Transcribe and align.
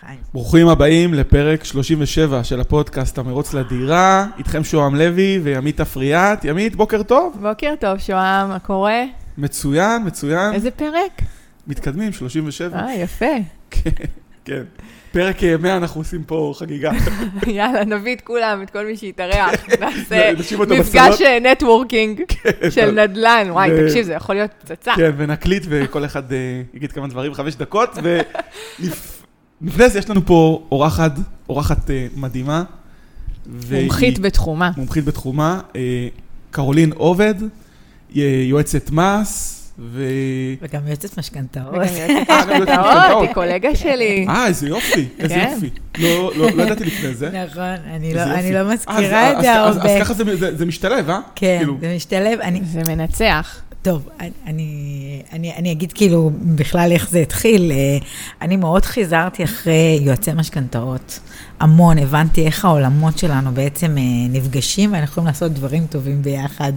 חיים. 0.00 0.18
ברוכים 0.34 0.68
הבאים 0.68 1.14
לפרק 1.14 1.64
37 1.64 2.44
של 2.44 2.60
הפודקאסט 2.60 3.18
המרוץ 3.18 3.54
לדירה. 3.54 4.26
איתכם 4.38 4.64
שוהם 4.64 4.94
לוי 4.94 5.40
וימית 5.42 5.80
אפריאט. 5.80 6.44
ימית, 6.44 6.76
בוקר 6.76 7.02
טוב. 7.02 7.38
בוקר 7.40 7.74
טוב, 7.80 7.98
שוהם, 7.98 8.48
מה 8.48 8.58
קורה? 8.58 9.02
מצוין, 9.38 10.02
מצוין. 10.06 10.54
איזה 10.54 10.70
פרק? 10.70 11.22
מתקדמים, 11.66 12.12
37. 12.12 12.78
אה, 12.78 12.94
יפה. 12.94 13.26
כן, 13.70 13.90
כן. 14.44 14.62
פרק 15.12 15.44
אה, 15.44 15.56
100 15.56 15.76
אנחנו 15.76 16.00
עושים 16.00 16.24
פה 16.24 16.52
חגיגה. 16.56 16.92
יאללה, 17.46 17.84
נביא 17.84 18.14
את 18.14 18.20
כולם, 18.20 18.62
את 18.62 18.70
כל 18.70 18.86
מי 18.86 18.96
שיתארח. 18.96 19.50
נעשה 19.80 20.32
נשים 20.38 20.60
אותו 20.60 20.74
מפגש. 20.76 21.22
נטוורקינג 21.22 22.22
של 22.70 22.90
נדל"ן. 22.90 23.46
וואי, 23.50 23.70
תקשיב, 23.84 24.04
זה 24.04 24.12
יכול 24.12 24.34
להיות 24.34 24.50
פצצה. 24.62 24.92
כן, 24.96 25.10
ונקליט 25.16 25.62
וכל 25.68 26.04
אחד 26.04 26.32
אה, 26.32 26.62
יגיד 26.74 26.92
כמה 26.92 27.08
דברים, 27.08 27.34
חמש 27.34 27.54
דקות. 27.54 27.98
ולפני 29.62 29.88
זה 29.88 29.98
יש 29.98 30.10
לנו 30.10 30.26
פה 30.26 30.66
אורחת, 30.72 31.12
אורחת 31.48 31.90
אה, 31.90 32.06
מדהימה. 32.16 32.64
והיא- 33.46 33.82
מומחית 33.82 34.18
בתחומה. 34.18 34.70
מומחית 34.76 35.04
בתחומה, 35.04 35.60
אה, 35.76 36.08
קרולין 36.50 36.92
עובד, 36.92 37.34
אה, 38.16 38.22
יועצת 38.48 38.90
מס, 38.90 39.52
ו... 39.78 40.02
וגם 40.62 40.86
יועצת 40.86 41.18
משכנתאות. 41.18 41.66
וגם 41.74 41.82
יועצת 41.96 42.30
אה, 42.30 42.44
גם 42.44 42.48
יועצת 42.50 42.72
משכנתאות. 42.72 43.22
היא 43.22 43.34
קולגה 43.34 43.74
שלי. 43.76 44.26
אה, 44.28 44.46
איזה 44.46 44.68
יופי, 44.68 45.08
איזה 45.18 45.34
כן. 45.34 45.50
יופי. 45.54 45.70
לא, 45.98 46.32
לא, 46.36 46.50
לא 46.50 46.62
ידעתי 46.62 46.84
לפני 46.84 47.14
זה. 47.14 47.30
נכון, 47.46 47.62
אני 47.62 48.14
לא- 48.14 48.20
איזה 48.20 48.34
אני 48.34 48.40
יופי. 48.42 48.52
לא 48.52 48.58
אה, 48.58 48.74
מזכירה 48.74 48.98
אז- 49.30 49.36
את 49.36 49.42
זה 49.42 49.60
אז- 49.60 49.70
אז- 49.70 49.76
אז 49.76 49.82
הרבה. 49.86 50.00
ככה 50.00 50.14
זה- 50.14 50.36
זה- 50.36 50.56
זה 50.56 50.66
משתלב, 50.66 51.10
אה? 51.10 51.20
כן, 51.34 51.56
כאילו, 51.58 51.76
זה 51.80 51.92
משתלב. 51.96 52.40
אני, 52.40 52.60
זה 52.64 52.82
מנצח. 52.88 53.60
טוב, 53.86 54.08
אני, 54.46 55.22
אני, 55.32 55.52
אני, 55.56 55.72
אגיד 55.72 55.92
כאילו 55.92 56.30
בכלל 56.56 56.92
איך 56.92 57.10
זה 57.10 57.18
התחיל. 57.18 57.72
אה, 57.72 57.98
אני 58.42 58.56
מאוד 58.56 58.84
חיזרתי 58.84 59.44
אחרי 59.44 59.98
יועצי 60.02 60.32
משכנתאות. 60.32 61.20
המון, 61.60 61.98
הבנתי 61.98 62.46
איך 62.46 62.64
העולמות 62.64 63.18
שלנו 63.18 63.52
בעצם 63.54 63.98
אה, 63.98 64.02
נפגשים 64.30 64.92
ואנחנו 64.92 65.12
יכולים 65.12 65.26
לעשות 65.26 65.52
דברים 65.52 65.86
טובים 65.86 66.22
ביחד. 66.22 66.72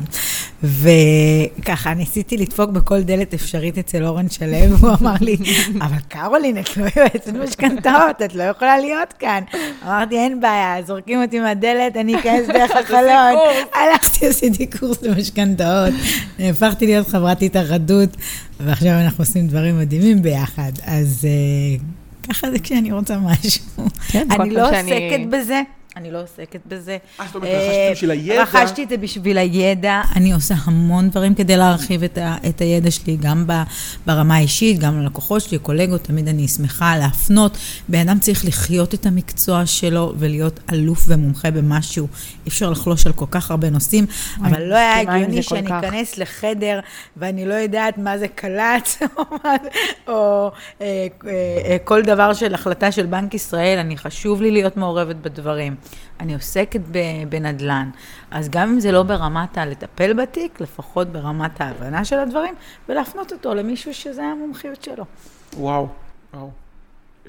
וככה, 0.64 1.94
ניסיתי 1.94 2.38
לדפוק 2.38 2.70
בכל 2.70 3.02
דלת 3.02 3.34
אפשרית 3.34 3.78
אצל 3.78 4.04
אורן 4.04 4.30
שלו, 4.30 4.58
והוא 4.80 4.94
אמר 5.02 5.16
לי, 5.22 5.38
אבל 5.82 5.98
קרולין, 6.08 6.58
את 6.58 6.78
לא 6.78 6.86
יועצת 6.96 7.34
משכנתאות, 7.34 8.22
את 8.26 8.36
לא 8.36 8.44
יכולה 8.44 8.78
להיות 8.78 9.14
כאן. 9.20 9.44
אמרתי, 9.84 10.16
אין 10.16 10.42
בעיה, 10.42 10.84
זורקים 10.88 11.22
אותי 11.22 11.40
מהדלת, 11.40 11.98
אני 11.98 12.20
אכנס 12.20 12.48
דרך 12.54 12.72
החלון. 12.72 13.34
הלכתי, 13.74 14.28
עשיתי 14.28 14.68
קורס 14.68 15.02
למשכנתאות, 15.02 15.94
הפכתי 16.40 16.86
להיות 16.86 17.08
חברת 17.08 17.42
התאחדות, 17.42 18.10
ועכשיו 18.60 18.92
אנחנו 18.92 19.22
עושים 19.22 19.48
דברים 19.48 19.80
מדהימים 19.80 20.22
ביחד. 20.22 20.72
אז 20.86 21.26
אה, 21.26 21.99
ככה 22.30 22.52
זה 22.52 22.60
כשאני 22.60 22.92
רוצה 22.92 23.18
משהו. 23.18 23.64
כן, 24.08 24.28
אני 24.32 24.50
לא 24.50 24.70
עוסקת 24.70 25.26
בזה. 25.30 25.62
אני 26.00 26.12
לא 26.12 26.22
עוסקת 26.24 26.60
בזה. 26.66 26.98
אה, 27.20 27.26
זאת 27.26 27.36
אומרת, 27.36 27.50
רכשת 27.52 27.92
בשביל 27.92 28.12
הידע. 28.12 28.42
רכשתי 28.42 28.84
את 28.84 28.90
זה 28.90 28.98
בשביל 28.98 29.38
הידע. 29.38 30.02
אני 30.16 30.34
עושה 30.34 30.56
המון 30.64 31.10
דברים 31.10 31.36
כדי 31.36 31.58
להרחיב 31.58 32.04
את, 32.04 32.18
ה, 32.18 32.36
את 32.50 32.62
הידע 32.62 32.92
שלי, 32.92 33.18
גם 33.22 33.46
ברמה 34.06 34.36
האישית, 34.36 34.80
גם 34.80 35.02
ללקוחות 35.02 35.42
שלי, 35.42 35.58
קולגות, 35.58 36.04
תמיד 36.04 36.28
אני 36.28 36.48
שמחה 36.48 36.98
להפנות. 36.98 37.58
בן 37.90 38.00
אדם 38.00 38.20
צריך 38.20 38.46
לחיות 38.46 38.94
את 38.94 39.06
המקצוע 39.06 39.66
שלו 39.66 40.14
ולהיות 40.18 40.60
אלוף 40.74 41.06
ומומחה 41.08 41.52
במשהו. 41.52 42.08
אי 42.46 42.50
אפשר 42.50 42.70
לחלוש 42.70 43.06
על 43.06 43.14
כל 43.14 43.26
כך 43.32 43.52
הרבה 43.52 43.70
נושאים, 43.70 44.06
וואי, 44.38 44.52
אבל 44.52 44.64
לא 44.64 44.76
היה 44.76 45.00
הגיוני 45.00 45.44
שאני. 45.44 45.80
אכנס 45.80 46.18
לחדר 46.18 46.80
ואני 47.18 47.46
לא 47.46 47.54
יודעת 47.54 47.98
מה 47.98 48.18
זה 48.18 48.28
קל"צ, 48.28 49.00
או, 50.08 50.52
אה, 50.82 51.08
אה, 51.26 51.32
אה, 51.66 51.78
כל 51.84 52.02
דבר 52.02 52.34
של 52.34 52.54
החלטה 52.54 52.92
של 52.92 53.06
בנק 53.06 53.34
ישראל, 53.34 53.80
אני 53.80 53.98
חשוב 53.98 54.42
לי 54.42 54.52
להיות 54.52 54.78
מעורבת 54.78 55.16
בדברים. 55.16 55.76
אני 56.20 56.34
עוסקת 56.34 56.82
בנדל"ן, 57.30 57.90
אז 58.32 58.50
גם 58.50 58.70
אם 58.70 58.80
זה 58.80 58.92
לא 58.92 59.04
ברמת 59.04 59.58
הלטפל 59.58 60.14
בתיק, 60.14 60.62
לפחות 60.62 61.08
ברמת 61.08 61.62
ההבנה 61.62 62.06
של 62.06 62.20
הדברים, 62.20 62.54
ולהפנות 62.90 63.32
אותו 63.32 63.54
למישהו 63.54 63.94
שזה 63.94 64.24
המומחיות 64.24 64.84
שלו. 64.84 65.06
וואו, 65.58 65.88
וואו. 66.34 66.50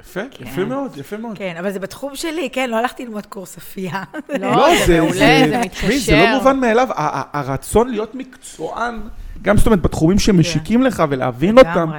יפה, 0.00 0.20
כן. 0.30 0.44
יפה 0.44 0.64
מאוד, 0.64 0.96
יפה 0.96 1.16
מאוד. 1.16 1.38
כן, 1.38 1.54
אבל 1.58 1.70
זה 1.70 1.78
בתחום 1.78 2.16
שלי, 2.16 2.48
כן, 2.52 2.70
לא 2.70 2.76
הלכתי 2.76 3.04
ללמוד 3.04 3.26
קורס 3.26 3.56
אפייה. 3.56 4.02
לא, 4.40 4.68
זה 4.86 5.00
מעולה, 5.00 5.12
זה 5.12 5.60
תשמעי, 5.70 6.00
זה 6.00 6.12
לא 6.12 6.18
מתקשר. 6.22 6.38
מובן 6.38 6.60
מאליו, 6.60 6.88
הרצון 7.32 7.88
להיות 7.88 8.14
מקצוען, 8.14 9.00
גם 9.42 9.56
זאת 9.56 9.66
אומרת, 9.66 9.82
בתחומים 9.82 10.18
שמשיקים 10.18 10.82
לך 10.82 11.02
ולהבין 11.08 11.58
אותם, 11.58 11.90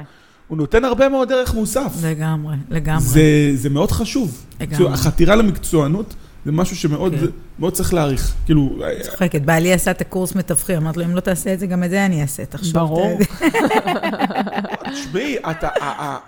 הוא 0.48 0.58
נותן 0.58 0.86
הרבה 0.86 1.10
מאוד 1.10 1.32
ערך 1.32 1.54
מוסף. 1.54 1.94
לגמרי, 2.04 2.56
לגמרי. 2.70 3.02
זה, 3.02 3.52
זה 3.54 3.70
מאוד 3.70 3.92
חשוב. 3.92 4.46
לגמרי. 4.60 4.94
החתירה 4.94 5.36
למקצוענות 5.36 6.16
זה 6.46 6.52
משהו 6.52 6.76
שמאוד 6.76 7.14
כן. 7.20 7.26
מאוד 7.60 7.74
צריך 7.74 7.94
להעריך. 7.94 8.34
כאילו, 8.46 8.80
צוחקת, 9.02 9.42
בעלי 9.42 9.74
עשה 9.74 9.92
את 9.92 10.02
הקורס 10.02 10.36
מתווכים, 10.36 10.78
אמרתי 10.78 11.00
לו, 11.00 11.06
אם 11.06 11.16
לא 11.16 11.20
תעשה 11.20 11.54
את 11.54 11.60
זה, 11.60 11.68
גם 11.68 11.84
את 11.84 11.90
זה 11.90 12.06
אני 12.06 12.22
אעשה, 12.22 12.46
תחשוב. 12.46 12.74
ברור. 12.74 13.20
תשמעי, 14.94 15.38
אתה- 15.52 15.70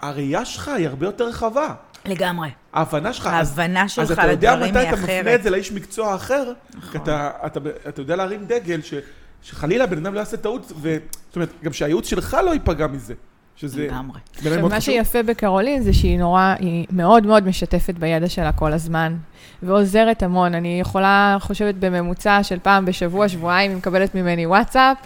הראייה 0.01 0.45
שלך 0.45 0.67
היא 0.67 0.87
הרבה 0.87 1.05
יותר 1.05 1.27
רחבה. 1.27 1.73
לגמרי. 2.05 2.49
ההבנה 2.73 3.13
שלך, 3.13 3.27
אז- 3.31 3.49
ההבנה 3.59 3.89
שלך 3.89 4.03
אז 4.03 4.11
אתה 4.11 4.31
יודע 4.31 4.55
מתי 4.55 4.69
אתה 4.89 4.95
מפנה. 4.95 5.35
את 5.35 5.43
זה 5.43 5.49
לאיש 5.49 5.71
מקצוע 5.71 6.15
אחר, 6.15 6.51
כי 6.91 6.97
אתה, 6.97 7.29
אתה, 7.45 7.59
אתה 7.89 8.01
יודע 8.01 8.15
להרים 8.15 8.45
דגל, 8.45 8.81
ש, 8.81 8.93
שחלילה 9.41 9.85
בן 9.87 9.97
אדם 9.97 10.13
לא 10.13 10.19
יעשה 10.19 10.37
טעות, 10.37 10.71
ו, 10.81 10.97
זאת 11.27 11.35
אומרת, 11.35 11.49
גם 11.63 11.73
שהייעוץ 11.73 12.07
שלך 12.07 12.37
לא 12.45 12.51
ייפגע 12.51 12.87
מזה. 12.87 13.13
שזה 13.55 13.83
לגמרי. 13.83 14.19
מאוד 14.45 14.61
מה 14.71 14.77
חשוב. 14.77 14.79
שיפה 14.79 15.23
בקרולין 15.23 15.83
זה 15.83 15.93
שהיא 15.93 16.19
נורא, 16.19 16.55
היא 16.59 16.85
מאוד 16.91 17.25
מאוד 17.25 17.47
משתפת 17.47 17.93
בידע 17.93 18.29
שלה 18.29 18.51
כל 18.51 18.73
הזמן, 18.73 19.15
ועוזרת 19.63 20.23
המון. 20.23 20.55
אני 20.55 20.79
יכולה, 20.79 21.37
חושבת, 21.39 21.75
בממוצע 21.75 22.43
של 22.43 22.59
פעם 22.59 22.85
בשבוע, 22.85 23.29
שבועיים, 23.29 23.71
היא 23.71 23.77
מקבלת 23.77 24.15
ממני 24.15 24.45
וואטסאפ, 24.45 24.97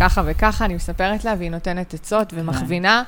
ככה 0.00 0.22
וככה, 0.26 0.64
אני 0.64 0.74
מספרת 0.74 1.24
לה, 1.24 1.34
והיא 1.38 1.50
נותנת 1.50 1.94
עצות 1.94 2.32
ומכווינה, 2.36 3.02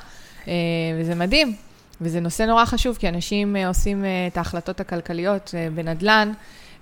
אה, 0.48 0.52
וזה 1.00 1.14
מדהים. 1.14 1.54
וזה 2.00 2.20
נושא 2.20 2.42
נורא 2.42 2.64
חשוב, 2.64 2.96
כי 2.96 3.08
אנשים 3.08 3.56
אה, 3.56 3.68
עושים 3.68 4.04
אה, 4.04 4.26
את 4.26 4.36
ההחלטות 4.36 4.80
הכלכליות 4.80 5.54
בנדל"ן, 5.74 6.32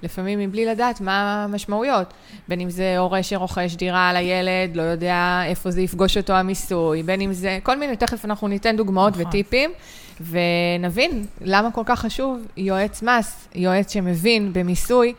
לפעמים 0.03 0.39
מבלי 0.39 0.67
לדעת 0.67 1.01
מה 1.01 1.45
המשמעויות. 1.45 2.13
בין 2.49 2.61
אם 2.61 2.71
זה 2.71 2.99
הורה 2.99 3.23
שרוכש 3.23 3.75
דירה 3.75 4.09
על 4.09 4.17
הילד, 4.17 4.77
לא 4.77 4.83
יודע 4.83 5.43
איפה 5.47 5.71
זה 5.71 5.81
יפגוש 5.81 6.17
אותו 6.17 6.33
המיסוי, 6.33 7.03
בין 7.03 7.21
אם 7.21 7.33
זה, 7.33 7.59
כל 7.63 7.79
מיני, 7.79 7.97
תכף 7.97 8.25
אנחנו 8.25 8.49
ניתן 8.49 8.77
דוגמאות 8.77 9.13
נכון. 9.13 9.27
וטיפים, 9.27 9.71
ונבין 10.31 11.27
למה 11.41 11.71
כל 11.71 11.83
כך 11.87 12.01
חשוב 12.01 12.39
יועץ 12.57 13.03
מס, 13.03 13.49
יועץ 13.55 13.93
שמבין 13.93 14.53
במיסוי, 14.53 15.15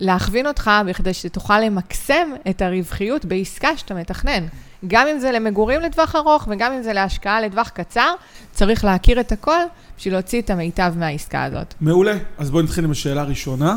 להכווין 0.00 0.46
אותך 0.46 0.70
בכדי 0.86 1.14
שתוכל 1.14 1.60
למקסם 1.60 2.30
את 2.50 2.62
הרווחיות 2.62 3.24
בעסקה 3.24 3.76
שאתה 3.76 3.94
מתכנן. 3.94 4.46
גם 4.86 5.06
אם 5.08 5.18
זה 5.18 5.32
למגורים 5.32 5.80
לטווח 5.80 6.16
ארוך 6.16 6.48
וגם 6.50 6.72
אם 6.72 6.82
זה 6.82 6.92
להשקעה 6.92 7.40
לטווח 7.40 7.68
קצר, 7.68 8.14
צריך 8.52 8.84
להכיר 8.84 9.20
את 9.20 9.32
הכל 9.32 9.60
בשביל 9.98 10.14
להוציא 10.14 10.40
את 10.40 10.50
המיטב 10.50 10.92
מהעסקה 10.96 11.44
הזאת. 11.44 11.74
מעולה. 11.80 12.14
אז 12.38 12.50
בואי 12.50 12.64
נתחיל 12.64 12.84
עם 12.84 12.90
השאלה 12.90 13.20
הראשונה. 13.20 13.76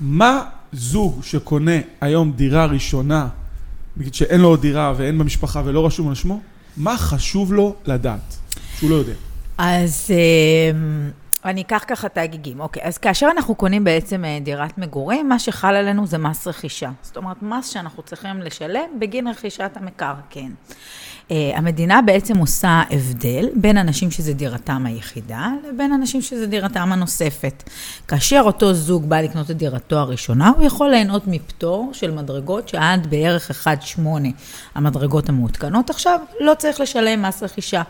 מה 0.00 0.44
זוג 0.72 1.22
שקונה 1.22 1.76
היום 2.00 2.32
דירה 2.32 2.66
ראשונה, 2.66 3.28
נגיד 3.96 4.14
שאין 4.14 4.40
לו 4.40 4.48
עוד 4.48 4.60
דירה 4.60 4.92
ואין 4.96 5.18
במשפחה 5.18 5.62
ולא 5.64 5.86
רשום 5.86 6.08
על 6.08 6.14
שמו, 6.14 6.40
מה 6.76 6.96
חשוב 6.96 7.52
לו 7.52 7.74
לדעת? 7.86 8.36
שהוא 8.78 8.90
לא 8.90 8.94
יודע. 8.94 9.12
אז 9.58 10.10
אמ, 10.10 11.10
אני 11.44 11.60
אקח 11.62 11.84
ככה 11.86 12.06
את 12.06 12.18
ההגיגים. 12.18 12.60
אוקיי, 12.60 12.82
אז 12.82 12.98
כאשר 12.98 13.28
אנחנו 13.36 13.54
קונים 13.54 13.84
בעצם 13.84 14.24
אה, 14.24 14.38
דירת 14.42 14.78
מגורים, 14.78 15.28
מה 15.28 15.38
שחל 15.38 15.74
עלינו 15.74 16.06
זה 16.06 16.18
מס 16.18 16.46
רכישה. 16.46 16.90
זאת 17.02 17.16
אומרת, 17.16 17.42
מס 17.42 17.68
שאנחנו 17.68 18.02
צריכים 18.02 18.40
לשלם 18.40 18.98
בגין 18.98 19.28
רכישת 19.28 19.70
המקרקעין. 19.74 20.54
Uh, 20.68 20.74
המדינה 21.30 22.02
בעצם 22.02 22.36
עושה 22.38 22.82
הבדל 22.90 23.48
בין 23.54 23.78
אנשים 23.78 24.10
שזה 24.10 24.32
דירתם 24.32 24.86
היחידה, 24.86 25.48
לבין 25.68 25.92
אנשים 25.92 26.22
שזה 26.22 26.46
דירתם 26.46 26.92
הנוספת. 26.92 27.62
כאשר 28.08 28.42
אותו 28.44 28.74
זוג 28.74 29.08
בא 29.08 29.20
לקנות 29.20 29.50
את 29.50 29.56
דירתו 29.56 29.96
הראשונה, 29.96 30.52
הוא 30.56 30.64
יכול 30.64 30.90
ליהנות 30.90 31.22
מפטור 31.26 31.90
של 31.92 32.10
מדרגות 32.10 32.68
שעד 32.68 33.06
בערך 33.06 33.66
1.8 33.66 34.00
המדרגות 34.74 35.28
המעודכנות 35.28 35.90
עכשיו, 35.90 36.20
לא 36.40 36.52
צריך 36.58 36.80
לשלם 36.80 37.22
מס 37.22 37.42
רכישה. 37.42 37.82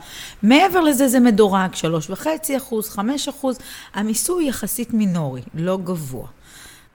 מעבר 0.42 0.80
לזה 0.80 1.08
זה 1.08 1.20
מדורג, 1.20 1.70
3.5 1.74 2.26
אחוז, 2.56 2.88
5 2.88 3.28
אחוז, 3.28 3.58
המיסוי 3.94 4.48
יחסית 4.48 4.94
מינורי, 4.94 5.42
לא 5.54 5.78
גבוה. 5.84 6.35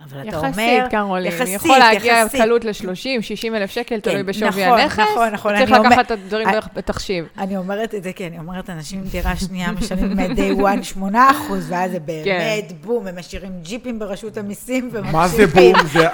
אבל 0.09 0.29
אתה 0.29 0.37
אומר... 0.37 0.47
יחסית, 0.49 0.91
קרולין, 0.91 1.31
יחסית, 1.31 1.55
יכול 1.55 1.77
להגיע 1.77 2.13
יחסית. 2.25 2.41
קלות 2.41 2.65
ל-30, 2.65 2.93
60 3.21 3.55
אלף 3.55 3.71
שקל, 3.71 3.99
תלוי 3.99 4.23
בשווי 4.23 4.49
נכון, 4.49 4.79
הנכס. 4.79 4.99
נכון, 4.99 5.29
נכון, 5.29 5.51
צריך 5.57 5.71
אני 5.71 5.79
לקחת 5.79 5.85
אומר- 5.91 6.01
את 6.01 6.11
הדברים 6.11 6.47
אני- 6.47 6.53
בערך 6.53 6.67
בתחשיב. 6.73 7.25
אני 7.37 7.57
אומרת 7.57 7.95
את 7.95 8.03
זה, 8.03 8.13
כי 8.13 8.27
אני 8.27 8.37
אומרת, 8.39 8.69
אנשים 8.69 8.99
עם 8.99 9.05
דירה 9.05 9.35
שנייה 9.35 9.71
משלמים 9.71 10.17
מ-day 10.17 10.61
one 10.61 10.83
8 10.83 11.31
אחוז, 11.31 11.65
ואז 11.71 11.91
זה 11.91 11.99
באמת 11.99 12.71
בום, 12.81 13.07
הם 13.07 13.19
משאירים 13.19 13.51
ג'יפים 13.61 13.99
ברשות 13.99 14.37
המיסים, 14.37 14.89
מה 15.11 15.27
זה 15.27 15.47
בום? 15.47 15.73
זה... 15.93 16.07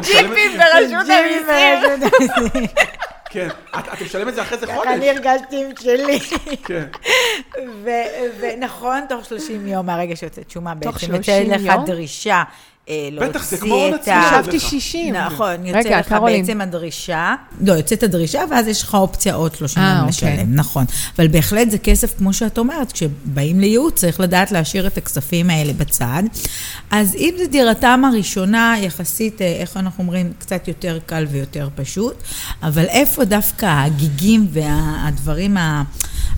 ג'יפים 0.00 0.58
ברשות 0.58 1.06
המיסים. 1.08 2.66
כן. 3.30 3.48
את 3.78 3.84
את 3.92 4.02
משלמת 4.02 4.28
את 4.28 4.34
זה 4.34 4.42
אחרי 4.42 4.58
זה 4.58 4.66
ככה 4.66 4.76
חודש. 4.76 4.88
אני 4.88 5.10
הרגשתי 5.10 5.64
עם 5.64 5.70
שלי. 5.80 6.18
כן. 6.64 6.84
ונכון, 8.40 9.00
תוך 9.08 9.24
30 9.24 9.66
יום 9.66 9.86
מהרגע 9.86 10.16
שיוצאת 10.16 10.50
שומה, 10.50 10.72
תוך 10.82 10.94
בעצם 10.94 11.06
30 11.06 11.34
יוצאת 11.50 11.60
לך 11.60 11.72
יום? 13.12 13.18
דרישה 13.18 13.24
אה, 13.24 13.28
בטח, 13.28 13.44
זה 13.44 13.56
להוציא 13.56 13.58
כמו 13.58 13.74
הון 13.74 13.94
את 13.94 14.00
עצמי. 14.00 14.14
ה... 14.14 14.42
חשבתי 14.42 14.56
לך. 14.56 14.62
60. 14.62 15.14
נכון, 15.14 15.66
יוצא 15.66 15.78
רגע, 15.78 16.00
לך. 16.00 16.14
בעצם 16.24 16.60
הדרישה, 16.60 17.34
לא, 17.60 17.72
יוצאת 17.72 18.02
הדרישה, 18.02 18.42
ואז 18.50 18.68
יש 18.68 18.82
לך 18.82 18.94
אופציה 18.94 19.34
עוד 19.34 19.54
30 19.54 19.82
אה, 19.82 19.88
יום 19.88 20.08
אוקיי. 20.08 20.08
לשלם, 20.08 20.54
נכון. 20.54 20.84
אבל 21.16 21.28
בהחלט 21.28 21.70
זה 21.70 21.78
כסף, 21.78 22.18
כמו 22.18 22.32
שאת 22.32 22.58
אומרת, 22.58 22.92
כשבאים 22.92 23.60
לייעוץ 23.60 23.94
צריך 23.94 24.20
לדעת 24.20 24.52
להשאיר 24.52 24.86
את 24.86 24.98
הכספים 24.98 25.50
האלה 25.50 25.72
בצד. 25.72 26.22
אז 26.90 27.14
אם 27.14 27.34
זו 27.38 27.44
דירתם 27.50 28.02
הראשונה, 28.12 28.74
יחסית, 28.80 29.42
אה, 29.42 29.46
איך 29.46 29.76
אנחנו 29.76 30.04
אומרים, 30.04 30.32
קצת 30.38 30.68
יותר 30.68 30.98
קל 31.06 31.26
ויותר 31.30 31.68
פשוט, 31.74 32.22
אבל 32.62 32.84
איפה 32.84 33.24
דווקא 33.24 33.66
הגיגים 33.66 34.46
והדברים 34.52 35.56
ה... 35.56 35.82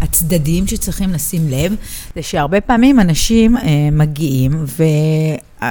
הצדדיים 0.01 0.67
שצריכים 0.67 1.11
לשים 1.11 1.49
לב, 1.49 1.75
זה 2.17 2.23
שהרבה 2.23 2.61
פעמים 2.61 3.01
אנשים 3.01 3.57
אה, 3.57 3.63
מגיעים, 3.93 4.65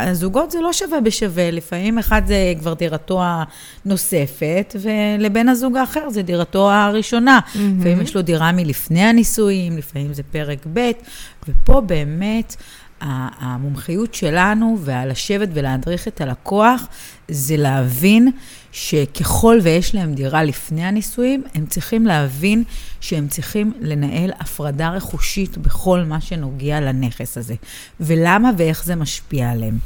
והזוגות 0.06 0.52
זה 0.52 0.62
לא 0.62 0.74
שווה 0.74 1.02
בשווה, 1.02 1.52
לפעמים 1.52 1.98
אחד 1.98 2.22
זה 2.28 2.54
כבר 2.60 2.74
דירתו 2.74 3.22
הנוספת, 3.86 4.76
ולבן 4.82 5.50
הזוג 5.50 5.78
האחר 5.78 6.10
זה 6.10 6.22
דירתו 6.22 6.72
הראשונה. 6.72 7.40
לפעמים 7.56 8.02
יש 8.02 8.16
לו 8.16 8.22
דירה 8.22 8.52
מלפני 8.52 9.02
הנישואים, 9.02 9.78
לפעמים 9.78 10.14
זה 10.14 10.24
פרק 10.24 10.68
ב', 10.74 10.92
ופה 11.48 11.82
באמת... 11.82 12.56
המומחיות 13.40 14.14
שלנו 14.14 14.78
והלשבת 14.80 15.50
ולהדריך 15.54 16.08
את 16.08 16.22
הלקוח 16.22 16.88
זה 17.28 17.58
להבין 17.58 18.32
שככל 18.74 19.60
ויש 19.64 19.96
להם 19.96 20.14
דירה 20.14 20.44
לפני 20.44 20.86
הנישואים, 20.86 21.44
הם 21.56 21.66
צריכים 21.66 22.06
להבין 22.06 22.64
שהם 23.02 23.28
צריכים 23.28 23.74
לנהל 23.80 24.32
הפרדה 24.40 24.90
רכושית 24.90 25.58
בכל 25.58 26.04
מה 26.04 26.22
שנוגע 26.22 26.80
לנכס 26.80 27.38
הזה. 27.38 27.56
ולמה 28.00 28.52
ואיך 28.58 28.84
זה 28.84 28.96
משפיע 28.96 29.50
עליהם. 29.50 29.78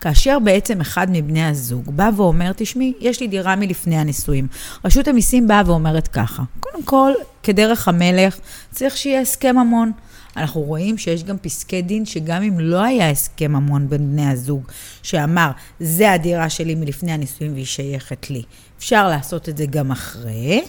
כאשר 0.00 0.38
בעצם 0.38 0.80
אחד 0.80 1.06
מבני 1.10 1.44
הזוג 1.44 1.90
בא 1.96 2.10
ואומר, 2.16 2.52
תשמעי, 2.56 2.92
יש 3.00 3.20
לי 3.20 3.28
דירה 3.28 3.56
מלפני 3.56 3.96
הנישואים. 3.96 4.46
רשות 4.84 5.08
המיסים 5.08 5.48
באה 5.48 5.62
ואומרת 5.66 6.08
ככה, 6.08 6.42
קודם 6.60 6.82
כל, 6.82 7.12
כדרך 7.42 7.88
המלך, 7.88 8.38
צריך 8.70 8.96
שיהיה 8.96 9.20
הסכם 9.20 9.56
ממון. 9.58 9.92
אנחנו 10.36 10.60
רואים 10.60 10.98
שיש 10.98 11.24
גם 11.24 11.38
פסקי 11.38 11.82
דין 11.82 12.04
שגם 12.04 12.42
אם 12.42 12.60
לא 12.60 12.82
היה 12.82 13.10
הסכם 13.10 13.52
ממון 13.52 13.88
בין 13.88 14.10
בני 14.10 14.30
הזוג, 14.30 14.62
שאמר, 15.02 15.50
זה 15.80 16.12
הדירה 16.12 16.50
שלי 16.50 16.74
מלפני 16.74 17.12
הנישואים 17.12 17.52
והיא 17.52 17.64
שייכת 17.64 18.30
לי, 18.30 18.42
אפשר 18.78 19.08
לעשות 19.08 19.48
את 19.48 19.56
זה 19.56 19.66
גם 19.66 19.90
אחרי, 19.90 20.64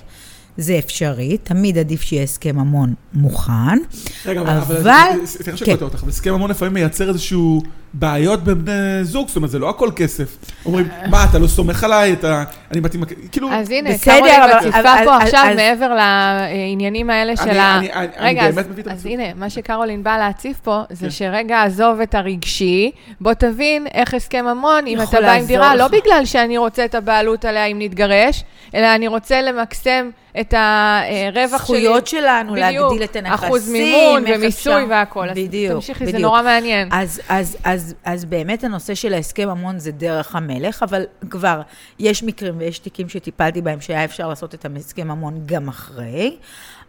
זה 0.57 0.80
אפשרי, 0.80 1.38
תמיד 1.38 1.77
עדיף 1.77 2.01
שיהיה 2.01 2.24
הסכם 2.24 2.56
ממון 2.56 2.94
מוכן, 3.13 3.77
רגע, 4.25 4.42
אבל... 4.42 4.57
אבל... 4.57 5.25
סליחה 5.25 5.51
כן. 5.51 5.57
שקוטע 5.57 5.86
אותך, 5.86 6.01
אבל 6.01 6.09
הסכם 6.09 6.33
ממון 6.33 6.50
לפעמים 6.50 6.74
מייצר 6.74 7.09
איזשהו 7.09 7.62
בעיות 7.94 8.44
בין 8.44 8.66
בני 8.66 8.74
זוג, 9.04 9.28
זאת 9.28 9.36
אומרת, 9.36 9.50
זה 9.51 9.60
לא 9.60 9.69
הכל 9.69 9.90
כסף. 9.95 10.38
אומרים, 10.66 10.88
מה, 11.10 11.25
אתה 11.30 11.40
לא 11.40 11.48
סומך 11.48 11.84
עליי, 11.84 12.13
אתה... 12.13 12.44
אני 12.72 12.80
מתאים... 12.80 13.04
כאילו... 13.31 13.50
אז 13.51 13.69
הנה, 13.72 13.90
בסדר, 13.92 14.13
קרולין 14.16 14.42
אבל- 14.42 14.57
מציפה 14.60 14.81
פה 15.06 15.16
אז- 15.18 15.22
עכשיו 15.24 15.45
אז- 15.50 15.56
מעבר 15.56 15.95
לעניינים 15.95 17.10
האלה 17.10 17.38
של 17.38 17.44
אני- 17.50 17.60
ה... 17.60 17.78
אני- 17.78 17.94
אני- 17.94 18.07
אני 18.18 18.30
רגע, 18.30 18.48
אז- 18.48 18.56
באמת 18.56 18.69
מביא 18.69 18.84
את 18.84 18.88
אז 18.88 18.94
המציאות. 18.94 19.19
הנה, 19.19 19.34
מה 19.36 19.50
שקרולין 19.50 20.04
באה 20.04 20.18
להציף 20.18 20.60
פה, 20.60 20.81
כן. 20.90 20.95
זה 20.95 21.12
שרגע 21.12 21.63
עזוב 21.63 22.01
את 22.01 22.16
הרגשי, 22.16 22.92
בוא 23.22 23.34
תבין 23.34 23.88
איך 23.94 24.13
הסכם 24.13 24.45
ממון, 24.45 24.88
אם 24.88 25.01
אתה 25.01 25.22
בא 25.22 25.31
עם 25.31 25.45
דירה, 25.45 25.75
לא. 25.75 25.88
בגלל 25.88 26.25
שאני 26.25 26.57
רוצה 26.57 26.86
את 26.86 26.95
הבעלות 26.95 27.45
עליה 27.45 27.66
אם 27.66 27.78
נתגרש, 27.80 28.44
אלא 28.75 28.95
אני 28.95 29.07
רוצה 29.07 29.42
למקסם 29.42 30.10
את 30.40 30.54
הרווח 30.57 31.66
שלי. 31.66 31.78
זכויות 31.81 32.07
שלנו, 32.07 32.54
בדיוק, 32.54 32.63
להגדיל 32.92 33.04
את 33.04 33.16
הנכסים. 33.16 33.34
אחוז 33.48 33.69
מימון 33.69 34.24
ומיסוי 34.28 34.84
והכול. 34.90 35.30
אז 35.30 35.38
בדיוק, 35.38 35.74
תמשיכי, 35.74 36.06
זה 36.06 36.12
בדיוק. 36.12 36.24
נורא 36.24 36.42
מעניין. 36.42 36.90
אז, 36.92 37.22
אז, 37.30 37.57
אז, 37.63 37.82
אז 38.03 38.25
באמת 38.25 38.63
הנושא 38.63 38.95
של 38.95 39.13
ההסכם 39.13 39.50
המון 39.50 39.80
זה 39.80 39.91
דרך 39.91 40.35
המלך, 40.35 40.83
אבל 40.83 41.03
כבר 41.30 41.62
יש 42.00 42.24
מקרים 42.24 42.57
ויש 42.57 42.80
תיקים 42.80 43.09
שטיפלתי 43.09 43.62
בהם 43.62 43.81
שהיה 43.81 44.03
אפשר 44.06 44.27
לעשות 44.30 44.53
את 44.53 44.65
ההסכם 44.65 45.12
המון 45.12 45.41
גם 45.45 45.68
אחרי. 45.68 46.38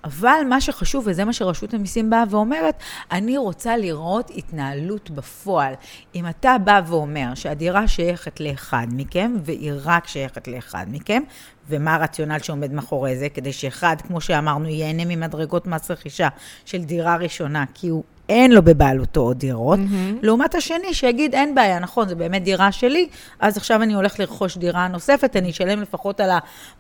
אבל 0.05 0.41
מה 0.49 0.61
שחשוב, 0.61 1.05
וזה 1.07 1.25
מה 1.25 1.33
שרשות 1.33 1.75
המיסים 1.75 2.11
באה 2.11 2.25
ואומרת, 2.31 2.75
אני 3.13 3.39
רוצה 3.39 3.77
לראות 3.77 4.31
התנהלות 4.37 5.11
בפועל. 5.11 5.75
אם 6.15 6.29
אתה 6.29 6.57
בא 6.65 6.81
ואומר 6.87 7.35
שהדירה 7.35 7.89
שייכת 7.89 8.41
לאחד 8.41 8.87
מכם, 8.93 9.37
והיא 9.45 9.73
רק 9.85 10.07
שייכת 10.07 10.49
לאחד 10.49 10.87
מכם, 10.89 11.23
ומה 11.69 11.95
הרציונל 11.95 12.39
שעומד 12.39 12.73
מאחורי 12.73 13.17
זה, 13.17 13.29
כדי 13.29 13.53
שאחד, 13.53 13.97
כמו 14.07 14.21
שאמרנו, 14.21 14.69
ייהנה 14.69 15.05
ממדרגות 15.05 15.67
מס 15.67 15.91
רכישה 15.91 16.29
של 16.65 16.85
דירה 16.85 17.17
ראשונה, 17.17 17.65
כי 17.75 17.89
הוא 17.89 18.05
אין 18.29 18.53
לו 18.53 18.63
בבעלותו 18.63 19.21
עוד 19.21 19.39
דירות, 19.39 19.79
mm-hmm. 19.79 20.19
לעומת 20.23 20.55
השני 20.55 20.95
שיגיד, 20.95 21.35
אין 21.35 21.55
בעיה, 21.55 21.79
נכון, 21.79 22.09
זו 22.09 22.17
באמת 22.17 22.45
דירה 22.45 22.73
שלי, 22.73 23.09
אז 23.41 23.57
עכשיו 23.57 23.83
אני 23.83 23.95
הולך 23.95 24.21
לרכוש 24.21 24.57
דירה 24.57 24.89
נוספת, 24.89 25.37
אני 25.37 25.51
אשלם 25.51 25.83
לפחות 25.83 26.21
על 26.21 26.31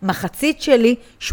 המחצית 0.02 0.62
שלי 0.62 0.94
8%. 1.31 1.32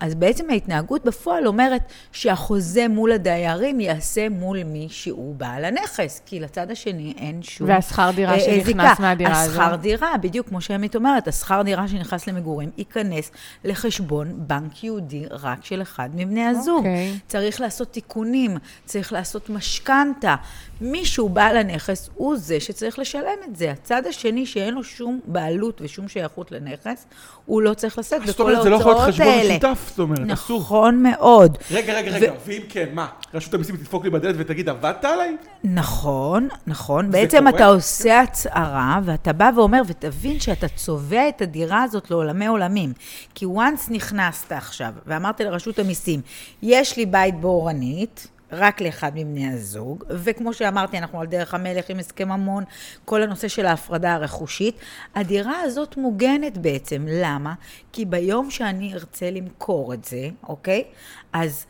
אז 0.00 0.14
בעצם 0.14 0.50
ההתנהגות 0.50 1.04
בפועל 1.04 1.46
אומרת 1.46 1.82
שהחוזה 2.12 2.88
מול 2.88 3.12
הדיירים 3.12 3.80
ייעשה 3.80 4.28
מול 4.28 4.62
מי 4.62 4.86
שהוא 4.90 5.34
בעל 5.34 5.64
הנכס, 5.64 6.22
כי 6.26 6.40
לצד 6.40 6.70
השני 6.70 7.14
אין 7.16 7.42
שום... 7.42 7.68
והשכר 7.68 8.10
דירה 8.14 8.34
אה, 8.34 8.40
שנכנס. 8.40 9.00
מהדירה 9.00 9.40
הזו. 9.40 9.62
השכר 9.62 9.76
דירה, 9.76 10.16
בדיוק 10.20 10.48
כמו 10.48 10.60
שעמית 10.60 10.96
אומרת, 10.96 11.28
השכר 11.28 11.62
דירה 11.62 11.88
שנכנס 11.88 12.26
למגורים 12.26 12.70
ייכנס 12.78 13.30
לחשבון 13.64 14.32
בנק 14.36 14.84
יהודי 14.84 15.24
רק 15.30 15.64
של 15.64 15.82
אחד 15.82 16.10
מבני 16.14 16.44
הזוג. 16.44 16.76
אוקיי. 16.76 17.18
צריך 17.26 17.60
לעשות 17.60 17.92
תיקונים, 17.92 18.56
צריך 18.84 19.12
לעשות 19.12 19.50
משכנתה. 19.50 20.34
מישהו 20.80 21.28
בעל 21.28 21.56
הנכס 21.56 22.10
הוא 22.14 22.36
זה 22.36 22.60
שצריך 22.60 22.98
לשלם 22.98 23.38
את 23.48 23.56
זה. 23.56 23.70
הצד 23.70 24.06
השני 24.06 24.46
שאין 24.46 24.74
לו 24.74 24.84
שום 24.84 25.20
בעלות 25.26 25.80
ושום 25.80 26.08
שייכות 26.08 26.52
לנכס, 26.52 27.06
הוא 27.46 27.62
לא 27.62 27.74
צריך 27.74 27.98
לשאת 27.98 28.26
זאת 28.26 28.34
בכל 28.34 28.42
אומרת, 28.42 28.62
זה 28.62 28.70
לא 28.70 28.76
יכול 28.76 28.90
להיות 28.92 29.02
ההוצאות 29.02 29.14
חשבון 29.14 29.28
האלה. 29.28 29.54
משותף, 29.54 29.88
זאת 29.88 29.98
אומרת, 29.98 30.30
אסור. 30.30 30.58
נכון 30.58 31.02
מאוד. 31.02 31.58
רגע, 31.70 31.94
רגע, 31.94 32.10
רגע, 32.10 32.32
ואם 32.46 32.62
כן, 32.68 32.88
מה? 32.92 33.06
רשות 33.34 33.54
המיסים 33.54 33.76
תדפוק 33.76 34.04
לי 34.04 34.10
בדלת 34.10 34.34
ותגיד, 34.38 34.68
עבדת 34.68 35.04
עליי? 35.04 35.36
נכון, 35.64 36.48
נכון. 36.66 37.10
בעצם 37.10 37.38
קורה? 37.38 37.50
אתה 37.50 37.66
עושה 37.66 38.20
הצהרה, 38.20 39.00
ואתה 39.04 39.32
בא 39.32 39.50
ואומר, 39.56 39.82
ותבין 39.86 40.40
שאתה 40.40 40.68
צובע 40.68 41.28
את 41.28 41.42
הדירה 41.42 41.82
הזאת 41.82 42.10
לעולמי 42.10 42.46
עולמים. 42.46 42.92
כי 43.34 43.46
once 43.46 43.90
נכנסת 43.90 44.52
עכשיו, 44.52 44.92
ואמרת 45.06 45.40
לרשות 45.40 45.78
המיסים, 45.78 46.20
יש 46.62 46.96
לי 46.96 47.06
בית 47.06 47.40
באורנית, 47.40 48.26
רק 48.52 48.80
לאחד 48.80 49.12
מבני 49.14 49.48
הזוג, 49.48 50.04
וכמו 50.08 50.54
שאמרתי, 50.54 50.98
אנחנו 50.98 51.20
על 51.20 51.26
דרך 51.26 51.54
המלך 51.54 51.90
עם 51.90 51.98
הסכם 51.98 52.28
ממון, 52.28 52.64
כל 53.04 53.22
הנושא 53.22 53.48
של 53.48 53.66
ההפרדה 53.66 54.14
הרכושית. 54.14 54.76
הדירה 55.14 55.60
הזאת 55.60 55.96
מוגנת 55.96 56.58
בעצם, 56.58 57.06
למה? 57.08 57.54
כי 57.92 58.04
ביום 58.04 58.50
שאני 58.50 58.94
ארצה 58.94 59.30
למכור 59.30 59.94
את 59.94 60.04
זה, 60.04 60.28
אוקיי? 60.48 60.84
אז... 61.32 61.66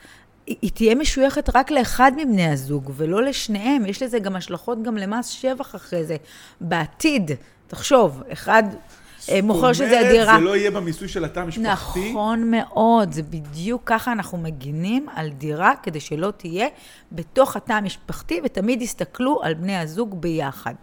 היא 0.47 0.71
תהיה 0.75 0.95
משויכת 0.95 1.57
רק 1.57 1.71
לאחד 1.71 2.12
מבני 2.17 2.47
הזוג, 2.47 2.93
ולא 2.97 3.23
לשניהם. 3.23 3.87
יש 3.87 4.03
לזה 4.03 4.19
גם 4.19 4.37
השלכות 4.37 4.83
גם 4.83 4.97
למס 4.97 5.29
שבח 5.29 5.75
אחרי 5.75 6.05
זה. 6.05 6.17
בעתיד, 6.61 7.31
תחשוב, 7.67 8.23
אחד 8.33 8.62
מוכר 9.42 9.73
שזה. 9.73 10.00
אומרת, 10.00 10.38
זה 10.38 10.45
לא 10.45 10.56
יהיה 10.56 10.71
במיסוי 10.71 11.09
של 11.09 11.25
התא 11.25 11.40
המשפחתי. 11.40 12.11
נכון 12.11 12.50
מאוד, 12.50 13.12
זה 13.12 13.23
בדיוק 13.23 13.83
ככה 13.85 14.12
אנחנו 14.12 14.38
מגינים 14.38 15.06
על 15.14 15.28
דירה, 15.28 15.73
כדי 15.83 16.00
שלא 16.00 16.33
תהיה 16.37 16.66
בתוך 17.12 17.56
התא 17.56 17.73
המשפחתי, 17.73 18.40
ותמיד 18.45 18.83
יסתכלו 18.83 19.40
על 19.42 19.54
בני 19.54 19.76
הזוג 19.76 20.21
ביחד. 20.21 20.75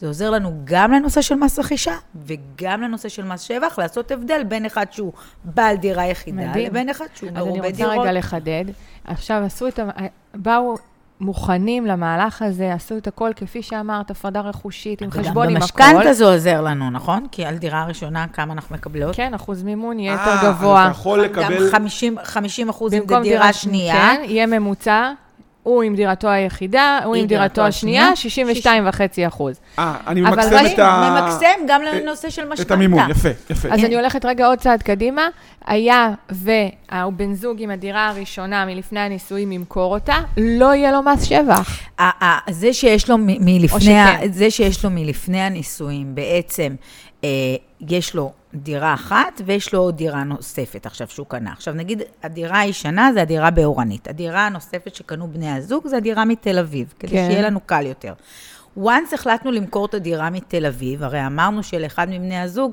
זה 0.00 0.06
עוזר 0.06 0.30
לנו 0.30 0.60
גם 0.64 0.92
לנושא 0.92 1.22
של 1.22 1.34
מס 1.34 1.58
רכישה, 1.58 1.96
וגם 2.26 2.82
לנושא 2.82 3.08
של 3.08 3.24
מס 3.24 3.40
שבח, 3.40 3.78
לעשות 3.78 4.10
הבדל 4.10 4.44
בין 4.44 4.64
אחד 4.64 4.86
שהוא 4.90 5.12
בעל 5.44 5.76
דירה 5.76 6.06
יחידה, 6.06 6.48
מדהים. 6.48 6.66
לבין 6.66 6.88
אחד 6.88 7.06
שהוא 7.14 7.30
אז 7.30 7.36
אני 7.36 7.44
מרובה 7.44 7.66
רוצה 7.66 7.76
דירות. 7.76 7.98
רגע 7.98 8.12
לחדד. 8.12 8.64
עכשיו 9.04 9.42
עשו 9.44 9.68
את 9.68 9.78
ה... 9.78 9.90
באו 10.34 10.76
מוכנים 11.20 11.86
למהלך 11.86 12.42
הזה, 12.42 12.72
עשו 12.74 12.96
את 12.96 13.06
הכל, 13.06 13.30
כפי 13.36 13.62
שאמרת, 13.62 14.10
הפרדה 14.10 14.40
רכושית, 14.40 15.02
עם 15.02 15.10
חשבון, 15.10 15.48
עם 15.48 15.56
הכל. 15.56 15.60
במשכנתה 15.60 16.12
זה 16.12 16.24
עוזר 16.24 16.60
לנו, 16.60 16.90
נכון? 16.90 17.26
כי 17.32 17.44
על 17.44 17.56
דירה 17.56 17.84
ראשונה, 17.84 18.26
כמה 18.32 18.52
אנחנו 18.52 18.74
מקבלות? 18.74 19.16
כן, 19.16 19.34
אחוז 19.34 19.62
מימון 19.62 19.98
יהיה 19.98 20.16
אה, 20.16 20.20
יותר 20.20 20.48
אז 20.48 20.54
גבוה. 20.54 20.82
אתה 20.82 20.90
יכול 20.90 21.22
לקבל... 21.22 21.42
גם 21.44 21.52
50, 21.72 22.16
50 22.22 22.68
אחוז 22.68 22.94
אם 22.94 23.02
זה 23.08 23.16
דירה 23.22 23.52
שנייה. 23.52 23.94
כן, 23.94 24.22
יהיה 24.24 24.46
ממוצע. 24.46 25.12
הוא 25.68 25.82
עם 25.82 25.94
דירתו 25.94 26.28
היחידה, 26.28 27.00
הוא 27.04 27.14
עם 27.16 27.26
דירתו 27.26 27.62
השנייה, 27.62 28.10
62.5 28.64 28.68
אחוז. 29.28 29.60
אה, 29.78 29.94
אני 30.06 30.20
ממקסם 30.20 30.66
את 30.74 30.78
ה... 30.78 31.10
ממקסם 31.20 31.66
גם 31.68 31.82
לנושא 31.82 32.30
של 32.30 32.42
משכנתה. 32.48 32.62
את 32.62 32.70
המימון, 32.70 33.10
יפה, 33.10 33.28
יפה. 33.50 33.68
אז 33.72 33.84
אני 33.84 33.94
הולכת 33.96 34.24
רגע 34.24 34.46
עוד 34.46 34.58
צעד 34.58 34.82
קדימה. 34.82 35.28
היה 35.66 36.08
והבן 36.30 37.34
זוג 37.34 37.56
עם 37.62 37.70
הדירה 37.70 38.08
הראשונה 38.08 38.64
מלפני 38.66 39.00
הנישואים 39.00 39.52
ימכור 39.52 39.94
אותה, 39.94 40.16
לא 40.36 40.74
יהיה 40.74 40.92
לו 40.92 41.02
מס 41.02 41.22
שבח. 41.24 41.78
ה- 41.98 42.24
ה- 42.24 42.52
זה 42.52 42.72
שיש 42.72 43.10
לו 43.10 43.18
מ- 43.18 43.26
מלפני. 43.26 43.94
זה 44.32 44.50
שיש 44.50 44.84
לו 44.84 44.90
מלפני 44.90 45.40
הנישואים, 45.40 46.14
בעצם 46.14 46.74
אה, 47.24 47.28
יש 47.88 48.14
לו 48.14 48.32
דירה 48.54 48.94
אחת 48.94 49.40
ויש 49.46 49.74
לו 49.74 49.90
דירה 49.90 50.24
נוספת 50.24 50.86
עכשיו 50.86 51.08
שהוא 51.08 51.26
קנה. 51.26 51.52
עכשיו 51.52 51.74
נגיד, 51.74 52.02
הדירה 52.22 52.58
הישנה 52.58 53.10
זה 53.14 53.22
הדירה 53.22 53.50
באורנית. 53.50 54.08
הדירה 54.08 54.46
הנוספת 54.46 54.94
שקנו 54.94 55.28
בני 55.28 55.50
הזוג 55.50 55.88
זה 55.88 55.96
הדירה 55.96 56.24
מתל 56.24 56.58
אביב, 56.58 56.94
כדי 56.98 57.10
כן. 57.10 57.26
שיהיה 57.30 57.42
לנו 57.42 57.60
קל 57.60 57.86
יותר. 57.86 58.14
once 58.78 59.14
החלטנו 59.14 59.50
למכור 59.50 59.86
את 59.86 59.94
הדירה 59.94 60.30
מתל 60.30 60.66
אביב, 60.66 61.02
הרי 61.02 61.26
אמרנו 61.26 61.62
שלאחד 61.62 62.08
מבני 62.08 62.38
הזוג 62.38 62.72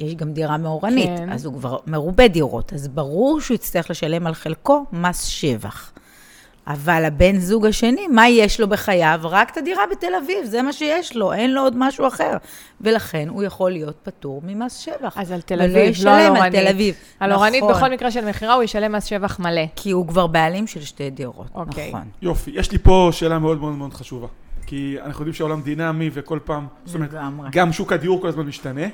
יש 0.00 0.14
גם 0.14 0.32
דירה 0.32 0.56
מאורנית, 0.56 1.18
כן. 1.18 1.32
אז 1.32 1.44
הוא 1.44 1.54
כבר 1.54 1.78
מרובה 1.86 2.28
דירות, 2.28 2.72
אז 2.72 2.88
ברור 2.88 3.40
שהוא 3.40 3.54
יצטרך 3.54 3.90
לשלם 3.90 4.26
על 4.26 4.34
חלקו 4.34 4.84
מס 4.92 5.24
שבח. 5.24 5.92
אבל 6.68 7.04
הבן 7.04 7.38
זוג 7.38 7.66
השני, 7.66 8.06
מה 8.08 8.28
יש 8.28 8.60
לו 8.60 8.68
בחייו? 8.68 9.20
רק 9.22 9.50
את 9.50 9.56
הדירה 9.56 9.82
בתל 9.90 10.12
אביב, 10.24 10.44
זה 10.44 10.62
מה 10.62 10.72
שיש 10.72 11.16
לו, 11.16 11.32
אין 11.32 11.54
לו 11.54 11.62
עוד 11.62 11.74
משהו 11.76 12.06
אחר. 12.06 12.36
ולכן 12.80 13.28
הוא 13.28 13.42
יכול 13.42 13.70
להיות 13.70 13.96
פטור 14.02 14.42
ממס 14.44 14.76
שבח. 14.76 15.18
אז 15.18 15.32
על 15.32 15.40
תל 15.40 15.54
ולא 15.54 15.64
אביב, 15.64 15.94
לא 16.04 16.10
על 16.10 16.20
על 16.20 16.36
אורנית. 16.36 16.52
תל 16.52 16.68
אביב. 16.68 16.94
על 17.20 17.32
אורנית, 17.32 17.62
נכון. 17.62 17.74
בכל 17.74 17.90
מקרה 17.90 18.10
של 18.10 18.24
מכירה, 18.24 18.54
הוא 18.54 18.62
ישלם 18.62 18.92
מס 18.92 19.04
שבח 19.04 19.38
מלא. 19.38 19.62
כי 19.76 19.90
הוא 19.90 20.08
כבר 20.08 20.26
בעלים 20.26 20.66
של 20.66 20.80
שתי 20.80 21.10
דירות, 21.10 21.46
אוקיי. 21.54 21.88
נכון. 21.88 22.08
יופי, 22.22 22.50
יש 22.54 22.72
לי 22.72 22.78
פה 22.78 23.08
שאלה 23.12 23.38
מאוד 23.38 23.60
מאוד 23.60 23.72
מאוד 23.72 23.94
חשובה. 23.94 24.26
כי 24.66 24.96
אנחנו 25.04 25.22
יודעים 25.22 25.34
שהעולם 25.34 25.62
דינמי 25.62 26.10
וכל 26.12 26.38
פעם, 26.44 26.66
זאת 26.84 26.94
אומרת, 26.94 27.12
לגמרי. 27.12 27.48
גם 27.52 27.72
שוק 27.72 27.92
הדיור 27.92 28.20
כל 28.20 28.28
הזמן 28.28 28.46
משתנה, 28.46 28.86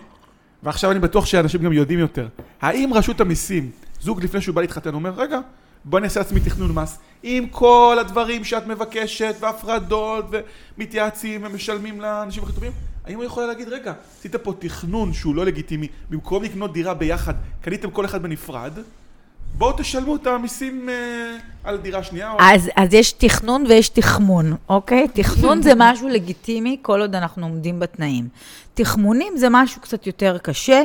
ועכשיו 0.62 0.90
אני 0.90 0.98
בטוח 0.98 1.26
שאנשים 1.26 1.62
גם 1.62 1.72
יודעים 1.72 1.98
יותר. 1.98 2.28
האם 2.60 2.90
רשות 2.94 3.20
המיסים, 3.20 3.70
זוג 4.00 4.24
לפני 4.24 4.40
שהוא 4.40 4.54
בא 4.54 4.60
להתחתן, 4.60 4.94
אומר, 4.94 5.12
רגע, 5.16 5.38
בוא 5.84 6.00
נעשה 6.00 6.20
לעצמי 6.20 6.40
תכנון 6.40 6.72
מס, 6.72 6.98
עם 7.22 7.46
כל 7.46 7.96
הדברים 8.00 8.44
שאת 8.44 8.66
מבקשת, 8.66 9.34
והפרדות, 9.40 10.24
ומתייעצים, 10.78 11.40
ומשלמים 11.44 12.00
לאנשים 12.00 12.42
הכי 12.42 12.52
טובים, 12.52 12.72
האם 13.04 13.16
הוא 13.16 13.24
יכול 13.24 13.46
להגיד, 13.46 13.68
רגע, 13.68 13.92
עשית 14.18 14.36
פה 14.36 14.52
תכנון 14.58 15.12
שהוא 15.12 15.34
לא 15.34 15.44
לגיטימי, 15.46 15.88
במקום 16.10 16.42
לקנות 16.42 16.72
דירה 16.72 16.94
ביחד, 16.94 17.34
קניתם 17.60 17.90
כל 17.90 18.04
אחד 18.04 18.22
בנפרד, 18.22 18.72
בואו 19.58 19.72
תשלמו 19.76 20.16
את 20.16 20.26
המיסים 20.26 20.88
אה, 20.88 21.36
על 21.64 21.76
דירה 21.76 22.02
שנייה. 22.02 22.32
או... 22.32 22.36
אז, 22.40 22.70
אז 22.76 22.94
יש 22.94 23.12
תכנון 23.12 23.64
ויש 23.68 23.88
תחמון, 23.88 24.56
אוקיי? 24.68 25.08
תכנון 25.14 25.62
זה 25.62 25.72
משהו 25.76 26.08
לגיטימי 26.08 26.76
כל 26.82 27.00
עוד 27.00 27.14
אנחנו 27.14 27.46
עומדים 27.46 27.80
בתנאים. 27.80 28.28
תחמונים 28.74 29.32
זה 29.36 29.46
משהו 29.50 29.80
קצת 29.80 30.06
יותר 30.06 30.38
קשה. 30.38 30.82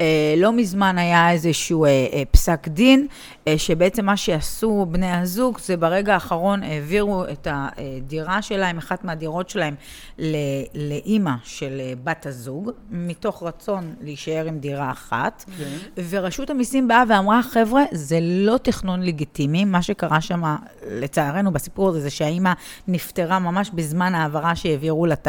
אה, 0.00 0.34
לא 0.36 0.52
מזמן 0.52 0.98
היה 0.98 1.30
איזשהו 1.30 1.84
אה, 1.84 1.90
אה, 1.90 2.22
פסק 2.30 2.68
דין, 2.68 3.06
אה, 3.48 3.58
שבעצם 3.58 4.04
מה 4.04 4.16
שעשו 4.16 4.86
בני 4.90 5.12
הזוג 5.12 5.58
זה 5.58 5.76
ברגע 5.76 6.14
האחרון 6.14 6.62
העבירו 6.62 7.24
את 7.24 7.48
הדירה 7.50 8.42
שלהם, 8.42 8.78
אחת 8.78 9.04
מהדירות 9.04 9.48
שלהם, 9.48 9.74
לאימא 10.74 11.32
של 11.44 11.80
אה, 11.80 11.92
בת 12.04 12.26
הזוג, 12.26 12.70
מתוך 12.90 13.42
רצון 13.42 13.94
להישאר 14.00 14.46
עם 14.46 14.58
דירה 14.58 14.90
אחת. 14.90 15.44
כן. 15.58 16.02
ורשות 16.08 16.50
המיסים 16.50 16.88
באה 16.88 17.02
ואמרה, 17.08 17.42
חבר'ה, 17.42 17.82
זה 17.92 18.18
לא 18.22 18.56
תכנון 18.62 19.02
לגיטימי. 19.02 19.64
מה 19.64 19.82
שקרה 19.82 20.20
שם, 20.20 20.42
לצערנו, 20.90 21.52
בסיפור 21.52 21.88
הזה, 21.88 22.00
זה 22.00 22.10
שהאימא 22.10 22.52
נפטרה 22.88 23.38
ממש 23.38 23.70
בזמן 23.74 24.14
ההעברה 24.14 24.56
שהעבירו 24.56 25.06
לה 25.06 25.14
את 25.14 25.28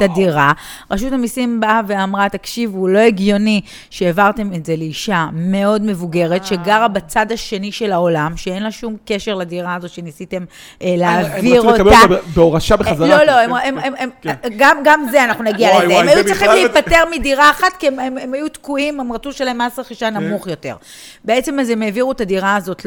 הדירה. 0.00 0.52
רשות 0.90 1.12
המיסים 1.12 1.60
באה 1.60 1.80
ואמרה, 1.86 2.28
תקשיבו, 2.28 2.88
לא 2.88 2.98
הגיוני 2.98 3.60
שהעברתם 4.08 4.54
את 4.54 4.66
זה 4.66 4.76
לאישה 4.76 5.26
מאוד 5.32 5.82
מבוגרת, 5.82 6.46
שגרה 6.46 6.88
בצד 6.88 7.32
השני 7.32 7.72
של 7.72 7.92
העולם, 7.92 8.36
שאין 8.36 8.62
לה 8.62 8.70
שום 8.70 8.96
קשר 9.04 9.34
לדירה 9.34 9.74
הזו 9.74 9.88
שניסיתם 9.88 10.44
אה, 10.82 10.94
להעביר 10.98 11.60
הם 11.62 11.68
רצו 11.68 11.74
לקבל 11.74 11.94
אותה. 11.94 12.14
אותה 12.14 12.26
בהורשה 12.34 12.76
בחזרה. 12.76 13.08
לא, 13.08 13.16
כן, 13.18 13.26
לא, 13.26 13.32
כן, 13.32 13.50
הם, 13.68 13.80
כן. 13.80 13.86
הם, 13.86 13.94
הם, 13.98 14.10
כן. 14.22 14.34
גם, 14.56 14.76
גם 14.84 15.06
זה 15.10 15.24
אנחנו 15.24 15.44
נגיע 15.44 15.68
וואי, 15.68 15.84
לזה. 15.84 15.94
וואי, 15.94 16.02
הם 16.02 16.16
היו 16.16 16.24
צריכים 16.24 16.48
בכלל- 16.48 16.54
להיפטר 16.54 17.04
מדירה 17.10 17.50
אחת, 17.50 17.72
כי 17.78 17.88
הם, 17.88 17.98
הם, 17.98 18.18
הם 18.18 18.34
היו 18.34 18.48
תקועים, 18.48 19.00
הם 19.00 19.12
רצו 19.12 19.28
לשלם 19.28 19.58
מס 19.58 19.78
רכישה 19.78 20.10
נמוך 20.10 20.46
יותר. 20.46 20.76
בעצם 21.24 21.60
אז 21.60 21.70
הם 21.70 21.82
העבירו 21.82 22.12
את 22.12 22.20
הדירה 22.20 22.56
הזאת 22.56 22.86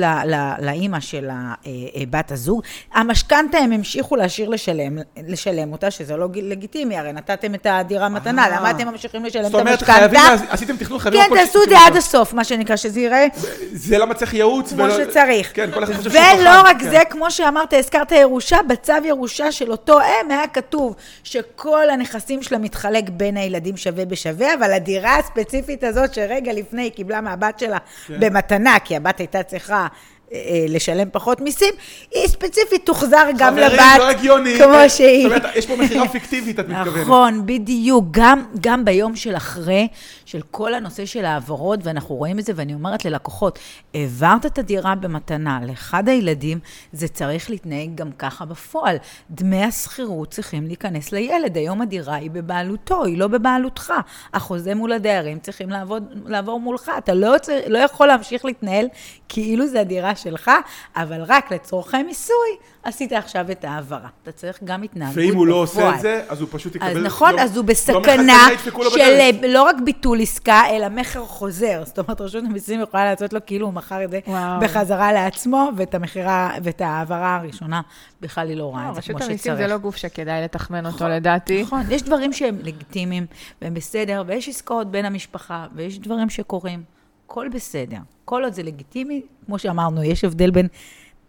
לאימא 0.59 0.99
של 0.99 1.29
אה, 1.29 1.53
אה, 1.67 2.03
בת 2.09 2.31
הזוג. 2.31 2.61
המשכנתה 2.93 3.57
הם 3.57 3.71
המשיכו 3.71 4.15
להשאיר 4.15 4.49
לשלם, 4.49 4.97
לשלם 5.27 5.71
אותה, 5.71 5.91
שזה 5.91 6.17
לא 6.17 6.27
לגיטימי, 6.35 6.97
הרי 6.97 7.13
נתתם 7.13 7.55
את 7.55 7.67
הדירה 7.69 8.09
מתנה, 8.09 8.45
אה. 8.45 8.57
למה 8.59 8.71
אתם 8.71 8.87
ממשיכים 8.87 9.25
לשלם 9.25 9.45
את 9.45 9.55
המשכנתה? 9.55 10.21
עשיתם 10.49 10.77
תכנון. 10.77 10.99
כן, 11.13 11.19
הכל 11.25 11.35
תעשו 11.37 11.63
את 11.63 11.69
זה 11.69 11.75
עד. 11.87 11.97
הסוף, 11.97 12.33
מה 12.33 12.43
שנקרא, 12.43 12.75
שזה 12.75 12.99
ייראה 12.99 13.27
זה 13.73 13.97
למה 13.97 14.13
צריך 14.13 14.33
ייעוץ. 14.33 14.73
כמו 14.73 14.91
שצריך. 14.91 15.51
כן, 15.53 15.69
כל 15.73 15.83
אחד 15.83 15.93
חושב 15.93 16.11
שהוא 16.11 16.23
ולא 16.39 16.61
רק 16.63 16.79
כן. 16.79 16.89
זה, 16.89 16.99
כמו 17.09 17.31
שאמרת, 17.31 17.73
הזכרת 17.73 18.11
ירושה, 18.11 18.57
בצו 18.67 18.93
ירושה 19.05 19.51
של 19.51 19.71
אותו 19.71 19.99
אם 19.99 20.31
היה 20.31 20.47
כתוב 20.47 20.95
שכל 21.23 21.89
הנכסים 21.89 22.43
שלה 22.43 22.57
מתחלק 22.57 23.09
בין 23.09 23.37
הילדים 23.37 23.77
שווה 23.77 24.05
בשווה, 24.05 24.53
אבל 24.53 24.73
הדירה 24.73 25.17
הספציפית 25.17 25.83
הזאת 25.83 26.13
שרגע 26.13 26.53
לפני 26.53 26.81
היא 26.81 26.91
קיבלה 26.91 27.21
מהבת 27.21 27.59
שלה 27.59 27.77
כן. 28.07 28.19
במתנה, 28.19 28.77
כי 28.83 28.95
הבת 28.95 29.19
הייתה 29.19 29.43
צריכה... 29.43 29.87
אה, 30.33 30.65
לשלם 30.69 31.07
פחות 31.11 31.41
מיסים, 31.41 31.73
היא 32.11 32.27
ספציפית 32.27 32.85
תוחזר 32.85 33.27
גם 33.37 33.57
לבת, 33.57 33.79
חברים, 33.79 33.97
לא 33.99 34.09
הגיוני. 34.09 34.57
כמו 34.57 34.89
שהיא. 34.89 35.29
זאת 35.29 35.37
אומרת, 35.37 35.55
יש 35.55 35.65
פה 35.65 35.75
מכירה 35.75 36.07
פיקטיבית, 36.07 36.59
את 36.59 36.69
מתכוונת. 36.69 37.05
נכון, 37.05 37.45
בדיוק. 37.45 38.05
גם, 38.11 38.43
גם 38.61 38.85
ביום 38.85 39.15
של 39.15 39.35
אחרי, 39.35 39.87
של 40.25 40.41
כל 40.51 40.73
הנושא 40.73 41.05
של 41.05 41.25
העברות, 41.25 41.79
ואנחנו 41.83 42.15
רואים 42.15 42.39
את 42.39 42.45
זה, 42.45 42.53
ואני 42.55 42.73
אומרת 42.73 43.05
ללקוחות, 43.05 43.59
העברת 43.93 44.45
את 44.45 44.57
הדירה 44.57 44.95
במתנה 44.95 45.59
לאחד 45.67 46.09
הילדים, 46.09 46.59
זה 46.93 47.07
צריך 47.07 47.49
להתנהג 47.49 47.95
גם 47.95 48.11
ככה 48.11 48.45
בפועל. 48.45 48.97
דמי 49.31 49.63
השכירות 49.63 50.31
צריכים 50.31 50.67
להיכנס 50.67 51.11
לילד. 51.11 51.57
היום 51.57 51.81
הדירה 51.81 52.15
היא 52.15 52.31
בבעלותו, 52.31 53.03
היא 53.03 53.17
לא 53.17 53.27
בבעלותך. 53.27 53.93
החוזה 54.33 54.75
מול 54.75 54.91
הדיירים 54.91 55.39
צריכים 55.39 55.69
לעבוד, 55.69 56.03
לעבור 56.25 56.59
מולך. 56.59 56.91
אתה 56.97 57.13
לא, 57.13 57.35
לא 57.67 57.77
יכול 57.77 58.07
להמשיך 58.07 58.45
להתנהל 58.45 58.87
כאילו 59.29 59.67
זה 59.67 59.81
הדירה 59.81 60.15
שלך, 60.21 60.51
אבל 60.95 61.21
רק 61.21 61.51
לצורכי 61.51 62.03
מיסוי 62.03 62.35
עשית 62.83 63.13
עכשיו 63.13 63.51
את 63.51 63.65
ההעברה. 63.65 64.07
אתה 64.23 64.31
צריך 64.31 64.59
גם 64.63 64.83
התנהגות 64.83 65.13
בפועל. 65.13 65.27
ואם 65.29 65.37
הוא 65.37 65.47
לא 65.47 65.55
עושה 65.55 65.95
את 65.95 65.99
זה, 65.99 66.23
אז 66.29 66.41
הוא 66.41 66.49
פשוט 66.51 66.75
יקבל... 66.75 66.89
אז 66.89 66.97
נכון, 66.97 67.35
לא- 67.35 67.41
אז 67.41 67.57
הוא 67.57 67.65
לא 67.65 67.67
בסכנה 67.67 68.47
לו 68.77 68.91
של. 68.91 68.99
אה, 68.99 69.29
לא 69.47 69.63
רק 69.63 69.75
ביטול 69.85 70.21
עסקה, 70.21 70.61
אלא 70.69 70.89
מכר 70.89 71.25
חוזר. 71.25 71.83
זאת 71.85 71.99
אומרת, 71.99 72.21
רשות 72.21 72.43
המיסים 72.43 72.81
יכולה 72.81 73.05
לעשות 73.05 73.33
לו 73.33 73.39
כאילו 73.45 73.65
הוא 73.65 73.73
מכר 73.73 74.03
את 74.03 74.11
זה 74.11 74.19
וואו. 74.27 74.59
בחזרה 74.61 75.13
לעצמו, 75.13 75.69
ואת 75.77 75.95
המכירה, 75.95 76.51
ואת 76.63 76.81
ההעברה 76.81 77.35
הראשונה, 77.35 77.81
בכלל 78.21 78.49
היא 78.49 78.57
לא 78.57 78.63
רואה 78.63 78.89
את 78.89 78.95
זה 78.95 79.01
כמו 79.01 79.15
רשות 79.15 79.21
שצריך. 79.21 79.29
המיסים 79.29 79.55
זה 79.55 79.67
לא 79.67 79.77
גוף 79.77 79.95
שכדאי 79.95 80.43
לתחמן 80.43 80.85
אותו, 80.85 81.07
לדעתי. 81.07 81.61
נכון, 81.61 81.81
יש 81.89 82.03
דברים 82.03 82.33
שהם 82.33 82.57
לגיטימיים 82.63 83.25
והם 83.61 83.73
בסדר, 83.73 84.23
ויש 84.27 84.49
עסקאות 84.49 84.91
בין 84.91 85.05
המשפחה, 85.05 85.67
ויש 85.75 85.99
דברים 85.99 86.29
שקורים. 86.29 87.00
הכל 87.31 87.47
בסדר. 87.53 87.97
כל 88.25 88.43
עוד 88.43 88.53
זה 88.53 88.63
לגיטימי, 88.63 89.21
כמו 89.45 89.59
שאמרנו, 89.59 90.03
יש 90.03 90.23
הבדל 90.23 90.51
בין 90.51 90.67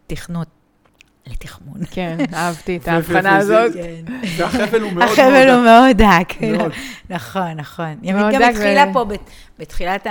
תכנות 0.07 0.47
לתחמון. 1.27 1.77
כן, 1.91 2.17
אהבתי 2.33 2.77
את 2.77 2.87
ההבחנה 2.87 3.37
הזאת. 3.37 3.73
כן. 3.73 4.03
והחבל 4.37 4.81
הוא 4.81 4.91
מאוד. 4.91 5.03
החבל 5.09 5.49
הוא 5.49 5.63
מאוד 5.63 5.97
דק. 5.97 6.33
נכון, 7.09 7.51
נכון. 7.55 7.95
ימית 8.03 8.25
גם 8.33 8.41
התחילה 8.49 8.85
פה, 8.93 9.03
בת- 9.03 9.29
בתחילת 9.59 10.07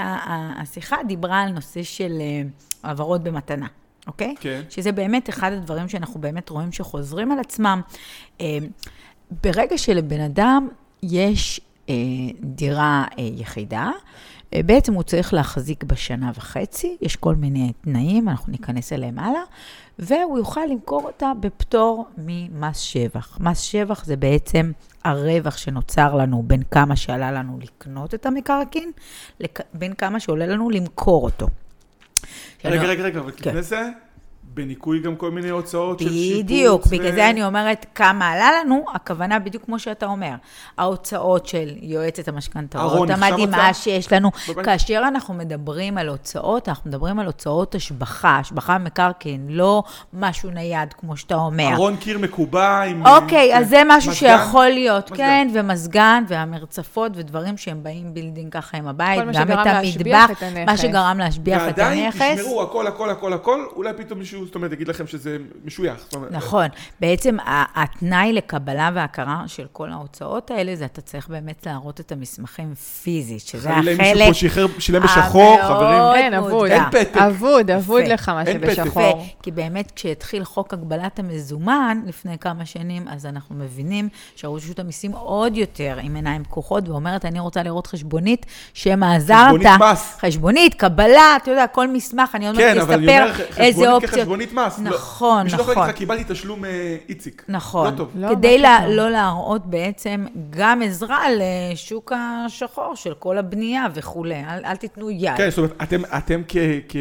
השיחה, 0.61 0.97
דיברה 1.09 1.41
על 1.43 1.51
נושא 1.53 1.83
של 1.83 2.13
אה, 2.21 2.43
העברות 2.83 3.23
במתנה, 3.23 3.67
אוקיי? 4.07 4.35
כן. 4.41 4.63
שזה 4.71 4.93
באמת 4.93 5.29
אחד 5.29 5.53
הדברים 5.53 5.89
שאנחנו 5.89 6.21
באמת 6.21 6.49
רואים 6.49 6.73
שחוזרים 6.73 7.33
על 7.33 7.39
עצמם. 7.39 7.81
אה, 8.41 8.59
ברגע 9.43 9.79
שלבן 9.79 10.21
אדם 10.21 10.69
יש 11.03 11.61
אה, 11.89 11.95
דירה 12.41 13.05
אה, 13.19 13.25
יחידה, 13.37 13.91
בעצם 14.67 14.95
הוא 14.95 15.03
צריך 15.03 15.35
להחזיק 15.35 15.85
בשנה 15.85 16.31
וחצי, 16.35 16.97
יש 17.01 17.17
כל 17.17 17.35
מיני 17.35 17.73
תנאים, 17.81 18.29
אנחנו 18.29 18.53
ניכנס 18.53 18.93
אליהם 18.93 19.19
הלאה, 19.19 19.41
והוא 19.99 20.39
יוכל 20.39 20.61
למכור 20.71 21.05
אותה 21.05 21.33
בפטור 21.41 22.07
ממס 22.19 22.79
שבח. 22.79 23.39
מס 23.41 23.61
שבח 23.61 24.05
זה 24.05 24.17
בעצם 24.17 24.73
הרווח 25.05 25.57
שנוצר 25.57 26.15
לנו 26.15 26.43
בין 26.47 26.63
כמה 26.71 26.97
שעלה 26.97 27.33
לנו 27.33 27.59
לקנות 27.63 28.15
את 28.15 28.27
המקרקעין, 28.27 28.91
לק- 29.41 29.61
בין 29.75 29.93
כמה 29.95 30.21
שעולה 30.21 30.47
לנו 30.47 30.71
למכור 30.71 31.25
אותו. 31.25 31.47
רגע, 32.65 32.83
רגע, 32.83 33.03
רגע, 33.03 33.21
אבל 33.21 33.31
כן. 33.37 33.51
לפני 33.51 33.63
זה, 33.63 33.89
בניכוי 34.55 35.01
גם 35.01 35.17
כל 35.17 35.31
מיני 35.31 35.49
הוצאות 35.49 35.99
של 35.99 36.13
שיפוץ. 36.13 36.45
בדיוק, 36.45 36.87
ו- 36.87 36.91
בגלל 36.91 37.13
זה 37.13 37.31
אני 37.31 37.45
אומרת 37.45 37.87
כמה 37.95 38.29
עלה 38.31 38.51
לנו, 38.53 38.85
הכוונה 38.95 39.39
בדיוק 39.39 39.65
כמו 39.65 39.79
שאתה 39.79 40.07
אומר. 40.07 40.33
ההוצאות 40.79 41.47
של 41.47 41.69
יועצת 41.81 42.29
המשכנתאות 42.29 43.11
המדהימה 43.11 43.57
הוצאה? 43.57 43.75
שיש 43.75 44.13
לנו. 44.13 44.31
בבית? 44.49 44.65
כאשר 44.65 45.03
אנחנו 45.09 45.35
מדברים 45.35 45.99
על 45.99 46.09
הוצאות, 46.09 46.69
אנחנו 46.69 46.91
מדברים 46.91 47.19
על 47.19 47.27
הוצאות 47.27 47.75
השבחה, 47.75 48.39
השבחה 48.39 48.79
במקרקעין, 48.79 49.47
לא 49.51 49.83
משהו 50.13 50.51
נייד, 50.51 50.93
כמו 50.93 51.17
שאתה 51.17 51.35
אומר. 51.35 51.71
ארון 51.73 51.97
קיר 51.97 52.19
מקובע 52.19 52.83
עם... 52.83 53.07
אוקיי, 53.07 53.51
כן. 53.53 53.59
אז 53.59 53.69
זה 53.69 53.83
משהו 53.89 54.11
מזגן? 54.11 54.39
שיכול 54.39 54.69
להיות, 54.69 55.11
מזגן. 55.11 55.25
כן, 55.25 55.49
ומזגן, 55.55 56.25
והמרצפות, 56.29 57.13
ודברים 57.15 57.57
שהם 57.57 57.83
באים 57.83 58.15
built 58.15 58.42
in 58.42 58.53
ככה 58.53 58.77
עם 58.77 58.89
הבית, 58.89 59.21
גם 59.35 59.53
את 59.53 59.67
המטבח, 59.67 60.31
את. 60.31 60.43
מה 60.67 60.77
שגרם 60.77 61.19
להשביח 61.19 61.63
את 61.63 61.67
ועדיין 61.67 62.05
הנכס. 62.05 62.41
תשמרו 62.41 62.63
הכל, 62.63 62.87
הכל, 62.87 63.11
הכל, 63.11 63.33
הכל, 63.33 63.65
אולי 63.77 63.93
פתאום 63.97 64.19
מישהו 64.19 64.42
מישהו, 64.43 64.47
זאת 64.47 64.55
אומרת, 64.55 64.73
יגיד 64.73 64.89
לכם 64.89 65.07
שזה 65.07 65.37
משוייך. 65.65 66.09
נכון. 66.31 66.67
בעצם 67.01 67.37
התנאי 67.75 68.33
לקבלה 68.33 68.91
והכרה 68.95 69.45
של 69.47 69.67
כל 69.73 69.91
ההוצאות 69.91 70.51
האלה, 70.51 70.77
זה 70.77 70.85
אתה 70.85 71.01
צריך 71.01 71.29
באמת 71.29 71.67
להראות 71.67 72.01
את 72.01 72.13
המסמכים 72.13 72.75
פיזית, 72.75 73.41
שזה 73.41 73.69
חלילה 73.69 73.93
החלק... 73.93 74.29
מישהו 74.29 74.29
פה 74.29 74.35
שחרר, 74.35 74.67
שילם 74.79 75.03
בשחור, 75.03 75.59
חברים. 75.63 76.03
אין, 76.15 76.35
אבוד. 76.35 76.53
מודע. 76.53 76.75
אין 76.75 76.85
פתק. 76.91 77.17
אבוד, 77.17 77.71
אבוד. 77.71 78.03
לך 78.03 78.29
מה. 78.29 78.47
שבשחור. 78.47 79.27
כי 79.43 79.51
באמת 79.51 79.93
כשהתחיל 79.97 80.45
חוק 80.45 80.73
הגבלת 80.73 81.19
המזומן 81.19 82.03
לפני 82.07 82.39
כמה 82.39 82.67
שנים, 82.67 83.09
אז 83.09 83.27
אנחנו 83.27 83.55
מבינים 83.55 84.09
שרשות 84.37 84.79
המיסים 84.79 85.13
עוד 85.13 85.57
יותר 85.57 85.99
עם 86.03 86.15
עיניים 86.15 86.45
פקוחות, 86.45 86.89
ואומרת, 86.89 87.25
אני 87.25 87.41
רוצה 87.41 87.63
לראות 87.63 87.87
חשבונית 87.87 88.47
שמה 88.75 89.15
עזרת. 89.15 89.39
חשבונית 89.47 89.69
מס. 89.93 90.17
חשבונית, 90.21 90.75
קבלה, 90.75 91.37
אתה 91.43 91.51
יודע, 91.51 91.67
כל 91.67 91.89
מסמך, 91.89 92.35
אני 92.35 92.47
עוד 92.47 92.57
מעט 92.57 92.65
כן, 92.65 92.81
אספר 92.81 93.45
איזה 93.57 93.93
אופציות. 93.93 94.29
כחשבונית 94.41 94.53
מס. 94.53 94.79
לא- 94.79 94.91
נכון, 94.91 95.43
מישהו 95.45 95.59
לא 95.59 95.63
יכול 95.63 95.73
נכון. 95.73 95.87
להגיד 95.87 95.95
לך, 95.95 95.99
קיבלתי 95.99 96.25
תשלום 96.35 96.65
אה, 96.65 96.97
איציק. 97.09 97.45
נכון. 97.49 97.93
לא 97.93 97.97
טוב. 97.97 98.11
לא, 98.15 98.29
כדי 98.29 98.59
לה, 98.59 98.79
פתאום. 98.81 98.97
לא 98.97 99.11
להראות 99.11 99.67
בעצם 99.67 100.27
גם 100.51 100.83
עזרה 100.83 101.25
לשוק 101.31 102.13
השחור 102.17 102.97
של 102.97 103.15
כל 103.15 103.39
הבנייה 103.39 103.87
וכולי. 103.95 104.35
אל, 104.35 104.65
אל 104.65 104.77
תיתנו 104.77 105.11
יד. 105.11 105.37
כן, 105.37 105.51
זאת 105.51 105.59
אומרת, 105.59 105.73
אתם, 105.83 106.03
אתם 106.17 106.43
כ, 106.49 106.57
כ, 106.89 106.97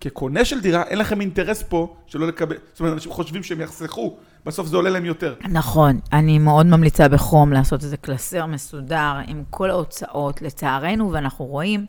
כקונה 0.00 0.44
של 0.44 0.60
דירה, 0.60 0.82
אין 0.82 0.98
לכם 0.98 1.20
אינטרס 1.20 1.62
פה 1.62 1.94
שלא 2.06 2.26
לקבל, 2.26 2.56
זאת 2.72 2.80
אומרת, 2.80 2.92
אנשים 2.94 3.12
חושבים 3.12 3.42
שהם 3.42 3.60
יחסכו, 3.60 4.16
בסוף 4.46 4.66
זה 4.66 4.76
עולה 4.76 4.90
להם 4.90 5.04
יותר. 5.04 5.34
נכון, 5.50 5.98
אני 6.12 6.38
מאוד 6.38 6.66
ממליצה 6.66 7.08
בחום 7.08 7.52
לעשות 7.52 7.82
איזה 7.82 7.96
קלסר 7.96 8.46
מסודר 8.46 9.14
עם 9.26 9.42
כל 9.50 9.70
ההוצאות, 9.70 10.42
לצערנו, 10.42 11.12
ואנחנו 11.12 11.44
רואים, 11.44 11.86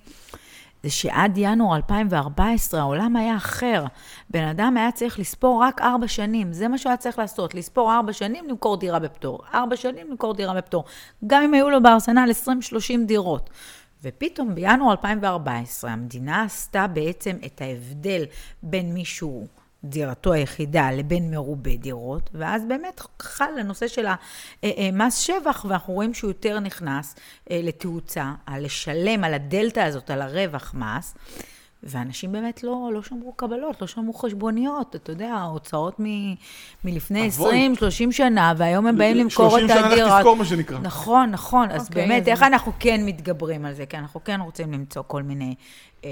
זה 0.84 0.90
שעד 0.90 1.34
ינואר 1.38 1.76
2014 1.76 2.80
העולם 2.80 3.16
היה 3.16 3.36
אחר. 3.36 3.86
בן 4.30 4.44
אדם 4.44 4.78
היה 4.78 4.92
צריך 4.92 5.20
לספור 5.20 5.64
רק 5.64 5.82
ארבע 5.82 6.08
שנים, 6.08 6.54
זה 6.54 6.68
מה 6.68 6.78
שהוא 6.78 6.90
היה 6.90 6.98
צריך 6.98 7.20
לעשות, 7.20 7.56
לספור 7.56 7.94
ארבע 7.94 8.14
שנים, 8.14 8.46
למכור 8.50 8.78
דירה 8.78 9.00
בפטור. 9.00 9.40
ארבע 9.54 9.76
שנים, 9.76 10.10
למכור 10.10 10.34
דירה 10.34 10.54
בפטור. 10.54 10.84
גם 11.28 11.44
אם 11.44 11.54
היו 11.54 11.70
לו 11.70 11.84
בארסנל 11.84 12.32
20-30 12.46 12.50
דירות. 13.06 13.50
ופתאום 14.04 14.56
בינואר 14.56 14.92
2014 14.92 15.92
המדינה 15.92 16.44
עשתה 16.44 16.88
בעצם 16.88 17.38
את 17.46 17.62
ההבדל 17.62 18.24
בין 18.64 18.94
מישהו, 18.94 19.48
דירתו 19.84 20.34
היחידה, 20.34 20.92
לבין 20.92 21.32
מרובה 21.32 21.76
דירות, 21.76 22.30
ואז 22.34 22.66
באמת 22.68 23.02
חל 23.22 23.60
הנושא 23.60 23.88
של 23.88 24.06
המס 24.64 25.18
שבח, 25.18 25.66
ואנחנו 25.70 25.94
רואים 25.94 26.14
שהוא 26.14 26.30
יותר 26.30 26.60
נכנס 26.60 27.16
אה, 27.52 27.60
לתאוצה, 27.64 28.32
על 28.46 28.66
לשלם 28.66 29.24
על 29.24 29.34
הדלתא 29.34 29.80
הזאת, 29.80 30.10
על 30.10 30.22
הרווח 30.22 30.74
מס. 30.74 31.16
ואנשים 31.86 32.32
באמת 32.32 32.64
לא, 32.64 32.90
לא 32.94 33.04
שמרו 33.04 33.34
קבלות, 33.34 33.82
לא 33.82 33.88
שמרו 33.88 34.14
חשבוניות, 34.14 34.96
אתה 34.96 35.12
יודע, 35.12 35.34
ההוצאות 35.34 36.00
מ, 36.00 36.34
מלפני 36.84 37.28
אבוי. 37.28 37.70
20-30 38.10 38.12
שנה, 38.12 38.54
והיום 38.58 38.88
הם 38.88 38.98
באים 38.98 39.18
למכור 39.18 39.46
את 39.46 39.52
30 39.52 39.68
שנה 39.68 39.96
לך. 39.96 40.14
תזכור, 40.18 40.36
מה 40.36 40.46
שנקרא. 40.46 40.80
נכון, 40.80 41.32
נכון. 41.32 41.72
אז 41.72 41.88
אוקיי, 41.88 42.08
באמת, 42.08 42.22
אז- 42.22 42.28
איך 42.28 42.44
אנחנו 42.44 42.72
כן 42.80 43.06
מתגברים 43.06 43.66
על 43.66 43.74
זה? 43.74 43.86
כי 43.86 43.98
אנחנו 43.98 44.24
כן 44.24 44.42
רוצים 44.42 44.74
למצוא 44.74 45.04
כל 45.08 45.24
מיני 45.24 45.56
אה, 46.06 46.10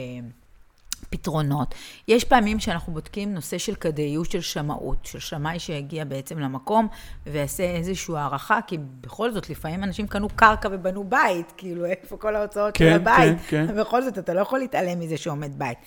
פתרונות. 1.10 1.76
יש 2.08 2.24
פעמים 2.24 2.60
שאנחנו 2.60 2.94
בודקים 2.94 3.34
נושא 3.34 3.58
של 3.58 3.76
כדאיות 3.76 4.32
של 4.32 4.42
שמאות, 4.42 5.06
של 5.06 5.20
שמאי 5.20 5.60
שיגיע 5.60 6.06
בעצם 6.06 6.40
למקום 6.40 6.88
ויעשה 7.26 7.64
איזושהי 7.64 8.16
הערכה, 8.18 8.60
כי 8.68 8.78
בכל 9.02 9.32
זאת, 9.32 9.50
לפעמים 9.50 9.84
אנשים 9.84 10.08
קנו 10.08 10.28
קרקע 10.36 10.70
ובנו 10.72 11.04
בית, 11.04 11.54
כאילו, 11.58 11.86
איפה 11.86 12.18
כל 12.18 12.36
ההוצאות 12.36 12.78
כן, 12.78 12.86
של 12.86 12.96
הבית? 12.96 13.38
כן, 13.48 13.68
כן. 13.68 13.78
בכל 13.82 14.02
זאת, 14.02 14.18
אתה 14.18 14.34
לא 14.34 14.42
יכול 14.42 14.60
להתעלם 14.60 15.00
מזה 15.00 15.18
שעומד 15.18 15.60
בית. 15.60 15.78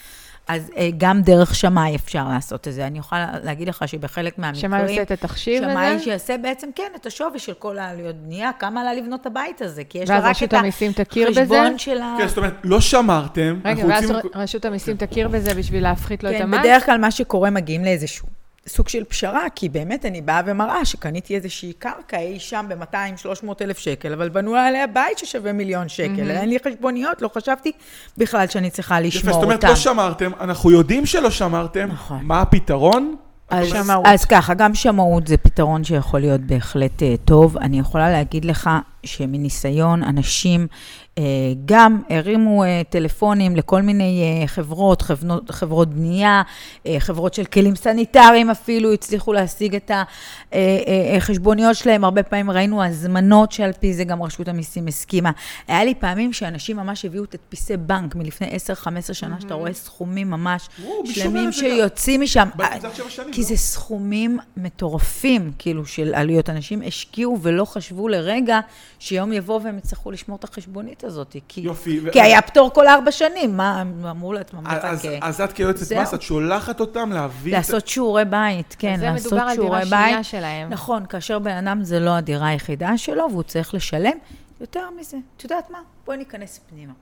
אז 0.49 0.71
אה, 0.77 0.89
גם 0.99 1.23
דרך 1.23 1.55
שמאי 1.55 1.97
אפשר 1.97 2.29
לעשות 2.29 2.69
את 2.69 2.73
זה. 2.73 2.87
אני 2.87 2.99
יכולה 2.99 3.27
להגיד 3.43 3.69
לך 3.69 3.89
שבחלק 3.89 4.39
מהמקרים... 4.39 4.61
שמאי 4.61 4.83
עושה 4.83 5.03
את 5.03 5.11
התחשיב 5.11 5.63
שמאי 5.63 5.87
הזה? 5.87 6.05
שיעשה 6.05 6.39
בעצם, 6.39 6.69
כן, 6.75 6.93
את 6.97 7.07
השווי 7.07 7.39
של 7.39 7.55
כל 7.55 7.79
העלויות 7.79 8.17
בנייה, 8.17 8.51
כמה 8.59 8.81
עלה 8.81 8.95
לבנות 8.95 9.21
את 9.21 9.27
הבית 9.27 9.63
הזה, 9.63 9.85
כי 9.85 9.99
יש 9.99 10.11
לה 10.11 10.15
ואז 10.15 10.25
רק 10.25 10.31
רשות 10.31 10.49
את 10.49 10.55
המיסים 10.55 10.93
תכיר 10.93 11.31
בזה? 11.31 11.41
החשבון 11.41 11.79
של 11.79 12.03
ה... 12.03 12.15
כן, 12.19 12.29
זאת 12.29 12.39
אומרת, 12.39 12.55
לא 12.65 12.81
שמרתם, 12.81 13.61
רגע, 13.65 13.87
ואז 13.87 14.11
רוצים... 14.11 14.31
רשות 14.35 14.65
המיסים 14.65 14.97
תכיר 14.97 15.29
בזה 15.29 15.55
בשביל 15.55 15.83
להפחית 15.83 16.25
לו 16.25 16.31
את 16.31 16.35
כן, 16.35 16.43
המס? 16.43 16.61
בדרך 16.61 16.87
כלל 16.87 16.99
מה 16.99 17.11
שקורה, 17.11 17.51
מגיעים 17.51 17.85
לאיזשהו 17.85 18.44
סוג 18.69 18.89
של 18.89 19.05
פשרה, 19.05 19.47
כי 19.55 19.69
באמת 19.69 20.05
אני 20.05 20.21
באה 20.21 20.41
ומראה 20.47 20.85
שקניתי 20.85 21.37
איזושהי 21.37 21.73
קרקע 21.73 22.19
אי 22.19 22.39
שם 22.39 22.67
ב-200-300 22.69 23.47
אלף 23.61 23.79
שקל, 23.79 24.13
אבל 24.13 24.29
בנו 24.29 24.55
עליה 24.55 24.87
בית 24.87 25.19
ששווה 25.19 25.53
מיליון 25.53 25.89
שקל. 25.89 26.31
אין 26.31 26.49
לי 26.49 26.59
חשבוניות, 26.67 27.23
לא 27.23 27.31
חשבתי 27.35 27.73
בכלל 28.19 28.47
שאני 28.47 28.71
צריכה 28.71 29.01
לשמור 29.01 29.35
זאת 29.35 29.43
אומרת, 29.43 29.57
אותם. 29.57 29.69
לא 29.69 29.77
שמרתם, 29.77 30.31
אנחנו 30.41 30.71
יודעים 30.71 31.07
שלא 31.07 31.31
שמרתם, 31.31 31.89
נכון. 31.93 32.21
מה 32.23 32.41
הפתרון? 32.41 33.17
אז. 33.51 33.75
אז 34.05 34.25
ככה, 34.25 34.55
גם 34.55 34.75
שמאות 34.75 35.27
זה 35.27 35.37
פתרון 35.37 35.85
שיכול 35.85 36.21
להיות 36.21 36.41
בהחלט 36.41 37.03
uh, 37.03 37.05
טוב. 37.25 37.57
אני 37.59 37.79
יכולה 37.79 38.11
להגיד 38.11 38.45
לך 38.45 38.71
שמניסיון, 39.05 40.03
אנשים 40.03 40.67
גם 41.67 42.03
הרימו 42.11 42.65
uh, 42.65 42.67
טלפונים 42.89 43.57
לכל 43.57 43.83
מיני 43.83 44.43
uh, 44.45 44.49
חברות, 44.49 45.03
חברות, 45.03 45.51
חברות 45.51 45.89
בנייה, 45.89 46.43
חברות 46.99 47.35
של 47.35 47.45
כלים 47.45 47.77
סניטריים 47.77 48.51
אפילו, 48.51 48.93
הצליחו 48.93 49.33
להשיג 49.33 49.75
את 49.75 49.91
החשבוניות 51.17 51.77
שלהם. 51.77 52.05
הרבה 52.05 52.23
פעמים 52.23 52.51
ראינו 52.51 52.85
הזמנות 52.85 53.53
שעל 53.53 53.73
פי 53.73 53.95
זה 53.95 54.05
גם 54.05 54.23
רשות 54.23 54.49
המיסים 54.49 54.87
הסכימה. 54.87 55.31
היה 55.69 55.85
לי 55.85 55.95
פעמים 55.95 56.33
שאנשים 56.33 56.77
ממש 56.77 57.05
הביאו 57.05 57.27
תדפיסי 57.27 57.77
בנק 57.77 58.15
מלפני 58.15 58.49
10-15 59.11 59.15
שנה, 59.15 59.41
שאתה 59.41 59.55
רואה 59.55 59.73
סכומים 59.73 60.31
ממש 60.31 60.69
שלמים? 61.05 61.53
שיוצאים 61.53 62.21
משם. 62.21 62.49
כי 63.33 63.41
לא? 63.41 63.47
זה 63.47 63.57
סכומים 63.57 64.39
מטורפים, 64.57 65.53
כאילו, 65.59 65.87
של 65.87 66.15
עלויות. 66.15 66.51
אנשים 66.51 66.83
השקיעו 66.87 67.39
ולא 67.43 67.65
חשבו 67.65 68.09
לרגע 68.09 68.61
שיום 68.99 69.33
יבוא 69.33 69.61
והם 69.65 69.79
יצטרכו 69.79 70.11
לשמור 70.11 70.39
את 70.39 70.45
החשבונית 70.45 71.04
הזאת. 71.05 71.37
כי, 71.49 71.61
יופי, 71.61 72.01
ו- 72.05 72.13
כי 72.13 72.21
היה 72.21 72.43
פטור 72.43 72.71
כל 72.75 72.87
ארבע 72.89 73.11
שנים, 73.13 73.57
מה, 73.57 73.83
אמרו 74.11 74.33
לעצמם, 74.33 74.63
מה 74.63 74.79
אז, 74.83 74.99
חכה? 75.01 75.09
אז 75.23 75.41
את 75.41 75.53
כיועצת. 75.53 75.93
מס, 75.97 76.15
את 76.15 76.23
שולחת 76.23 76.81
אותם 76.81 77.13
להביא... 77.13 77.53
את- 77.53 77.57
לעשות 77.57 77.89
שיעורי 77.89 78.25
בית, 78.25 78.77
כן, 78.79 78.97
זה 78.99 79.05
לעשות 79.11 79.33
מדובר 79.33 79.49
על 79.49 79.55
שיעורי 79.55 79.79
דירה 79.85 79.91
בית. 79.91 80.09
שנייה 80.09 80.23
שלהם. 80.25 80.69
נכון, 80.71 81.07
כאשר 81.07 81.39
בן 81.39 81.67
אדם 81.67 81.83
זה 81.85 82.01
לא 82.01 82.11
הדירה 82.11 82.49
היחידה 82.49 82.99
שלו, 82.99 83.27
והוא 83.31 83.43
צריך 83.43 83.75
לשלם 83.75 84.17
יותר 84.61 84.89
מזה. 85.01 85.17
את 85.37 85.43
יודעת 85.45 85.71
מה? 85.71 85.79
בואי 86.07 86.17
ניכנס 86.17 86.61
פנימה. 86.71 86.93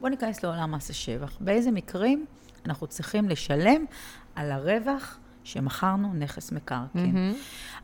בואי 0.00 0.10
ניכנס 0.10 0.42
לעולם 0.44 0.72
מס 0.72 0.90
השבח. 0.90 1.32
באיזה 1.40 1.70
מקרים 1.70 2.26
אנחנו 2.66 2.86
צריכים 2.86 3.28
לשלם 3.28 3.84
על 4.36 4.52
הרווח 4.52 5.18
שמכרנו 5.44 6.12
נכס 6.18 6.52
מקרקעין. 6.52 7.34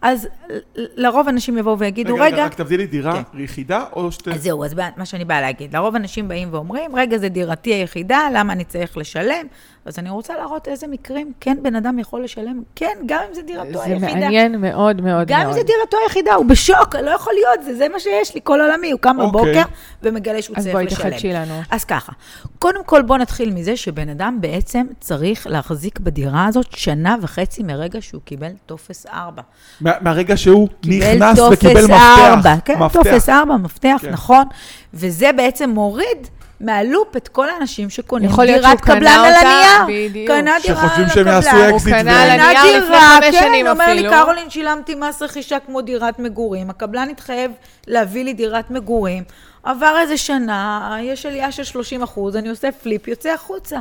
אז 0.03 0.29
ל- 0.51 0.59
לרוב 1.07 1.29
אנשים 1.29 1.59
יבואו 1.59 1.79
ויגידו, 1.79 2.15
רגע, 2.15 2.25
רגע, 2.25 2.45
רק 2.45 2.55
תבדילי 2.55 2.87
דירה 2.87 3.25
כן. 3.25 3.39
יחידה 3.39 3.85
או 3.93 4.13
שתי... 4.13 4.31
אז 4.31 4.43
זהו, 4.43 4.65
אז 4.65 4.75
מה 4.97 5.05
שאני 5.07 5.25
באה 5.25 5.41
להגיד, 5.41 5.77
לרוב 5.77 5.95
אנשים 5.97 6.29
באים 6.29 6.49
ואומרים, 6.55 6.97
רגע, 6.97 7.19
זה 7.19 7.29
דירתי 7.29 7.75
היחידה, 7.75 8.29
למה 8.35 8.53
אני 8.53 8.65
צריך 8.65 8.97
לשלם? 8.97 9.47
אז 9.85 9.99
אני 9.99 10.11
רוצה 10.11 10.37
להראות 10.37 10.69
איזה 10.69 10.87
מקרים 10.87 11.33
כן 11.41 11.57
בן 11.63 11.75
אדם 11.77 11.99
יכול 11.99 12.25
לשלם, 12.25 12.63
כן, 12.75 12.99
גם 13.07 13.21
אם 13.29 13.35
זה 13.35 13.43
דירתו 13.43 13.73
זה 13.79 13.83
היחידה. 13.85 14.13
מעניין 14.15 14.57
מאוד 14.61 15.01
מאוד 15.01 15.27
גם 15.29 15.41
אם 15.41 15.45
מאוד. 15.47 15.57
זה 15.57 15.63
דירתו 15.63 15.97
היחידה, 16.05 16.35
הוא 16.35 16.47
בשוק, 16.47 16.95
לא 16.97 17.11
יכול 17.11 17.33
להיות, 17.33 17.65
זה, 17.65 17.75
זה 17.77 17.87
מה 17.93 18.01
שיש 18.01 18.35
לי 18.35 18.41
כל 18.45 18.61
עולמי. 18.61 18.91
הוא 18.91 19.01
קם 19.01 19.17
אוקיי. 19.21 19.53
בבוקר 19.55 19.71
ומגלה 20.03 20.43
שהוא 20.43 20.57
אז 20.57 20.63
צריך 20.63 20.75
בואי 20.75 20.85
לשלם. 20.87 21.11
תחדשי 21.11 21.33
לנו. 21.33 21.61
אז 21.71 21.85
ככה, 21.85 22.13
קודם 22.59 22.85
כל 22.85 23.03
בוא 23.03 23.19
נתחיל 23.19 23.51
מזה 23.55 23.77
שבן 23.77 24.09
אדם 24.09 24.39
בעצם 24.41 24.87
צריך 25.01 25.47
להחזיק 25.47 25.99
בדירה 26.01 26.47
הזאת 26.47 26.67
שנה 26.77 27.17
וחצי 27.23 27.63
מרגע 27.63 28.03
שהוא 28.03 28.21
קיבל 28.25 28.51
טופס 28.67 29.07
4. 29.07 29.43
מה- 29.81 29.91
מהרגע 30.01 30.37
שהוא 30.37 30.69
קיבל 30.81 31.15
נכנס 31.15 31.39
וקיבל 31.39 31.85
מפתח. 31.85 32.03
ארבע, 32.19 32.55
כן, 32.65 32.79
מפתח. 32.79 33.03
טופס 33.03 33.29
4, 33.29 33.57
מפתח, 33.57 33.99
כן. 34.03 34.11
נכון. 34.11 34.45
וזה 34.95 35.31
בעצם 35.37 35.71
מוריד 35.71 36.27
מה 36.61 36.80
loop 36.80 37.17
את 37.17 37.29
כל 37.29 37.51
האנשים 37.51 37.91
שקונים 37.91 38.31
יכול 38.31 38.45
להיות 38.45 38.61
דירת 38.61 38.79
שהוא 38.79 38.87
קנה 38.87 38.97
קבלן 38.97 39.13
על 39.13 39.35
אותה, 39.35 39.49
הנייר. 39.49 40.09
בדיוק. 40.11 40.29
קנה 40.29 40.57
דירה 40.63 40.77
שחושבים 40.77 41.05
על 41.05 41.11
שהם 41.11 41.27
יעשו 41.27 41.49
הקבלן. 41.49 41.75
אקזיט 41.75 41.95
הוא 41.95 42.03
קנה 42.03 42.23
על 42.23 42.31
הנייר 42.31 42.79
לפני 42.79 42.97
חמש 42.97 43.25
כן, 43.25 43.33
שנים 43.33 43.67
אומר 43.67 43.87
לי, 43.87 44.07
אפילו. 44.07 44.13
קרולין, 44.13 44.51
שילמתי 44.51 44.95
מס 44.95 45.23
רכישה 45.23 45.59
כמו 45.67 45.81
דירת 45.81 46.19
מגורים, 46.19 46.71
הקבלן 46.71 47.09
התחייב 47.09 47.53
להביא 47.87 48.25
לי 48.25 48.33
דירת 48.33 48.71
מגורים, 48.71 49.23
עבר 49.63 49.97
איזה 50.01 50.17
שנה, 50.17 50.97
יש 51.03 51.27
עלייה 51.27 51.53
של 51.53 51.65
30 51.65 52.03
אחוז, 52.03 52.37
אני 52.37 52.49
עושה 52.49 52.73
flip, 52.73 53.09
יוצא 53.09 53.29
החוצה. 53.29 53.79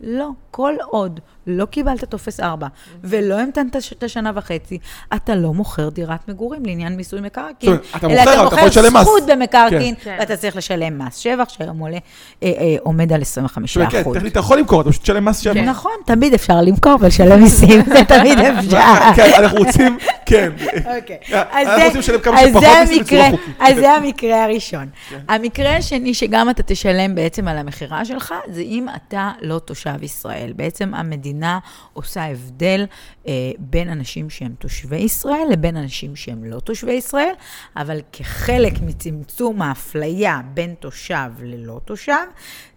לא, 0.00 0.28
כל 0.50 0.74
עוד 0.80 1.20
לא 1.46 1.64
קיבלת 1.64 2.04
טופס 2.04 2.40
4 2.40 2.66
ולא 3.04 3.40
המתנת 3.40 3.76
את 3.92 4.02
השנה 4.02 4.30
וחצי, 4.34 4.78
אתה 5.14 5.34
לא 5.34 5.54
מוכר 5.54 5.88
דירת 5.88 6.28
מגורים 6.28 6.66
לעניין 6.66 6.96
מיסוי 6.96 7.20
מקרקעין. 7.20 7.76
אתה 7.96 8.06
אלא 8.06 8.42
מוכר, 8.44 8.66
אתה 8.66 8.90
מס. 8.90 9.02
זכות 9.02 9.22
במקרקעין, 9.28 9.94
כן. 10.02 10.16
ואתה 10.20 10.36
צריך 10.36 10.56
לשלם 10.56 10.98
מס 10.98 11.16
שבח, 11.16 11.48
שהיום 11.48 11.78
עולה, 11.78 11.98
אה, 12.42 12.48
אה, 12.58 12.76
עומד 12.82 13.12
על 13.12 13.22
25 13.22 13.70
זאת 13.72 13.76
אומרת, 13.76 13.92
כן, 13.92 14.00
אחוז. 14.00 14.16
טכנית 14.16 14.32
אתה 14.32 14.40
יכול 14.40 14.58
למכור, 14.58 14.80
אתה 14.80 14.90
פשוט 14.90 15.02
תשלם 15.02 15.24
מס 15.24 15.38
שבח. 15.38 15.56
נכון, 15.56 15.92
תמיד 16.06 16.34
אפשר 16.34 16.60
למכור 16.60 16.96
ולשלם 17.00 17.40
מיסים, 17.42 17.80
זה 17.94 18.04
תמיד 18.08 18.38
אפשר. 18.58 18.78
כן, 19.16 19.30
אנחנו 19.38 19.58
רוצים, 19.58 19.98
כן. 20.26 20.50
אוקיי. 20.96 21.16
אנחנו 21.32 21.58
אז 21.60 21.66
זה- 21.78 21.84
רוצים 21.84 22.00
לשלם 22.00 22.20
כמה 22.20 22.40
אז 22.40 22.48
שפחות 22.48 22.62
זה 22.62 22.80
מיסים 22.80 23.02
בצורה 23.02 23.24
המקרה- 23.26 23.38
חוקית. 23.38 23.56
אז 23.60 23.76
זה 23.76 23.90
המקרה 23.90 24.44
הראשון. 24.44 24.86
כן. 25.08 25.18
המקרה 25.28 25.76
השני, 25.76 26.14
שגם 26.14 26.50
אתה 26.50 26.62
תשלם 26.62 27.14
בעצם 27.14 27.48
על 27.48 27.58
המכירה 27.58 28.04
שלך, 28.04 28.34
זה 28.48 28.60
אם 28.60 28.86
אתה 28.96 29.30
לא 29.40 29.58
תושב 29.58 30.02
ישראל. 30.02 30.52
בעצם 30.56 30.94
המדינה 30.94 31.31
המדינה 31.32 31.58
עושה 31.92 32.24
הבדל 32.24 32.86
אה, 33.26 33.32
בין 33.58 33.88
אנשים 33.88 34.30
שהם 34.30 34.54
תושבי 34.58 34.96
ישראל 34.96 35.46
לבין 35.52 35.76
אנשים 35.76 36.16
שהם 36.16 36.44
לא 36.44 36.60
תושבי 36.60 36.92
ישראל, 36.92 37.32
אבל 37.76 38.00
כחלק 38.12 38.72
מצמצום 38.80 39.62
האפליה 39.62 40.40
בין 40.54 40.74
תושב 40.80 41.30
ללא 41.42 41.80
תושב, 41.84 42.24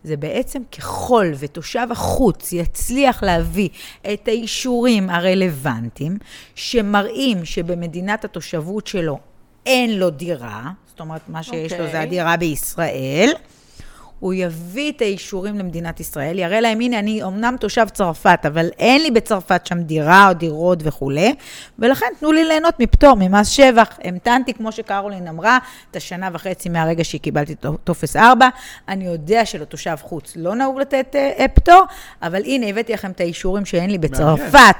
זה 0.03 0.17
בעצם 0.17 0.61
ככל 0.77 1.31
ותושב 1.39 1.87
החוץ 1.91 2.53
יצליח 2.53 3.23
להביא 3.23 3.69
את 4.13 4.27
האישורים 4.27 5.09
הרלוונטיים, 5.09 6.17
שמראים 6.55 7.45
שבמדינת 7.45 8.25
התושבות 8.25 8.87
שלו 8.87 9.19
אין 9.65 9.99
לו 9.99 10.09
דירה, 10.09 10.71
זאת 10.87 10.99
אומרת, 10.99 11.29
מה 11.29 11.43
שיש 11.43 11.71
okay. 11.71 11.75
לו 11.75 11.81
זה 11.81 11.85
אוקיי. 11.85 11.99
הדירה 11.99 12.37
בישראל, 12.37 13.33
הוא 14.19 14.33
יביא 14.33 14.91
את 14.91 15.01
האישורים 15.01 15.59
למדינת 15.59 15.99
ישראל, 15.99 16.39
יראה 16.39 16.61
להם, 16.61 16.79
הנה, 16.79 16.99
אני 16.99 17.23
אמנם 17.23 17.55
תושב 17.59 17.87
צרפת, 17.93 18.39
אבל 18.47 18.69
אין 18.79 19.01
לי 19.01 19.11
בצרפת 19.11 19.65
שם 19.65 19.81
דירה 19.81 20.29
או 20.29 20.33
דירות 20.33 20.79
וכולי, 20.83 21.35
ולכן 21.79 22.05
תנו 22.19 22.31
לי 22.31 22.45
ליהנות 22.45 22.79
מפטור, 22.79 23.15
ממס 23.15 23.47
שבח. 23.47 23.97
המתנתי, 24.03 24.53
כמו 24.53 24.71
שקרולין 24.71 25.27
אמרה, 25.27 25.57
את 25.91 25.95
השנה 25.95 26.29
וחצי 26.33 26.69
מהרגע 26.69 27.03
שהיא 27.03 27.21
קיבלתי 27.21 27.55
טופס 27.83 28.15
4. 28.15 28.49
אני 28.87 29.05
יודע 29.05 29.45
שלתושב 29.45 29.95
חוץ 30.01 30.33
לא 30.35 30.55
נהוג 30.55 30.79
לתת 30.79 31.15
אה, 31.15 31.31
אה, 31.39 31.47
פטור, 31.47 31.83
אבל 32.21 32.43
הנה, 32.43 32.67
הבאתי 32.67 32.93
לכם 32.93 33.11
את 33.11 33.19
האישורים 33.19 33.65
שאין 33.65 33.89
לי 33.89 33.97
בצרפת, 33.97 34.75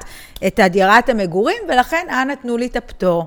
את 0.48 0.60
הדירת 0.60 1.10
המגורים, 1.10 1.58
ולכן 1.70 2.08
אנא 2.10 2.34
תנו 2.34 2.58
לי 2.58 2.66
את 2.66 2.76
הפטור. 2.76 3.26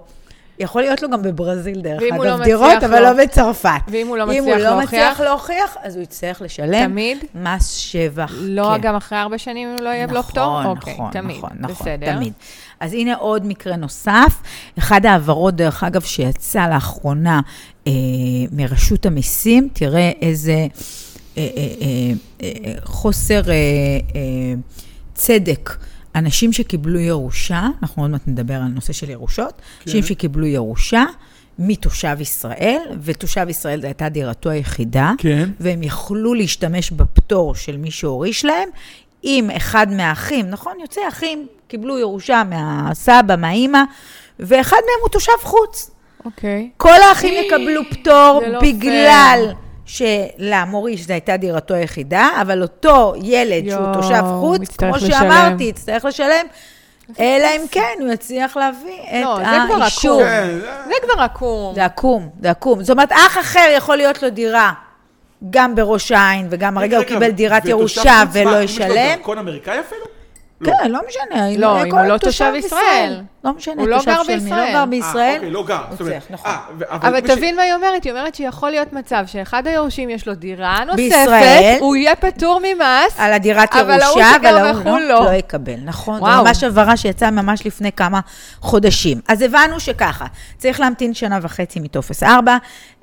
יכול 0.61 0.83
להיות 0.83 1.03
לו 1.03 1.11
גם 1.11 1.23
בברזיל, 1.23 1.81
דרך 1.81 2.01
הוא 2.01 2.25
אגב, 2.25 2.39
לא 2.39 2.45
דירות, 2.45 2.83
אבל 2.85 3.03
לא 3.03 3.13
בצרפת. 3.25 3.71
ואם 3.89 4.07
הוא 4.07 4.17
לא 4.17 4.23
אם 4.25 4.29
מצליח 4.29 4.45
הוא 4.45 4.55
לא 4.55 4.59
להוכיח? 4.59 4.85
מצליח 4.89 5.21
להוכיח, 5.21 5.77
אז 5.83 5.95
הוא 5.97 6.03
יצטרך 6.03 6.43
לשלם 6.43 6.91
תמיד? 6.91 7.19
מס 7.35 7.71
שבח. 7.71 8.33
לא 8.39 8.71
כן. 8.75 8.81
גם 8.83 8.95
אחרי 8.97 9.19
ארבע 9.19 9.39
שנים 9.39 9.69
אם 9.69 9.85
לא 9.85 9.89
יהיה 9.89 10.07
לו 10.07 10.23
פטור? 10.23 10.61
נכון, 10.61 10.77
אוקיי, 10.77 10.95
נכון, 10.95 11.11
תמיד. 11.13 11.37
נכון, 11.37 11.51
נכון, 11.61 11.75
בסדר. 11.75 12.15
תמיד. 12.17 12.33
אז 12.81 12.93
הנה 12.93 13.15
עוד 13.15 13.47
מקרה 13.47 13.77
נוסף. 13.77 14.43
אחד 14.79 15.07
ההעברות, 15.07 15.55
דרך 15.57 15.85
אגב, 15.85 16.03
שיצא 16.03 16.67
לאחרונה 16.69 17.41
אה, 17.87 17.93
מרשות 18.53 19.07
המיסים, 19.07 19.69
תראה 19.73 20.11
איזה 20.23 20.53
אה, 20.53 20.67
אה, 21.37 21.47
אה, 22.43 22.53
אה, 22.65 22.73
חוסר 22.85 23.51
אה, 23.51 23.55
אה, 23.55 24.21
צדק. 25.15 25.71
אנשים 26.19 26.53
שקיבלו 26.53 26.99
ירושה, 26.99 27.67
אנחנו 27.83 28.03
עוד 28.03 28.11
מעט 28.11 28.21
נדבר 28.27 28.55
על 28.55 28.69
נושא 28.69 28.93
של 28.93 29.11
ירושות, 29.11 29.53
כן. 29.55 29.63
אנשים 29.87 30.03
שקיבלו 30.03 30.47
ירושה 30.47 31.05
מתושב 31.59 32.17
ישראל, 32.21 32.81
ותושב 33.03 33.47
ישראל 33.49 33.81
זו 33.81 33.87
הייתה 33.87 34.09
דירתו 34.09 34.51
היחידה, 34.51 35.13
כן. 35.19 35.49
והם 35.61 35.83
יכלו 35.83 36.35
להשתמש 36.35 36.91
בפטור 36.91 37.55
של 37.55 37.77
מי 37.77 37.91
שהוריש 37.91 38.45
להם, 38.45 38.69
אם 39.25 39.51
אחד 39.57 39.87
מהאחים, 39.91 40.51
נכון? 40.51 40.73
יוצא 40.81 41.01
אחים, 41.09 41.47
קיבלו 41.69 41.99
ירושה 41.99 42.43
מהסבא, 42.45 43.37
מהאימא, 43.37 43.83
ואחד 44.41 44.77
מהם 44.77 45.03
הוא 45.03 45.09
תושב 45.09 45.33
חוץ. 45.43 45.91
אוקיי. 46.25 46.71
כל 46.77 47.03
האחים 47.09 47.35
יקבלו 47.45 47.83
פטור 47.91 48.41
לא 48.53 48.61
בגלל 48.61 49.41
פייר. 49.45 49.68
שלמוריש 49.89 51.07
זו 51.07 51.13
הייתה 51.13 51.37
דירתו 51.37 51.75
היחידה, 51.75 52.29
אבל 52.41 52.63
אותו 52.63 53.15
ילד 53.23 53.71
שהוא 53.71 53.83
יואו, 53.83 53.95
תושב 53.95 54.23
חוץ, 54.41 54.77
כמו 54.77 54.97
לשלם. 54.97 55.11
שאמרתי, 55.11 55.65
יצטרך 55.65 56.05
לשלם, 56.05 56.47
אלא 57.21 57.47
אם 57.57 57.63
כן 57.71 57.95
הוא 58.01 58.13
יצליח 58.13 58.57
להביא 58.57 59.23
לא, 59.23 59.41
את 59.41 59.45
זה 59.45 59.57
כבר 59.67 59.83
האישור. 59.83 60.23
עקום. 60.23 60.31
כן, 60.31 60.59
זה 60.87 60.95
כבר 61.03 61.23
עקום. 61.23 61.75
זה 61.75 61.85
עקום, 61.85 62.29
זה 62.41 62.51
עקום. 62.51 62.83
זאת 62.83 62.91
אומרת, 62.91 63.13
אח 63.13 63.39
אחר 63.39 63.75
יכול 63.77 63.97
להיות 63.97 64.23
לו 64.23 64.31
דירה 64.31 64.73
גם 65.51 65.75
בראש 65.75 66.13
העין, 66.13 66.47
וגם 66.51 66.79
הרגע 66.79 66.97
הוא 66.97 67.05
רגע, 67.05 67.15
קיבל 67.15 67.31
דירת 67.31 67.63
ותושב 67.63 67.71
ירושה 67.71 68.01
חוץ, 68.01 68.09
מה, 68.09 68.25
ולא 68.33 68.59
אם 68.59 68.65
יש 68.65 68.79
לו 68.79 68.87
ישלם. 68.87 69.17
דרכון 69.17 69.39
אמריקאי 69.39 69.81
אפילו? 69.81 70.18
כן, 70.65 70.91
לא 70.91 71.01
משנה. 71.09 71.57
לא, 71.59 71.83
אם 71.83 71.91
כל 71.91 71.99
הוא 71.99 72.07
לא 72.07 72.19
תושב 72.19 72.53
ישראל. 72.57 73.21
לא 73.45 73.53
משנה, 73.53 73.83
הוא 73.83 73.89
לא 73.89 73.97
תושב 73.97 74.11
גר 74.11 74.23
של 74.23 74.33
מי, 74.33 74.39
בישראל. 74.41 74.61
לא 74.61 74.73
גר 74.73 74.79
אה, 74.79 74.87
בישראל. 74.87 75.35
אוקיי, 75.37 75.51
לא 75.51 75.67
גר. 75.67 75.83
צריך, 75.99 76.25
נכון. 76.31 76.51
אה, 76.51 76.59
אבל 76.91 77.21
תבין 77.21 77.57
מה 77.57 77.63
היא 77.63 77.75
אומרת, 77.75 78.05
היא 78.05 78.13
אומרת 78.13 78.35
שיכול 78.35 78.71
להיות 78.71 78.93
מצב 78.93 79.25
שאחד 79.27 79.67
היורשים 79.67 80.11
יש 80.11 80.27
לו 80.27 80.35
דירה 80.35 80.79
נוספת, 80.85 80.97
בישראל. 80.97 81.77
הוא 81.81 81.97
יהיה 81.97 82.17
פטור 82.17 82.61
ממס, 82.61 83.15
על 83.19 83.33
הדירת 83.33 83.75
אבל 83.77 84.01
ההוא 84.01 84.21
ירושה, 84.21 84.35
שגר 84.39 84.51
אבל 84.51 84.59
ההוא 84.59 84.81
בחו"ל 84.81 85.01
לא, 85.01 85.09
לא. 85.09 85.25
לא 85.25 85.31
יקבל, 85.31 85.77
נכון? 85.85 86.21
זו 86.21 86.27
ממש 86.27 86.65
הבהרה 86.65 86.97
שיצאה 86.97 87.31
ממש 87.31 87.67
לפני 87.67 87.93
כמה 87.93 88.21
חודשים. 88.61 89.21
אז 89.29 89.43
הבנו 89.43 89.81
שככה, 89.81 90.27
צריך 90.59 90.81
להמתין 90.81 91.15
שנה 91.15 91.39
וחצי 91.43 91.81
מטופס 91.81 92.23
4, 92.23 92.57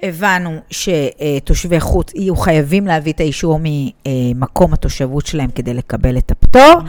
הבנו 0.03 0.59
שתושבי 0.69 1.79
חוץ 1.79 2.11
יהיו 2.15 2.35
חייבים 2.35 2.87
להביא 2.87 3.13
את 3.13 3.19
האישור 3.19 3.59
ממקום 3.63 4.73
התושבות 4.73 5.25
שלהם 5.25 5.49
כדי 5.55 5.73
לקבל 5.73 6.17
את 6.17 6.31
הפטור, 6.31 6.81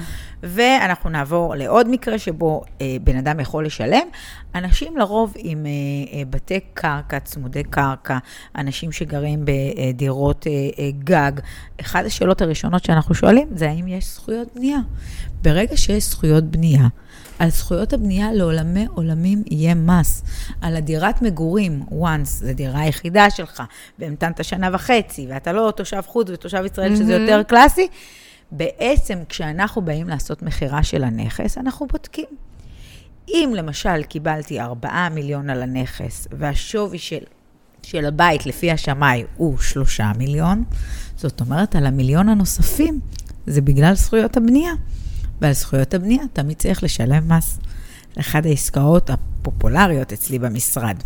ואנחנו 0.43 1.11
נעבור 1.11 1.55
לעוד 1.57 1.89
מקרה 1.91 2.19
שבו 2.19 2.63
אה, 2.81 2.97
בן 3.05 3.17
אדם 3.17 3.41
יכול 3.41 3.67
לשלם. 3.67 4.09
אנשים 4.55 4.97
לרוב 4.97 5.35
עם 5.37 5.67
אה, 5.67 5.71
אה, 6.19 6.23
בתי 6.31 6.61
קרקע, 6.75 7.19
צמודי 7.19 7.63
קרקע, 7.63 8.19
אנשים 8.57 8.93
שגרים 8.93 9.45
בדירות 9.45 10.47
אה, 10.47 10.53
אה, 10.53 10.91
גג. 10.99 11.33
אחת 11.81 12.05
השאלות 12.05 12.43
הראשונות 12.43 12.85
שאנחנו 12.85 13.15
שואלים 13.15 13.49
זה 13.55 13.69
האם 13.69 13.89
יש 13.89 14.05
זכויות 14.15 14.49
בנייה. 14.55 14.79
ברגע 15.43 15.77
שיש 15.77 16.11
זכויות 16.11 16.45
בנייה, 16.45 16.87
על 17.39 17.51
זכויות 17.51 17.93
הבנייה 17.93 18.33
לעולמי 18.33 18.87
עולמים 18.95 19.43
יהיה 19.51 19.75
מס. 19.75 20.23
על 20.61 20.77
הדירת 20.77 21.23
מגורים, 21.23 21.83
once, 21.91 22.25
זו 22.25 22.53
דירה 22.55 22.81
היחידה 22.81 23.31
שלך, 23.31 23.63
והמתנת 23.99 24.45
שנה 24.45 24.69
וחצי, 24.73 25.27
ואתה 25.31 25.53
לא 25.53 25.73
תושב 25.77 26.01
חוץ 26.07 26.31
ותושב 26.31 26.65
ישראל, 26.65 26.97
שזה 26.97 27.05
מהמם. 27.05 27.23
יותר 27.23 27.43
קלאסי, 27.43 27.89
בעצם 28.51 29.19
כשאנחנו 29.29 29.83
באים 29.83 30.09
לעשות 30.09 30.43
מכירה 30.43 30.83
של 30.83 31.05
הנכס, 31.05 31.59
אנחנו 31.59 31.87
בודקים. 31.87 32.27
אם 33.29 33.53
למשל 33.57 34.03
קיבלתי 34.03 34.61
4 34.61 35.09
מיליון 35.09 35.51
על 35.51 35.63
הנכס, 35.63 36.29
והשווי 36.39 36.99
של, 36.99 37.23
של 37.83 38.07
הבית 38.07 38.47
לפי 38.47 38.71
השמאי 38.71 39.25
הוא 39.37 39.59
3 39.59 40.01
מיליון, 40.01 40.65
זאת 41.17 41.41
אומרת, 41.41 41.77
על 41.77 41.87
המיליון 41.87 42.29
הנוספים, 42.29 43.01
זה 43.47 43.61
בגלל 43.61 43.95
זכויות 43.95 44.37
הבנייה. 44.37 44.73
ועל 45.41 45.53
זכויות 45.53 45.95
הבנייה 45.95 46.23
תמיד 46.33 46.57
צריך 46.57 46.83
לשלם 46.83 47.33
מס. 47.33 47.59
אחת 48.21 48.47
העסקאות 48.47 49.11
הפופולריות 49.11 50.13
אצלי 50.13 50.39
במשרד. 50.39 50.97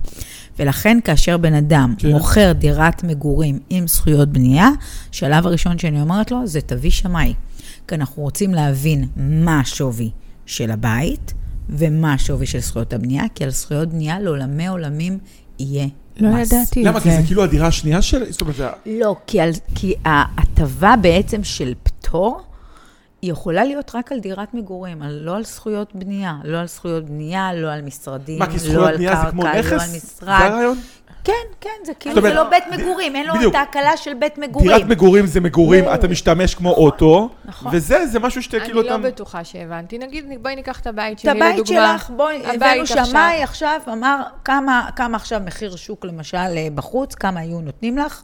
ולכן 0.59 0.99
כאשר 1.05 1.37
בן 1.37 1.55
אדם 1.55 1.94
כן. 1.99 2.09
מוכר 2.09 2.53
דירת 2.53 3.05
מגורים 3.05 3.59
עם 3.70 3.88
זכויות 3.88 4.29
בנייה, 4.29 4.68
שלב 5.12 5.46
הראשון 5.46 5.79
שאני 5.79 6.01
אומרת 6.01 6.31
לו 6.31 6.46
זה 6.46 6.61
תביא 6.61 6.90
שמאי. 6.90 7.35
כי 7.88 7.94
אנחנו 7.94 8.23
רוצים 8.23 8.55
להבין 8.55 9.09
מה 9.16 9.61
השווי 9.61 10.11
של 10.46 10.70
הבית 10.70 11.35
ומה 11.68 12.12
השווי 12.12 12.46
של 12.46 12.59
זכויות 12.59 12.92
הבנייה, 12.92 13.25
כי 13.35 13.44
על 13.44 13.51
זכויות 13.51 13.88
בנייה 13.88 14.20
לעולמי 14.20 14.66
עולמים 14.66 15.18
יהיה 15.59 15.87
לא 16.16 16.31
מס. 16.31 16.53
ידעתי 16.53 16.85
למה? 16.85 17.01
כי 17.01 17.11
זה. 17.11 17.23
כאילו 17.27 17.44
הדירה 17.44 17.66
השנייה 17.66 18.03
של... 18.03 18.33
זאת 18.33 18.40
אומרת, 18.40 18.57
זה... 18.57 18.68
לא, 18.87 19.16
כי 19.75 19.94
ההטבה 20.05 20.94
בעצם 21.03 21.44
של 21.44 21.75
פטור, 21.83 22.42
היא 23.22 23.33
יכולה 23.33 23.64
להיות 23.64 23.92
רק 23.94 24.12
על 24.12 24.18
דירת 24.20 24.54
מגורים, 24.54 25.02
על, 25.02 25.20
לא 25.22 25.37
על 25.37 25.44
זכויות 25.44 25.94
בנייה. 25.94 26.35
לא 26.44 26.59
על 26.59 26.66
זכויות 26.66 27.04
בנייה, 27.04 27.50
לא 27.54 27.72
על 27.72 27.83
משרדים, 27.83 28.38
מה, 28.38 28.46
כי 28.46 28.52
לא 28.52 28.59
זכויות 28.59 28.88
על 28.88 28.96
בנייה 28.96 29.22
זה 29.24 29.30
כמו 29.30 29.42
לא 29.42 29.48
על 29.48 29.59
נכס? 29.59 29.87
זה 29.90 29.96
משרד. 29.96 30.28
הרעיון? 30.28 30.78
כן, 31.24 31.33
כן, 31.61 31.70
זה 31.87 31.94
כאילו, 31.94 32.16
אומרת, 32.16 32.33
זה 32.33 32.38
לא 32.38 32.50
בית 32.50 32.64
מגורים, 32.72 33.16
אין 33.16 33.26
לו 33.26 33.35
בדיוק. 33.35 33.54
את 33.54 33.59
ההקלה 33.59 33.96
של 33.96 34.14
בית 34.14 34.38
מגורים. 34.38 34.68
דירת 34.68 34.87
מגורים 34.88 35.26
זה 35.26 35.40
מגורים, 35.40 35.85
לא. 35.85 35.94
אתה 35.94 36.09
משתמש 36.09 36.54
כמו 36.54 36.70
אוטו, 36.70 37.28
נכון. 37.44 37.72
וזה, 37.74 38.06
זה 38.06 38.18
משהו 38.18 38.42
שאתה 38.42 38.56
אני 38.56 38.64
כאילו... 38.66 38.83
לא 38.83 38.87
אתה- 38.88 38.98
בטוחה 38.98 39.44
שהבנתי. 39.44 39.98
נגיד, 39.98 40.24
בואי 40.42 40.56
ניקח 40.56 40.80
את 40.80 40.87
הבית 40.87 41.14
את 41.14 41.18
שלי 41.18 41.30
לדוגמה. 41.33 41.50
הבית 41.54 41.66
שלך, 42.00 42.11
בואי, 42.11 42.42
הבאנו. 42.54 42.87
שמאי 42.87 43.42
עכשיו, 43.42 43.80
אמר 43.92 44.20
כמה, 44.44 44.88
כמה 44.96 45.16
עכשיו 45.16 45.40
מחיר 45.44 45.76
שוק 45.76 46.04
למשל 46.04 46.37
בחוץ, 46.74 47.14
כמה 47.14 47.40
היו 47.40 47.61
נותנים 47.61 47.98
לך? 47.98 48.22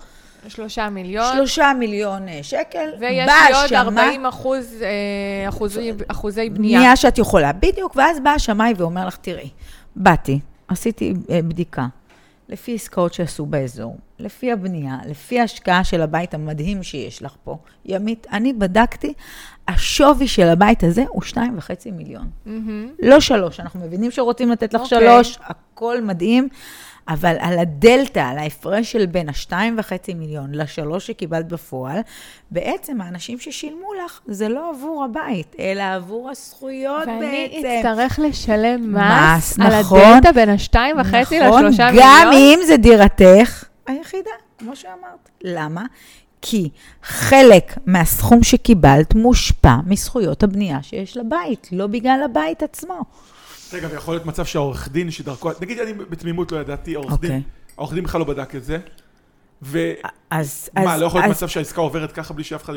שלושה 0.49 0.89
מיליון. 0.91 1.35
שלושה 1.37 1.73
מיליון 1.79 2.29
אה, 2.29 2.39
שקל. 2.43 2.89
ויש 3.01 3.29
לי 3.49 3.55
עוד 3.55 3.65
השמאי- 3.65 3.77
40 3.77 4.27
אחוז, 4.27 4.83
אה, 4.83 5.49
אחוזי, 5.49 5.93
אחוזי 6.09 6.51
בנייה. 6.51 6.79
בנייה 6.79 6.97
שאת 6.97 7.19
יכולה, 7.19 7.53
בדיוק, 7.53 7.97
ואז 7.97 8.21
בא 8.21 8.31
השמאי 8.31 8.73
ואומר 8.77 9.07
לך, 9.07 9.17
תראי, 9.17 9.49
באתי, 9.97 10.41
עשיתי 10.69 11.15
אה, 11.31 11.43
בדיקה, 11.43 11.87
לפי 12.49 12.75
עסקאות 12.75 13.15
שעשו 13.15 13.47
באזור, 13.47 13.97
לפי 14.19 14.53
הבנייה, 14.53 14.97
לפי 15.07 15.41
ההשקעה 15.41 15.85
של 15.85 16.03
הבית 16.03 16.35
המדהים 16.35 16.83
שיש 16.83 17.23
לך 17.23 17.35
פה, 17.45 17.57
ימית, 17.85 18.27
אני 18.33 18.53
בדקתי, 18.53 19.13
השווי 19.69 20.29
של 20.29 20.49
הבית 20.49 20.85
הזה 20.85 21.05
הוא 21.09 21.23
שתיים 21.23 21.59
וחצי 21.59 21.91
מיליון. 21.91 22.31
מהמם. 22.47 22.89
לא 23.03 23.21
שלוש, 23.21 23.61
אנחנו 23.61 23.81
מבינים 23.81 24.11
שרוצים 24.11 24.51
לתת 24.51 24.75
לך 24.75 24.81
אוקיי. 24.81 24.99
שלוש, 25.01 25.39
הכל 25.43 26.01
מדהים, 26.03 26.49
אבל 27.09 27.37
על 27.41 27.59
הדלתא, 27.59 28.19
על 28.19 28.39
ההפרש 28.39 28.93
של 28.93 29.07
בין 29.07 29.29
השתיים 29.29 29.77
וחצי 29.79 30.15
מיליון 30.15 30.55
לשלוש 30.55 31.07
שקיבלת 31.07 31.49
בפועל, 31.49 32.01
בעצם 32.51 33.01
האנשים 33.01 33.39
ששילמו 33.39 33.95
לך, 34.05 34.21
זה 34.27 34.49
לא 34.49 34.71
עבור 34.71 35.05
הבית, 35.05 35.57
אלא 35.59 35.83
עבור 35.83 36.31
הזכויות 36.31 37.07
ואני 37.07 37.49
בעצם. 37.53 37.69
אצטרך 37.69 38.19
לשלם 38.23 38.95
מס 38.95 39.59
מס, 39.59 39.59
על 39.61 39.81
נכון. 39.81 40.01
הדלתא 40.01 40.33
בין 40.33 40.49
השתיים 40.49 40.97
וחצי 41.01 41.41
נכון, 41.41 41.65
לשלושה 41.65 41.89
גם 41.99 42.29
מיליון. 42.31 42.61
אם 42.61 42.67
זה 42.67 42.77
דירתך 42.77 43.65
היחידה, 43.87 44.31
כמו 44.59 44.77
שאמרת. 44.77 45.29
למה? 45.43 45.85
כי 46.43 46.69
חלק 47.03 47.79
מהסכום 47.87 48.43
שקיבלת 48.43 49.15
מושפע 49.15 49.75
מזכויות 49.87 50.43
הבנייה 50.43 50.83
שיש 50.83 51.17
לבית, 51.17 51.69
לא 51.73 51.87
בגלל 51.87 52.21
הבית 52.25 52.63
עצמו. 52.63 53.01
רגע, 53.73 53.89
ויכול 53.91 54.15
להיות 54.15 54.27
מצב 54.27 54.45
שהעורך 54.45 54.89
דין 54.89 55.11
שדרכו, 55.11 55.51
נגיד 55.61 55.79
אני 55.79 55.93
בתמימות 55.93 56.53
לא 56.53 56.59
ידעתי, 56.59 56.95
עורך 56.95 57.13
אוקיי. 57.13 57.31
דין, 57.31 57.43
העורך 57.77 57.95
דין 57.95 58.05
בכלל 58.05 58.19
לא 58.19 58.27
בדק 58.27 58.55
את 58.55 58.65
זה. 58.65 58.79
ומה, 59.63 60.09
אז... 60.31 60.71
לא 60.75 61.07
יכול 61.07 61.21
להיות 61.21 61.31
מצב 61.31 61.49
שהעסקה 61.49 61.81
עוברת 61.81 62.13
ככה 62.13 62.35
בלי 62.35 62.45
שאף 62.45 62.65
אחד... 62.65 62.75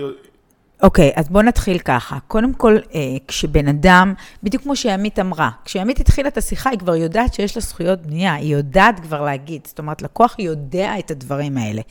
אוקיי, 0.83 1.11
אז 1.15 1.29
בואו 1.29 1.43
נתחיל 1.43 1.79
ככה. 1.79 2.17
קודם 2.27 2.53
כל, 2.53 2.77
אה, 2.95 2.99
כשבן 3.27 3.67
אדם, 3.67 4.13
בדיוק 4.43 4.63
כמו 4.63 4.75
שעמית 4.75 5.19
אמרה, 5.19 5.49
כשעמית 5.65 5.99
התחילה 5.99 6.27
את 6.29 6.37
השיחה, 6.37 6.69
היא 6.69 6.79
כבר 6.79 6.95
יודעת 6.95 7.33
שיש 7.33 7.55
לה 7.55 7.61
זכויות 7.61 8.01
בנייה, 8.01 8.33
היא 8.33 8.55
יודעת 8.55 8.99
כבר 8.99 9.21
להגיד. 9.21 9.61
זאת 9.67 9.79
אומרת, 9.79 10.01
לקוח 10.01 10.39
יודע 10.39 10.99
את 10.99 11.11
הדברים 11.11 11.57
האלה. 11.57 11.81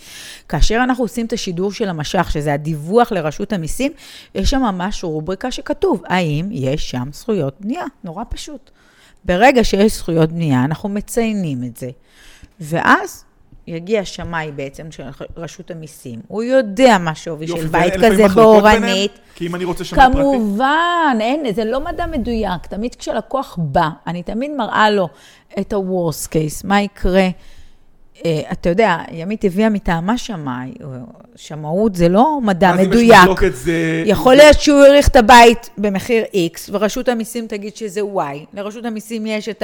כאשר 0.48 0.80
אנחנו 0.84 1.04
עושים 1.04 1.26
את 1.26 1.32
השידור 1.32 1.72
של 1.72 1.88
המשך, 1.88 2.30
שזה 2.30 2.54
הדיווח 2.54 3.12
לרשות 3.12 3.52
המיסים, 3.52 3.92
יש 4.34 4.50
שם 4.50 4.60
ממש 4.60 5.04
רובריקה 5.04 5.50
שכתוב, 5.50 6.02
האם 6.06 6.48
יש 6.50 6.90
שם 6.90 7.08
זכויות 7.12 7.56
בנייה? 7.60 7.84
נורא 8.04 8.24
פשוט. 8.28 8.70
ברגע 9.24 9.64
שיש 9.64 9.96
זכויות 9.96 10.32
בנייה, 10.32 10.64
אנחנו 10.64 10.88
מציינים 10.88 11.64
את 11.64 11.76
זה. 11.76 11.90
ואז 12.60 13.24
יגיע 13.68 14.04
שמאי 14.04 14.52
בעצם 14.52 14.90
של 14.90 15.02
רשות 15.36 15.70
המיסים, 15.70 16.20
הוא 16.28 16.42
יודע 16.42 16.98
מה 16.98 17.14
שווי 17.14 17.48
של 17.48 17.66
בית 17.66 17.94
כזה 17.94 18.24
מחלוקות 18.24 18.62
ביניהם? 18.62 18.82
באורנית. 18.82 19.18
כי 19.34 19.46
אם 19.46 19.54
אני 19.54 19.64
רוצה 19.64 19.84
שמאי 19.84 20.06
פרטי... 20.06 20.18
כמובן, 20.18 21.16
אין, 21.20 21.54
זה 21.54 21.64
לא 21.64 21.80
מדע 21.80 22.06
מדויק. 22.06 22.66
תמיד 22.66 22.94
כשלקוח 22.94 23.58
בא, 23.62 23.88
אני 24.06 24.22
תמיד 24.22 24.50
מראה 24.56 24.90
לו 24.90 25.08
את 25.60 25.72
ה-Worst 25.72 26.26
case, 26.28 26.60
מה 26.64 26.82
יקרה. 26.82 27.28
אה, 28.24 28.40
אתה 28.52 28.68
יודע, 28.68 28.96
ימית 29.12 29.44
הביאה 29.44 29.68
מטעמה 29.68 30.18
שמאי, 30.18 30.42
אה, 30.80 30.86
שמאות 31.36 31.94
זה 31.94 32.08
לא 32.08 32.38
מדע 32.42 32.70
אז 32.70 32.74
אם 32.74 32.80
יש 32.80 32.86
מדויק. 32.88 33.18
מחלוקת 33.22 33.50
זה... 33.54 34.02
יכול 34.06 34.34
להיות 34.34 34.60
שהוא 34.60 34.78
העריך 34.82 35.08
את 35.08 35.16
הבית 35.16 35.70
במחיר 35.78 36.24
X, 36.24 36.70
ורשות 36.72 37.08
המיסים 37.08 37.46
תגיד 37.46 37.76
שזה 37.76 38.00
Y. 38.00 38.20
לרשות 38.54 38.84
המיסים 38.84 39.26
יש 39.26 39.48
את 39.48 39.62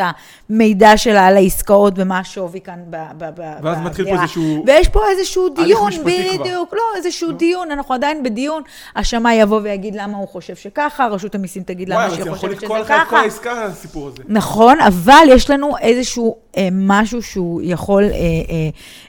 המידע 0.50 0.96
שלה 0.96 1.26
על 1.26 1.36
העסקאות 1.36 1.92
ומה 1.96 2.18
השווי 2.18 2.60
כאן 2.60 2.78
ב- 2.90 2.96
ב- 3.18 3.30
ב- 3.40 3.56
ואז 3.62 3.78
מתחיל 3.80 4.04
פה. 4.16 4.22
איזשהו 4.22 4.64
ויש 4.66 4.88
פה 4.88 5.00
איזשהו 5.10 5.48
דיון. 5.48 5.90
בדיוק, 6.04 6.74
לא, 6.74 6.82
איזשהו 6.96 7.32
דיון, 7.32 7.70
אנחנו 7.70 7.94
עדיין 7.94 8.22
בדיון. 8.22 8.62
השמאי 8.96 9.34
יבוא 9.34 9.60
ויגיד 9.62 9.94
למה 9.94 10.18
הוא 10.18 10.28
חושב 10.28 10.56
שככה, 10.56 11.06
רשות 11.06 11.34
המיסים 11.34 11.62
תגיד 11.62 11.88
וואי, 11.88 11.96
למה 11.98 12.06
אבל 12.06 12.14
שהיא 12.14 12.24
זה 12.24 12.30
יכול 12.30 12.48
חושבת 12.48 12.62
לתקוע 12.62 12.78
שזה 12.84 12.94
לך 12.94 13.00
את 13.02 13.04
כל 13.04 13.10
ככה. 13.10 13.20
העסקה, 13.20 13.64
הסיפור 13.64 14.08
הזה. 14.08 14.22
נכון, 14.28 14.80
אבל 14.80 15.24
יש 15.30 15.50
לנו 15.50 15.76
איזשהו 15.80 16.43
משהו 16.72 17.22
שהוא 17.22 17.62
יכול 17.64 18.02
אה, 18.02 18.08
אה, 18.10 18.68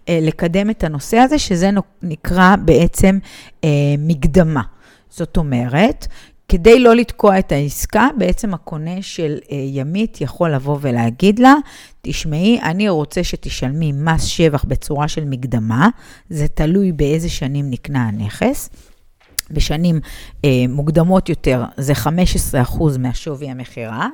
אה, 0.09 0.19
לקדם 0.21 0.69
את 0.69 0.83
הנושא 0.83 1.17
הזה, 1.17 1.39
שזה 1.39 1.69
נקרא 2.01 2.55
בעצם 2.55 3.17
אה, 3.63 3.69
מקדמה. 3.97 4.61
זאת 5.09 5.37
אומרת, 5.37 6.07
כדי 6.47 6.79
לא 6.79 6.95
לתקוע 6.95 7.39
את 7.39 7.51
העסקה, 7.51 8.07
בעצם 8.17 8.53
הקונה 8.53 9.01
של 9.01 9.37
אה, 9.51 9.57
ימית 9.57 10.21
יכול 10.21 10.51
לבוא 10.51 10.77
ולהגיד 10.81 11.39
לה, 11.39 11.53
תשמעי, 12.01 12.59
אני 12.61 12.89
רוצה 12.89 13.23
שתשלמי 13.23 13.91
מס 13.91 14.23
שבח 14.23 14.63
בצורה 14.63 15.07
של 15.07 15.25
מקדמה, 15.25 15.89
זה 16.29 16.47
תלוי 16.47 16.91
באיזה 16.91 17.29
שנים 17.29 17.69
נקנה 17.69 18.07
הנכס. 18.07 18.69
בשנים 19.51 19.99
אה, 20.45 20.49
מוקדמות 20.69 21.29
יותר 21.29 21.63
זה 21.77 21.93
15% 21.93 22.83
מהשווי 22.99 23.49
המכירה, 23.49 24.09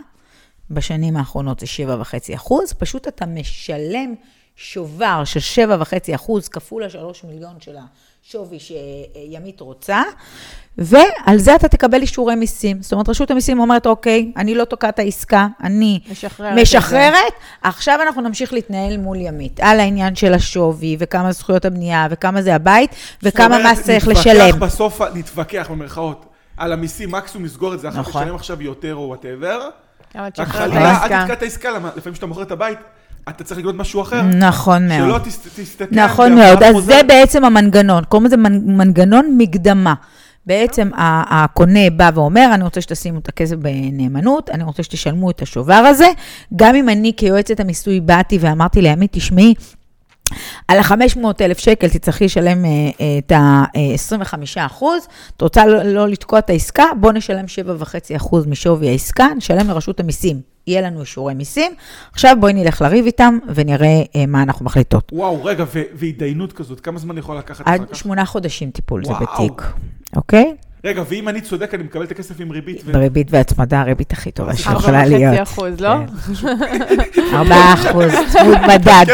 בשנים 0.72 1.18
האחרונות 1.18 1.60
זה 1.60 1.66
7.5 1.66 2.36
אחוז, 2.36 2.74
פשוט 2.74 3.08
אתה 3.08 3.26
משלם 3.26 4.16
שובר 4.56 5.24
של 5.26 5.68
7.5 5.70 6.16
אחוז 6.16 6.48
כפול 6.48 6.84
השלוש 6.84 7.24
מיליון 7.24 7.54
של 7.60 7.76
השווי 7.78 8.58
שימית 8.60 9.62
רוצה, 9.62 10.02
ועל 10.78 11.38
זה 11.38 11.56
אתה 11.56 11.68
תקבל 11.68 12.02
אישורי 12.02 12.36
מיסים. 12.36 12.82
זאת 12.82 12.94
אומרת, 12.94 13.10
רשות 13.10 13.32
המיסים 13.32 13.60
אומרת, 13.60 13.86
אוקיי, 13.86 14.32
אני 14.38 14.56
לא 14.56 14.66
תוקעת 14.66 15.00
העסקה, 15.00 15.48
אני 15.64 16.00
משחררת. 16.12 16.58
משחררת, 16.62 17.34
עכשיו 17.62 18.00
אנחנו 18.02 18.22
נמשיך 18.22 18.54
להתנהל 18.54 18.98
מול 18.98 19.18
ימית, 19.18 19.60
על 19.60 19.80
העניין 19.80 20.16
של 20.16 20.34
השווי, 20.34 20.96
וכמה 21.00 21.32
זכויות 21.32 21.66
הבנייה, 21.66 22.08
וכמה 22.12 22.42
זה 22.42 22.56
הבית, 22.56 22.96
וכמה 23.24 23.56
זאת 23.56 23.60
אומרת, 23.60 23.78
מס 23.78 23.84
צריך 23.84 24.08
נתווכח 24.08 24.28
לשלם. 24.28 24.60
בסוף, 24.60 25.02
נתווכח 25.02 25.68
במרכאות, 25.72 26.26
על 26.58 26.74
המיסים, 26.74 27.12
מקסימום 27.12 27.46
נסגור 27.46 27.74
את 27.74 27.80
זה, 27.80 27.90
אחר 27.90 28.04
כך 28.04 28.10
נכון. 28.10 28.24
תשלם 28.24 28.36
עכשיו 28.36 28.62
יותר 28.62 28.96
או 28.96 29.08
whatever. 29.08 29.70
רק 30.15 30.39
חלילה, 30.47 31.04
אל. 31.04 31.08
תתקע 31.24 31.34
את 31.34 31.41
העסקה, 31.41 31.71
למה 31.71 31.89
לפעמים 31.95 32.13
כשאתה 32.13 32.26
מוכר 32.26 32.41
את 32.41 32.52
הבית, 32.52 32.78
אתה 33.30 33.43
צריך 33.43 33.60
לקנות 33.60 33.76
משהו 33.76 34.02
אחר. 34.02 34.21
נכון 34.21 34.88
מאוד. 34.88 35.00
שלא 35.10 35.17
תס- 35.24 35.47
תסתכל. 35.60 35.95
נכון 35.95 36.36
מאוד, 36.36 36.63
אז 36.63 36.76
זה 36.84 37.02
בעצם 37.08 37.45
המנגנון, 37.45 38.04
קוראים 38.04 38.26
לזה 38.26 38.38
מנ- 38.38 38.62
מנגנון 38.78 39.36
מקדמה. 39.38 39.93
בעצם 40.45 40.89
הקונה 40.97 41.89
בא 41.95 42.12
ואומר, 42.13 42.50
אני 42.54 42.63
רוצה 42.63 42.82
שתשימו 42.82 43.19
את 43.19 43.30
הכסף 43.30 43.56
בנאמנות, 43.56 44.50
אני 44.50 44.63
רוצה 44.63 44.84
שתשלמו 44.84 45.32
את 45.32 45.41
השובר 45.41 45.74
הזה. 45.74 46.08
גם 46.56 46.76
אם 46.76 46.89
אני 46.89 47.13
כיועצת 47.17 47.60
המיסוי 47.60 48.00
באתי 48.00 48.38
ואמרתי 48.41 48.82
לימית, 48.82 49.12
תשמעי, 49.13 49.54
על 50.67 50.80
ה-500 50.80 51.26
אלף 51.41 51.58
שקל 51.58 51.89
תצטרכי 51.89 52.26
לשלם 52.26 52.65
אה, 52.65 52.70
אה, 53.02 53.17
את 53.17 53.32
ה-25 53.32 54.34
אחוז, 54.58 55.08
את 55.38 55.41
רוצה 55.41 55.65
לא, 55.65 55.84
לא 55.84 56.08
לתקוע 56.08 56.39
את 56.39 56.50
העסקה, 56.50 56.86
בוא 57.00 57.12
נשלם 57.12 57.46
7.5 57.80 57.86
אחוז 58.15 58.48
משווי 58.48 58.89
העסקה, 58.89 59.28
נשלם 59.38 59.67
לרשות 59.67 60.00
המיסים, 60.00 60.41
יהיה 60.67 60.82
לנו 60.82 61.02
אישורי 61.02 61.34
מיסים. 61.34 61.72
עכשיו 62.13 62.36
בואי 62.39 62.54
נלך 62.54 62.82
לריב 62.82 63.06
איתם 63.06 63.38
ונראה 63.56 64.02
אה, 64.15 64.26
מה 64.26 64.44
אנחנו 64.44 64.65
מחליטות. 64.65 65.12
וואו, 65.13 65.44
רגע, 65.44 65.65
והתדיינות 65.94 66.54
כזאת, 66.54 66.80
כמה 66.80 67.00
זמן 67.00 67.17
יכול 67.17 67.38
לקחת 67.38 67.67
עד? 67.67 67.82
שמונה 67.94 68.26
חודשים 68.26 68.72
טיפול 68.72 69.06
זה 69.06 69.12
וואו. 69.12 69.26
בתיק, 69.34 69.62
אוקיי? 70.15 70.56
רגע, 70.86 71.04
ואם 71.10 71.30
אני 71.30 71.41
צודק, 71.41 71.74
אני 71.74 71.84
מקבל 71.84 72.04
את 72.04 72.12
הכסף 72.12 72.39
עם 72.39 72.52
ריבית. 72.52 72.84
בריבית 72.84 73.28
והצמדה, 73.32 73.82
הריבית 73.82 74.12
הכי 74.13 74.32
טובה 74.32 74.56
שיכולה 74.56 75.06
להיות. 75.06 75.41
אחוז, 75.44 75.80
לא? 75.82 75.89
ארבעה 77.34 77.74
אחוז, 77.74 78.12
צמוד 78.32 78.58
מדד. 78.70 79.06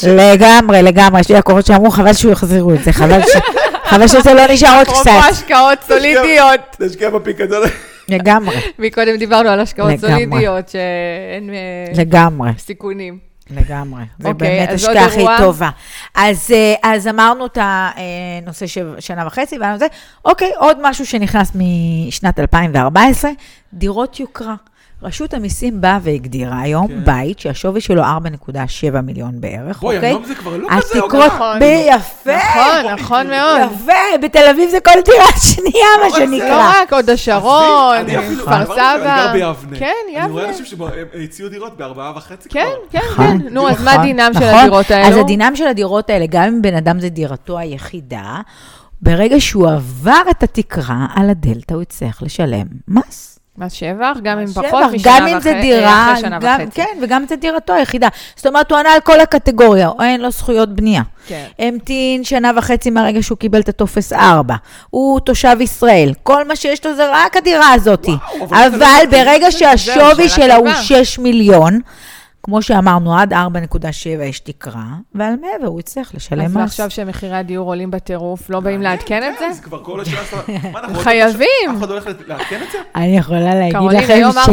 כן. 0.00 0.16
לגמרי, 0.16 0.82
לגמרי. 0.82 1.20
יש 1.20 1.28
לי 1.30 1.34
לקוחות 1.36 1.66
שאמרו, 1.66 1.90
חבל 1.90 2.12
שהוא 2.12 2.32
יחזירו 2.32 2.74
את 2.74 2.84
זה, 2.84 2.92
חבל 2.92 3.20
ש- 3.22 3.36
חבל 3.84 4.06
שזה 4.08 4.34
לא 4.34 4.42
נשאר 4.50 4.68
עוד 4.78 4.82
אפרופו 4.86 5.00
קצת. 5.02 5.10
השקעות 5.30 5.78
סולידיות. 5.88 6.60
להשקיע 6.80 7.10
בפיקדון. 7.10 7.62
לגמרי, 8.08 8.56
מקודם 8.78 9.16
דיברנו 9.16 9.48
על 9.48 9.60
השקעות. 9.60 9.90
סולידיות, 10.00 10.68
שאין 10.68 11.50
אה, 11.50 11.92
לגמרי. 12.02 12.50
סיכונים. 12.58 13.27
לגמרי. 13.50 14.02
זה 14.18 14.28
אוקיי, 14.28 14.48
באמת 14.48 14.74
השקעה 14.74 15.06
הכי? 15.06 15.24
טובה. 15.38 15.70
אז, 16.14 16.50
אה, 16.50 16.74
אז 16.82 17.08
אמרנו 17.08 17.46
את 17.46 17.58
הנושא 17.60 18.66
של 18.66 18.94
שנה 18.98 19.26
וחצי, 19.26 19.58
ואמרנו 19.58 19.78
זה. 19.78 19.86
אוקיי, 20.24 20.52
עוד 20.56 20.76
משהו 20.82 21.06
שנכנס 21.06 21.52
משנת 21.54 22.38
2014, 22.40 23.30
דירות 23.72 24.20
יוקרה. 24.20 24.54
רשות 25.02 25.34
המיסים 25.34 25.80
באה 25.80 25.98
והגדירה 26.02 26.60
היום 26.60 26.88
כן. 26.88 27.04
בית 27.04 27.38
שהשווי 27.38 27.80
שלו 27.80 28.02
4.7 28.02 28.08
מיליון 29.02 29.40
בערך, 29.40 29.80
בואי, 29.80 29.96
אוקיי? 29.96 30.08
היום 30.10 30.24
זה 30.24 30.34
כבר 30.34 30.56
לא 30.56 30.68
אז 30.70 30.82
כזה 30.84 31.00
תקרות, 31.06 31.26
נכון. 31.26 31.58
ביפה. 31.58 32.36
נכון, 32.36 32.92
נכון 32.92 33.26
מאוד. 33.26 33.60
יפה, 33.60 33.92
בתל 34.22 34.46
אביב 34.50 34.70
זה 34.70 34.80
כל 34.80 34.90
דירה 35.04 35.26
שנייה, 35.54 35.86
מה 36.02 36.08
לא 36.08 36.26
שנקרא. 36.26 36.72
רק, 36.82 36.92
הוד 36.92 37.10
השרון, 37.10 37.96
אני 37.96 38.18
אפילו- 38.18 38.42
כפר 38.44 38.54
הדבר 38.54 38.72
הזה, 38.74 39.14
אני 39.30 39.38
גר 39.40 39.54
סבא. 39.54 39.62
ביבנה. 39.62 39.78
כן, 39.78 39.92
אני 40.16 40.32
רואה 40.32 40.42
יבנה. 40.42 40.58
אנשים 40.58 40.64
שהציעו 40.64 41.48
דירות 41.48 41.76
בארבעה 41.76 42.12
וחצי 42.16 42.48
כן, 42.48 42.66
כבר. 42.90 43.00
כן, 43.00 43.06
נכון. 43.12 43.38
כן. 43.42 43.54
נו, 43.54 43.68
אז 43.68 43.82
מה 43.84 43.92
נכון, 43.92 44.06
דינם 44.06 44.30
של 44.34 44.38
נכון. 44.40 44.58
הדירות 44.60 44.90
האלו? 44.90 45.06
אז 45.06 45.16
הדינם 45.16 45.56
של 45.56 45.66
הדירות 45.66 46.10
האלה, 46.10 46.26
גם 46.30 46.42
אם 46.44 46.62
בן 46.62 46.74
אדם 46.74 47.00
זה 47.00 47.08
דירתו 47.08 47.58
היחידה, 47.58 48.40
ברגע 49.02 49.36
שהוא 49.40 49.68
עבר 49.70 50.22
את 50.30 50.42
התקרה, 50.42 51.06
על 51.14 51.30
הדלתא 51.30 51.74
הוא 51.74 51.82
יצטרך 51.82 52.22
לשלם 52.22 52.66
מס. 52.88 53.37
מס 53.58 53.72
שבח, 53.72 54.16
גם 54.22 54.38
אם 54.38 54.46
פחות 54.46 54.64
משנה 54.92 55.18
גם 55.18 55.26
אם 55.26 55.40
זה 55.40 55.50
וחצי- 55.50 55.60
דירה, 55.62 56.12
אחרי 56.12 56.20
שנה 56.20 56.38
גם, 56.38 56.56
וחצי. 56.62 56.70
כן, 56.74 56.98
וגם 57.02 57.20
אם 57.22 57.28
זה 57.28 57.36
דירתו 57.36 57.72
היחידה. 57.72 58.08
זאת 58.36 58.46
אומרת, 58.46 58.70
הוא 58.70 58.78
ענה 58.78 58.92
על 58.92 59.00
כל 59.00 59.20
הקטגוריה, 59.20 59.88
או 59.88 60.02
אין 60.02 60.20
לו 60.20 60.30
זכויות 60.30 60.68
בנייה. 60.76 61.02
כן. 61.26 61.44
המתין 61.58 62.24
שנה 62.24 62.50
וחצי 62.56 62.90
מהרגע 62.90 63.22
שהוא 63.22 63.38
קיבל 63.38 63.60
את 63.60 63.68
הטופס 63.68 64.12
4. 64.12 64.54
הוא 64.90 65.20
תושב 65.20 65.56
ישראל. 65.60 66.12
כל 66.22 66.48
מה 66.48 66.56
שיש 66.56 66.86
לו 66.86 66.96
זה 66.96 67.06
רק 67.12 67.36
הדירה 67.36 67.72
הזאת. 67.72 68.06
וואו, 68.08 68.44
אבל 68.44 68.70
זה 68.70 68.76
אבל 68.76 68.84
לא- 69.04 69.10
ברגע 69.10 69.50
שהשווי 69.50 70.28
שלה 70.28 70.56
הוא 70.56 70.68
טובה. 70.68 70.82
6 70.82 71.18
מיליון, 71.18 71.80
כמו 72.42 72.62
שאמרנו, 72.62 73.18
עד 73.18 73.32
4.7 73.32 73.36
יש 74.22 74.40
תקרה, 74.40 74.84
ועל 75.14 75.34
מעבר 75.40 75.66
הוא 75.66 75.80
יצטרך 75.80 76.14
לשלם 76.14 76.44
אז 76.44 76.50
מס. 76.56 76.56
ועכשיו 76.56 76.90
שמחירי 76.90 77.36
הדיור 77.36 77.68
עולים 77.68 77.90
בטירוף, 77.90 78.50
לא 78.50 78.60
באים 78.60 78.82
לעדכן 78.82 79.32
את 79.32 79.38
כן, 79.38 79.52
זה? 79.52 79.62
כבר 79.62 79.84
כל 79.84 80.00
השנה... 80.00 80.20
עוד- 80.74 80.96
חייבים. 80.96 81.46
אף 81.70 81.78
אחד 81.78 81.88
לא 81.88 81.94
הולך 81.94 82.06
לעדכן 82.26 82.56
את 82.66 82.72
זה? 82.72 82.78
אני 82.94 83.16
יכולה 83.18 83.54
להגיד 83.54 83.76
קרולין, 83.76 84.02
לכם 84.02 84.12
היום 84.12 84.32
ש... 84.32 84.48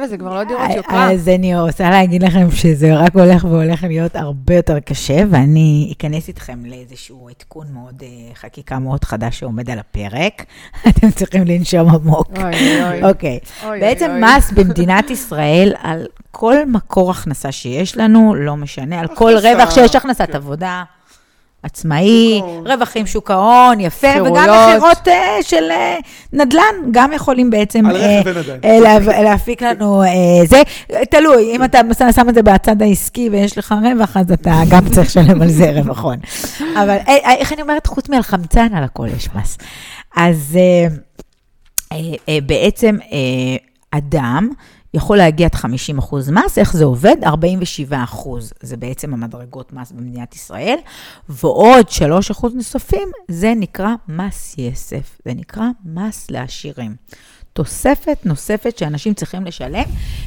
4.7 0.00 0.06
זה 0.06 0.18
כבר 0.18 0.34
לא 0.34 0.44
דירות 0.44 0.70
יוקרה. 0.76 1.12
אז 1.12 1.28
אני 1.28 1.60
רוצה 1.60 1.90
להגיד 1.90 2.22
לכם 2.22 2.50
שזה 2.50 2.94
רק 2.96 3.14
הולך 3.14 3.44
והולך 3.44 3.84
להיות 3.84 4.16
הרבה 4.16 4.54
יותר 4.54 4.80
קשה, 4.80 5.22
ואני 5.30 5.92
אכנס 5.96 6.28
איתכם 6.28 6.64
לאיזשהו 6.64 7.28
עדכון 7.28 7.66
מאוד, 7.72 8.02
אה, 8.02 8.08
חקיקה 8.34 8.78
מאוד 8.78 9.04
חדש 9.04 9.38
שעומד 9.38 9.70
על 9.70 9.78
הפרק. 9.78 10.44
אתם 10.88 11.10
צריכים 11.10 11.44
לנשום 11.46 11.88
עמוק. 11.88 12.28
אוי, 12.36 12.84
אוי. 12.84 13.02
אוקיי. 13.04 13.38
בעצם. 13.80 14.20
מס 14.20 14.52
במדינת 14.52 15.10
ישראל 15.10 15.72
על 15.82 16.06
כל 16.30 16.56
מקור 16.66 17.10
הכנסה 17.10 17.52
שיש 17.52 17.96
לנו, 17.96 18.34
לא 18.34 18.56
משנה, 18.56 19.00
על 19.00 19.06
כל 19.14 19.32
רווח 19.42 19.70
שיש 19.70 19.96
הכנסת 19.96 20.26
כן. 20.30 20.36
עבודה, 20.36 20.82
עצמאי. 21.62 22.40
רווחים 22.66 23.06
שוק 23.06 23.30
ההון, 23.30 23.80
יפה, 23.80 24.06
וגם 24.08 24.34
חירויות. 24.34 24.68
מכירות 24.68 25.08
אה, 25.08 25.36
של 25.42 25.64
אה, 25.70 25.96
נדל"ן, 26.32 26.90
גם 26.90 27.12
יכולים 27.12 27.50
בעצם 27.50 27.86
עדיין. 27.86 28.22
אה, 28.64 28.80
לה- 28.80 29.22
להפיק 29.22 29.62
לנו 29.62 30.02
אה, 30.02 30.08
זה. 30.46 30.62
תלוי, 31.10 31.56
אם 31.56 31.64
אתה 31.64 31.80
שם 32.16 32.28
את 32.28 32.34
זה 32.34 32.42
בצד 32.42 32.82
העסקי 32.82 33.28
ויש 33.32 33.58
לך 33.58 33.74
רווח, 33.94 34.16
אז 34.16 34.32
אתה 34.32 34.52
גם 34.70 34.88
צריך 34.94 35.06
לשלם 35.06 35.42
על 35.42 35.48
זה 35.48 35.70
רווח 35.70 36.00
הון. 36.02 36.16
אבל 36.60 36.96
איך 37.38 37.52
אני 37.52 37.62
אומרת, 37.62 37.86
חוץ 37.86 38.08
מעל 38.08 38.22
חמצן, 38.22 38.74
על 38.74 38.84
הכל 38.84 39.06
יש 39.16 39.28
מס. 39.34 39.58
אז 40.16 40.56
אה, 40.60 40.96
אה, 41.92 41.98
אה, 42.28 42.38
בעצם 42.46 42.96
אה, 43.12 43.56
אדם 43.98 44.48
יכול 44.94 45.16
להגיע 45.16 45.46
עד 45.46 45.54
50 45.54 45.98
אחוז 45.98 46.30
מס, 46.30 46.58
איך 46.58 46.72
זה 46.72 46.84
עובד? 46.84 47.16
47 47.24 48.04
אחוז, 48.04 48.52
זה 48.60 48.76
בעצם 48.76 49.14
המדרגות 49.14 49.72
מס 49.72 49.92
במדינת 49.92 50.34
ישראל, 50.34 50.76
ועוד 51.28 51.90
3 51.90 52.30
אחוז 52.30 52.54
נוספים, 52.54 53.08
זה 53.28 53.52
נקרא 53.56 53.94
מס 54.08 54.54
יסף, 54.58 55.18
זה 55.24 55.34
נקרא 55.34 55.64
מס 55.84 56.30
לעשירים. 56.30 56.96
תוספת 57.52 58.18
נוספת 58.24 58.78
שאנשים 58.78 59.14
צריכים 59.14 59.44
לשלם, 59.44 59.84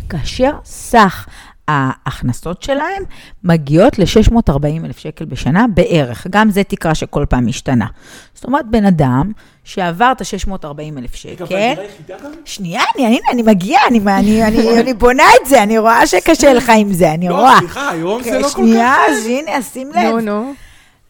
כאשר 0.10 0.52
סך 0.66 1.28
ההכנסות 1.68 2.64
שלהם 2.64 3.04
מגיעות 3.44 4.00
ל-640 4.00 4.86
אלף 4.86 4.98
שקל 4.98 5.26
בשנה 5.26 5.66
בערך. 5.74 6.28
גם 6.30 6.50
זה 6.50 6.64
תקרה 6.64 6.96
שכל 6.96 7.26
פעם 7.30 7.48
משתנה. 7.48 7.88
זאת 8.34 8.46
אומרת, 8.46 8.66
בן 8.70 8.86
אדם 8.86 9.32
שעבר 9.64 10.12
את 10.12 10.22
ה-640 10.22 10.98
אלף 10.98 11.16
שקל, 11.16 11.46
גם? 12.08 12.32
שנייה, 12.46 12.82
אני, 12.96 13.06
הנה, 13.06 13.18
אני 13.32 13.42
מגיעה, 13.42 13.88
אני, 13.88 14.00
אני, 14.00 14.44
אני, 14.44 14.80
אני 14.80 14.94
בונה 14.94 15.24
את 15.42 15.50
זה, 15.50 15.64
אני 15.64 15.78
רואה 15.78 16.08
שקשה 16.08 16.54
לך 16.54 16.72
עם 16.78 16.94
זה, 16.94 17.14
אני 17.14 17.30
לא, 17.30 17.36
רואה. 17.36 17.60
סליחה, 17.60 17.90
היום 17.90 18.24
זה 18.24 18.40
לא 18.40 18.44
כל 18.44 18.48
כך... 18.48 18.52
שנייה, 18.52 18.96
אז 19.10 19.26
הנה, 19.26 19.58
אז 19.58 19.70
שים 19.74 19.92
נו, 19.96 20.18
לב. 20.18 20.26
נו. 20.26 20.54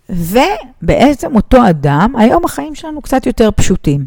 ובעצם 0.09 1.35
אותו 1.35 1.57
אדם, 1.69 2.13
היום 2.17 2.45
החיים 2.45 2.75
שלנו 2.75 3.01
קצת 3.01 3.25
יותר 3.25 3.49
פשוטים. 3.55 4.05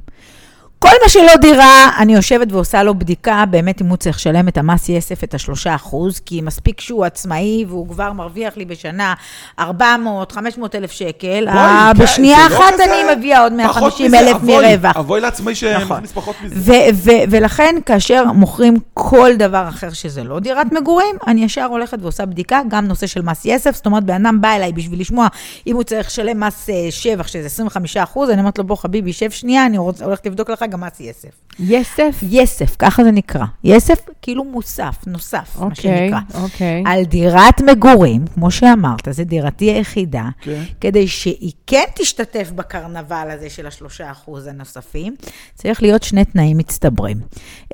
כל 0.90 0.96
מה 1.02 1.08
שלא 1.08 1.36
דירה, 1.40 1.90
אני 1.98 2.14
יושבת 2.14 2.52
ועושה 2.52 2.82
לו 2.82 2.94
בדיקה, 2.98 3.44
באמת 3.50 3.80
אם 3.80 3.86
הוא 3.86 3.96
צריך 3.96 4.16
לשלם 4.16 4.48
את 4.48 4.58
המס 4.58 4.88
יסף, 4.88 5.24
את 5.24 5.34
השלושה 5.34 5.74
אחוז, 5.74 6.20
כי 6.20 6.40
מספיק 6.40 6.80
שהוא 6.80 7.04
עצמאי 7.04 7.64
והוא 7.68 7.88
כבר 7.88 8.12
מרוויח 8.12 8.56
לי 8.56 8.64
בשנה 8.64 9.14
400, 9.58 10.32
500 10.32 10.74
אלף 10.74 10.90
שקל, 10.92 11.48
אה, 11.48 11.90
בואי, 11.94 12.06
בשנייה 12.06 12.38
לא 12.50 12.56
אחת 12.56 12.72
כזה- 12.74 12.84
אני 12.84 13.16
מביאה 13.16 13.40
עוד 13.40 13.52
פחות 13.52 13.82
150 13.82 14.06
מזה, 14.06 14.18
אלף 14.18 14.42
מרווח. 14.42 14.96
אבוי 14.96 15.20
לעצמאי 15.20 15.52
נכון. 15.76 15.86
שמכניס 15.88 16.12
פחות 16.12 16.36
מזה. 16.44 16.88
ולכן, 17.30 17.74
כאשר 17.86 18.24
מוכרים 18.32 18.74
כל 18.94 19.30
דבר 19.38 19.68
אחר 19.68 19.90
שזה 19.92 20.24
לא 20.24 20.38
דירת 20.40 20.66
מגורים, 20.72 21.16
אני 21.26 21.44
ישר 21.44 21.64
הולכת 21.64 21.98
ועושה 22.02 22.26
בדיקה, 22.26 22.60
גם 22.68 22.86
נושא 22.86 23.06
של 23.06 23.22
מס 23.22 23.44
יסף, 23.44 23.74
זאת 23.76 23.86
אומרת, 23.86 24.04
בן 24.04 24.26
אדם 24.26 24.40
בא 24.40 24.48
אליי 24.56 24.72
בשביל 24.72 25.00
לשמוע 25.00 25.26
אם 25.66 25.74
הוא 25.76 25.82
צריך 25.82 26.06
לשלם 26.06 26.40
מס 26.40 26.70
אה, 26.70 26.86
שבח, 26.90 27.26
שזה 27.26 27.46
25 27.46 27.96
אחוז, 27.96 28.30
אני 28.30 28.38
אומרת 28.40 28.58
לו, 28.58 28.64
בוא 28.64 28.76
חביבי, 28.76 29.12
שב 29.12 29.30
שנייה, 29.30 29.66
אני 29.66 29.76
הולכת 29.76 30.26
לבדוק 30.26 30.50
לך 30.50 30.64
גם 30.70 30.75
מס 30.76 31.00
יסף. 31.00 31.46
יסף? 31.58 32.18
יסף, 32.22 32.76
ככה 32.78 33.04
זה 33.04 33.10
נקרא. 33.10 33.44
יסף 33.64 33.98
כאילו 34.22 34.44
מוסף, 34.44 34.96
נוסף, 35.06 35.56
מה 35.58 35.64
אוקיי, 35.64 36.10
שנקרא. 36.10 36.42
אוקיי. 36.42 36.82
על 36.86 37.04
דירת 37.04 37.60
מגורים, 37.60 38.24
כמו 38.34 38.50
שאמרת, 38.50 39.08
זו 39.10 39.24
דירתי 39.24 39.64
היחידה, 39.64 40.28
כן. 40.40 40.62
כדי 40.80 41.08
שהיא 41.08 41.52
כן 41.66 41.84
תשתתף 41.94 42.50
בקרנבל 42.54 43.28
הזה 43.30 43.50
של 43.50 43.66
השלושה 43.66 44.10
אחוז 44.10 44.46
הנוספים, 44.46 45.14
צריך 45.54 45.82
להיות 45.82 46.02
שני 46.02 46.24
תנאים 46.24 46.56
מצטברים. 46.56 47.20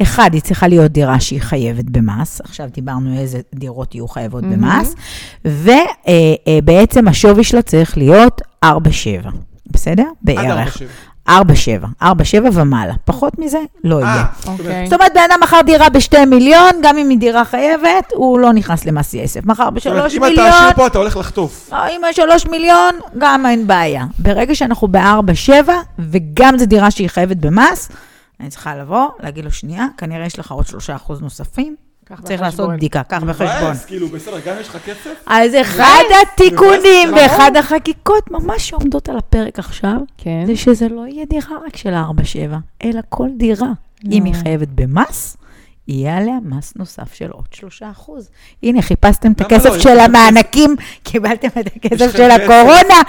אחד, 0.02 0.30
היא 0.32 0.42
צריכה 0.42 0.68
להיות 0.68 0.92
דירה 0.92 1.20
שהיא 1.20 1.40
חייבת 1.40 1.84
במס, 1.84 2.40
עכשיו 2.40 2.68
דיברנו 2.72 3.18
איזה 3.18 3.40
דירות 3.54 3.94
יהיו 3.94 4.08
חייבות 4.08 4.44
במס, 4.44 4.94
ובעצם 5.44 7.08
השווי 7.08 7.44
שלה 7.44 7.62
צריך 7.62 7.98
להיות 7.98 8.40
4-7, 8.64 8.68
בסדר? 9.66 10.02
עד 10.02 10.10
בערך. 10.22 10.76
4-7. 10.76 11.11
4-7, 11.28 11.32
4-7 12.02 12.04
ומעלה. 12.52 12.94
פחות 13.04 13.38
מזה, 13.38 13.58
לא 13.84 14.00
יהיה. 14.00 14.14
אה, 14.14 14.24
אוקיי. 14.46 14.86
זאת 14.86 14.92
אומרת, 14.92 15.12
בן 15.14 15.20
אדם 15.30 15.40
מכר 15.42 15.60
דירה 15.66 15.88
בשתי 15.88 16.24
מיליון, 16.24 16.70
גם 16.82 16.98
אם 16.98 17.08
היא 17.08 17.18
דירה 17.18 17.44
חייבת, 17.44 18.12
הוא 18.14 18.38
לא 18.38 18.52
נכנס 18.52 18.84
למס 18.84 19.14
יסף. 19.14 19.44
מכר 19.44 19.70
בשלוש 19.70 20.14
אם 20.14 20.24
אתה 20.24 20.30
מיליון, 20.30 20.48
עשיר 20.48 20.72
פה, 20.74 20.86
אתה 20.86 20.98
הולך 20.98 21.16
לחטוף. 21.16 21.70
או 21.72 21.76
אם 21.76 22.00
שלוש 22.12 22.46
מיליון, 22.46 22.94
גם 23.18 23.46
אין 23.46 23.66
בעיה. 23.66 24.04
ברגע 24.18 24.54
שאנחנו 24.54 24.88
בארבע, 24.88 25.34
שבע, 25.34 25.74
וגם 25.98 26.58
זו 26.58 26.66
דירה 26.66 26.90
שהיא 26.90 27.08
חייבת 27.08 27.36
במס, 27.36 27.88
אני 28.40 28.48
צריכה 28.50 28.76
לבוא, 28.76 29.08
להגיד 29.20 29.44
לו, 29.44 29.52
שנייה, 29.52 29.86
כנראה 29.98 30.26
יש 30.26 30.38
לך 30.38 30.52
עוד 30.52 30.66
שלושה 30.66 30.96
אחוז 30.96 31.20
נוספים, 31.20 31.76
צריך. 32.20 32.40
לעשות 32.40 32.70
בדיקה, 32.70 33.02
קח 33.02 33.22
בחשבון. 33.22 33.62
מבאס, 33.62 33.84
כאילו, 33.84 34.08
בסדר, 34.08 34.38
גם 34.46 34.54
יש 34.60 34.68
לך 34.68 34.76
כסף? 34.86 35.14
אז 35.26 35.54
אחד 35.60 36.02
התיקונים 36.22 37.14
ואחד 37.16 37.56
החקיקות 37.56 38.30
ממש 38.30 38.68
שעומדות 38.68 39.08
על 39.08 39.18
הפרק 39.18 39.58
עכשיו, 39.58 39.96
כן. 40.18 40.42
זה 40.46 40.56
שזה 40.56 40.88
לא 40.88 41.06
יהיה 41.06 41.24
דירה 41.24 41.56
רק 41.66 41.76
של 41.76 41.94
ארבע, 41.94 42.24
שבע, 42.24 42.58
אלא 42.84 43.00
כל 43.08 43.28
דירה. 43.36 43.72
אם 44.10 44.24
היא 44.24 44.34
חייבת 44.34 44.68
במס, 44.74 45.36
יהיה 45.88 46.16
עליה 46.16 46.34
מס 46.44 46.72
נוסף 46.76 47.14
של 47.14 47.30
עוד 47.30 47.44
שלושה 47.52 47.90
אחוז. 47.90 48.30
הנה, 48.62 48.82
חיפשתם 48.82 49.32
את 49.32 49.40
הכסף 49.40 49.70
לא? 49.70 49.78
של 49.78 49.98
המענקים, 49.98 50.76
קיבלתם 51.02 51.48
את 51.60 51.66
הכסף 51.76 52.16
של. 52.16 52.30
הקורונה, 52.30 53.00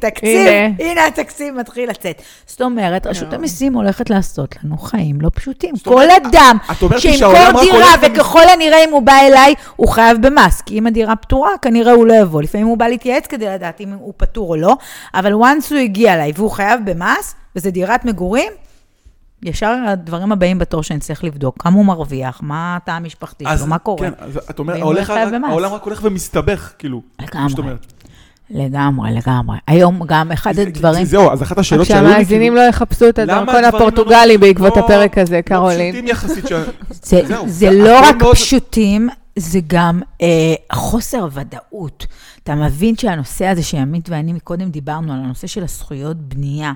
תקציב, 0.00 0.48
הנה. 0.78 1.06
התקציב 1.06 1.54
מתחיל 1.54 1.90
לצאת. 1.90 2.22
זאת 2.46 2.62
אומרת, 2.62 3.06
רשות 3.06 3.32
המיסים 3.32 3.74
הולכת 3.74 4.10
לעשות 4.10 4.54
לנו 4.64 4.78
חיים 4.78 5.20
לא 5.20 5.30
פשוטים. 5.34 5.74
כל 5.84 6.10
אדם 6.10 6.56
שימכור 6.98 7.62
דירה, 7.62 7.94
וככל 8.02 8.48
הנראה 8.54 8.84
אם 8.84 8.92
הוא 8.92 9.02
בא 9.02 9.18
אליי, 9.22 9.54
הוא 9.76 9.88
חייב 9.88 10.26
במס, 10.26 10.60
כי 10.60 10.78
אם 10.78 10.86
הדירה 10.86 11.16
פטורה, 11.16 11.50
כנראה 11.62 11.92
הוא 11.92 12.06
לא 12.06 12.14
יבוא. 12.14 12.42
לפעמים 12.42 12.66
הוא 12.66 12.78
בא 12.78 12.86
להתייעץ 12.86 13.26
כדי 13.26 13.46
לדעת 13.46 13.80
אם 13.80 13.92
הוא 13.92 14.14
פטור 14.16 14.50
או 14.50 14.56
לא, 14.56 14.76
אבל 15.14 15.32
once 15.32 15.70
הוא 15.70 15.78
הגיע 15.78 16.14
אליי 16.14 16.32
והוא 16.34 16.50
חייב 16.50 16.80
במס, 16.84 17.34
וזה 17.56 17.70
דירת 17.70 18.04
מגורים, 18.04 18.52
ישר 19.42 19.76
הדברים 19.88 20.32
הבאים 20.32 20.58
בתור 20.58 20.82
שאני 20.82 21.00
צריך 21.00 21.24
לבדוק, 21.24 21.62
כמה 21.62 21.76
הוא 21.76 21.84
מרוויח, 21.84 22.40
מה 22.42 22.76
התא 22.76 22.90
המשפחתי 22.90 23.44
שלו, 23.58 23.66
מה 23.66 23.78
קורה. 23.78 23.98
כן, 24.10 24.12
אז 24.18 24.38
את 24.50 24.58
אומרת. 24.58 24.82
העולם 25.44 25.72
רק 25.72 25.82
הולך 25.82 26.00
ומסתבך, 26.02 26.72
כאילו. 26.78 27.02
לגמרי. 27.22 27.72
לגמרי, 28.50 29.10
לגמרי. 29.14 29.56
היום 29.66 30.00
גם 30.06 30.32
אחד 30.32 30.58
הדברים... 30.58 31.04
זהו, 31.04 31.30
אז 31.30 31.42
אחת 31.42 31.58
השאלות 31.58 31.86
שהיו 31.86 32.02
לי, 32.04 32.10
שהמאזינים 32.10 32.52
כאילו, 32.52 32.54
לא 32.56 32.68
יחפשו 32.68 33.08
את 33.08 33.18
הדרכון 33.18 33.64
הפורטוגלי 33.64 34.34
לא- 34.34 34.40
בעקבות 34.40 34.76
לא- 34.76 34.84
הפרק 34.84 35.18
הזה, 35.18 35.36
לא 35.36 35.40
קרולין. 35.40 35.92
פשוטים 35.92 36.08
יחסית 36.08 36.46
ש... 36.48 36.52
זה, 37.02 37.20
זהו, 37.26 37.48
זה 37.48 37.52
זה 37.52 37.70
לא 37.70 37.98
רק 38.02 38.16
מאוד- 38.16 38.34
פשוטים, 38.34 39.08
זה 39.36 39.60
גם 39.66 40.00
אה, 40.22 40.26
חוסר 40.72 41.28
ודאות. 41.32 42.06
אתה 42.42 42.54
מבין 42.54 42.96
שהנושא 42.96 43.46
הזה 43.46 43.62
שעמית 43.62 44.08
ואני 44.10 44.32
מקודם 44.32 44.70
דיברנו 44.70 45.12
על 45.12 45.18
הנושא 45.24 45.46
של 45.46 45.62
הזכויות 45.64 46.16
בנייה, 46.16 46.72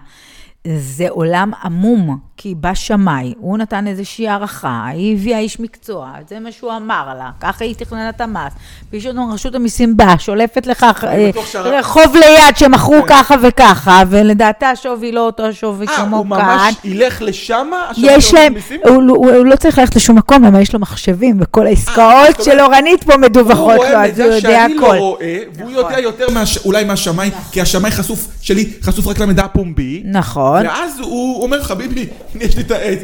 זה 0.77 1.07
עולם 1.09 1.51
עמום, 1.65 2.19
כי 2.43 2.55
בא 2.55 2.75
שמאי, 2.75 3.35
הוא 3.39 3.59
נתן 3.59 3.87
איזושהי 3.87 4.29
הערכה, 4.29 4.87
היא 4.93 5.17
הביאה 5.17 5.39
איש 5.39 5.61
מקצוע, 5.61 6.13
זה 6.29 6.41
מה 6.41 6.53
שהוא 6.53 6.73
אמר 6.77 7.15
לה, 7.19 7.31
ככה 7.41 7.65
היא 7.65 7.75
תכננה 7.75 8.09
את 8.09 8.21
המס. 8.21 8.53
פתאום 8.91 9.33
רשות 9.33 9.55
המיסים 9.55 9.97
באה, 9.97 10.19
שולפת 10.19 10.67
לך 10.67 10.87
אה, 11.05 11.31
רחוב 11.55 12.17
ליד 12.17 12.57
שמכרו 12.57 12.97
ככה 13.07 13.35
וככה, 13.43 14.03
ולדעתה 14.09 14.71
השווי 14.71 15.13
לא 15.13 15.21
אותו 15.21 15.47
השווי 15.47 15.87
אה, 15.87 15.97
כמו 15.97 16.17
הוא 16.17 16.27
כאן. 16.37 16.39
ממש 16.39 16.75
ילך 16.85 17.23
לשם? 17.23 17.71
יש 17.97 18.35
להם, 18.35 18.53
המיסים? 18.53 18.81
הוא, 18.85 18.95
הוא, 18.95 19.31
הוא 19.31 19.47
לא 19.47 19.57
צריך 19.57 19.79
ללכת 19.79 19.97
לשום 19.97 20.17
מקום, 20.17 20.45
למה 20.45 20.61
יש 20.61 20.73
לו 20.75 20.81
מחשבים, 20.81 21.39
וכל 21.41 21.67
העסקאות 21.67 22.37
זאת 22.37 22.45
של 22.45 22.61
אורנית 22.61 23.05
פה 23.05 23.13
הוא 23.13 23.21
מדווחות 23.21 23.75
לו, 23.75 23.77
רואה 23.77 24.05
אז 24.05 24.21
הוא 24.21 24.29
מידע 24.29 24.37
יודע 24.37 24.41
שאני 24.41 24.75
לא 24.75 24.87
הכל. 24.87 24.97
רואה, 24.99 25.39
והוא 25.55 25.71
יודע 25.71 26.01
יותר 26.01 26.27
אולי 26.65 26.85
מהשמאי, 26.85 27.31
כי 27.53 27.61
השמאי 27.61 27.91
חשוף, 27.91 28.29
שלי 28.41 28.73
חשוף 28.83 29.07
רק 29.07 29.19
למידע 29.19 29.45
הפומבי. 29.45 30.03
נכון, 30.05 30.67
ואז 30.67 30.99
הוא 31.01 31.43
אומר, 31.43 31.63
חביבי, 31.63 32.07
יש 32.41 32.57
לי 32.57 32.63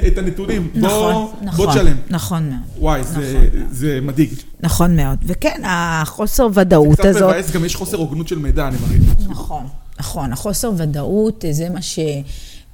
את 0.09 0.19
הנתונים, 0.19 0.71
נכון, 0.75 1.13
בוא 1.13 1.33
נכון, 1.43 1.67
בוא 1.67 1.75
תשלם. 1.75 1.97
נכון 2.11 2.49
מאוד, 2.49 2.61
וואי, 2.79 3.05
זה- 3.05 3.49
זה 3.71 3.99
מדאיג. 4.03 4.31
נכון 4.61 4.97
מאוד. 4.97 5.19
וכן, 5.23 5.63
החוסר 5.65 6.49
ודאות 6.55 6.95
קצת 6.99 7.05
הזאת, 7.05 7.23
מבאס, 7.23 7.51
גם 7.51 7.65
יש 7.65 7.77
חוסר 7.77 7.97
הוגנות 7.97 8.29
של 8.29 8.39
מידע, 8.39 8.69
אני 8.69 8.77
מרגיש. 8.81 9.27
נכון, 9.29 9.67
נכון, 10.01 10.33
החוסר 10.33 10.71
ודאות 10.77 11.45
זה 11.51 11.69
מה 11.71 11.83
ש... 11.83 11.99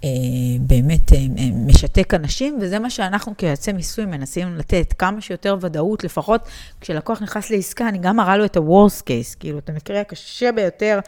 אה, 0.05 0.09
באמת 0.61 1.13
אה, 1.13 1.19
אה, 1.19 1.49
משתק 1.67 2.15
אנשים, 2.15 2.59
וזה 2.61 2.79
מה 2.79 2.91
שאנחנו 2.91 3.33
כיועצי 3.39 3.73
מיסוי 3.73 4.05
מנסים 4.07 4.57
לתת, 4.57 4.95
כמה 4.99 5.21
שיותר 5.21 5.57
ודאות, 5.61 6.05
לפחות 6.05 6.41
כשלקוח 6.81 7.23
נכנס 7.23 7.51
לעסקה, 7.51 7.89
אני 7.89 7.99
גם 7.99 8.17
מראה 8.17 8.37
לו 8.37 8.45
את 8.45 8.57
ה-Worst 8.57 9.01
case, 9.03 9.37
כאילו, 9.41 9.59
את 9.59 9.71
המקרה 9.71 10.01
הקשה 10.01 10.53
ביותר 10.53 10.99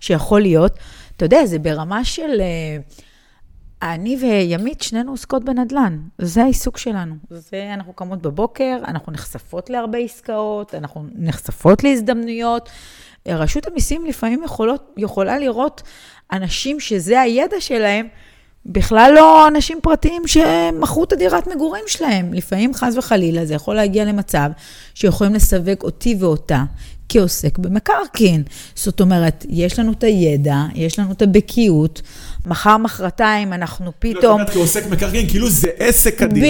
שיכול 0.00 0.40
להיות. 0.40 0.72
אתה 1.16 1.24
יודע, 1.24 1.46
זה 1.46 1.58
ברמה 1.58 2.04
של... 2.04 2.40
אה, 2.40 2.76
אני 3.82 4.16
וימית, 4.20 4.82
שנינו 4.82 5.10
עוסקות 5.10 5.44
בנדל"ן, 5.44 5.98
זה 6.18 6.42
העיסוק 6.42 6.78
שלנו. 6.78 7.14
זה, 7.30 7.70
אנחנו 7.74 7.92
קמות 7.92 8.22
בבוקר, 8.22 8.76
אנחנו 8.88 9.12
נחשפות 9.12 9.70
להרבה 9.70 9.98
עסקאות, 9.98 10.74
אנחנו 10.74 11.04
נחשפות 11.14 11.84
להזדמנויות. 11.84 12.68
רשות 13.28 13.66
המיסים 13.66 14.06
לפעמים 14.06 14.42
יכולות, 14.44 14.94
יכולה 14.96 15.38
לראות 15.38 15.82
אנשים 16.32 16.80
שזה 16.80 17.20
הידע 17.20 17.60
שלהם, 17.60 18.08
בכלל 18.66 19.12
לא 19.14 19.48
אנשים 19.48 19.78
פרטיים 19.82 20.22
שמכרו 20.26 21.04
את 21.04 21.12
הדירת 21.12 21.46
מגורים 21.46 21.84
שלהם. 21.86 22.34
לפעמים, 22.34 22.74
חס 22.74 22.96
וחלילה, 22.96 23.44
זה 23.44 23.54
יכול 23.54 23.74
להגיע 23.74 24.04
למצב 24.04 24.50
שיכולים 24.94 25.34
לסווג 25.34 25.82
אותי 25.82 26.16
ואותה 26.20 26.64
כעוסק 27.12 27.58
במקרקעין. 27.58 28.42
זאת 28.74 29.00
אומרת, 29.00 29.46
יש 29.48 29.78
לנו 29.78 29.92
את 29.92 30.04
הידע, 30.04 30.56
יש 30.74 30.98
לנו 30.98 31.12
את 31.12 31.22
הבקיאות, 31.22 32.02
מחר, 32.46 32.76
מחרתיים 32.76 33.52
אנחנו 33.52 33.92
פתאום... 33.98 34.20
זאת 34.22 34.30
אומרת, 34.32 34.50
כעוסק 34.50 34.86
מקרקעין, 34.90 35.28
כאילו 35.28 35.50
זה 35.50 35.68
עסק 35.78 36.22
הדירה. 36.22 36.46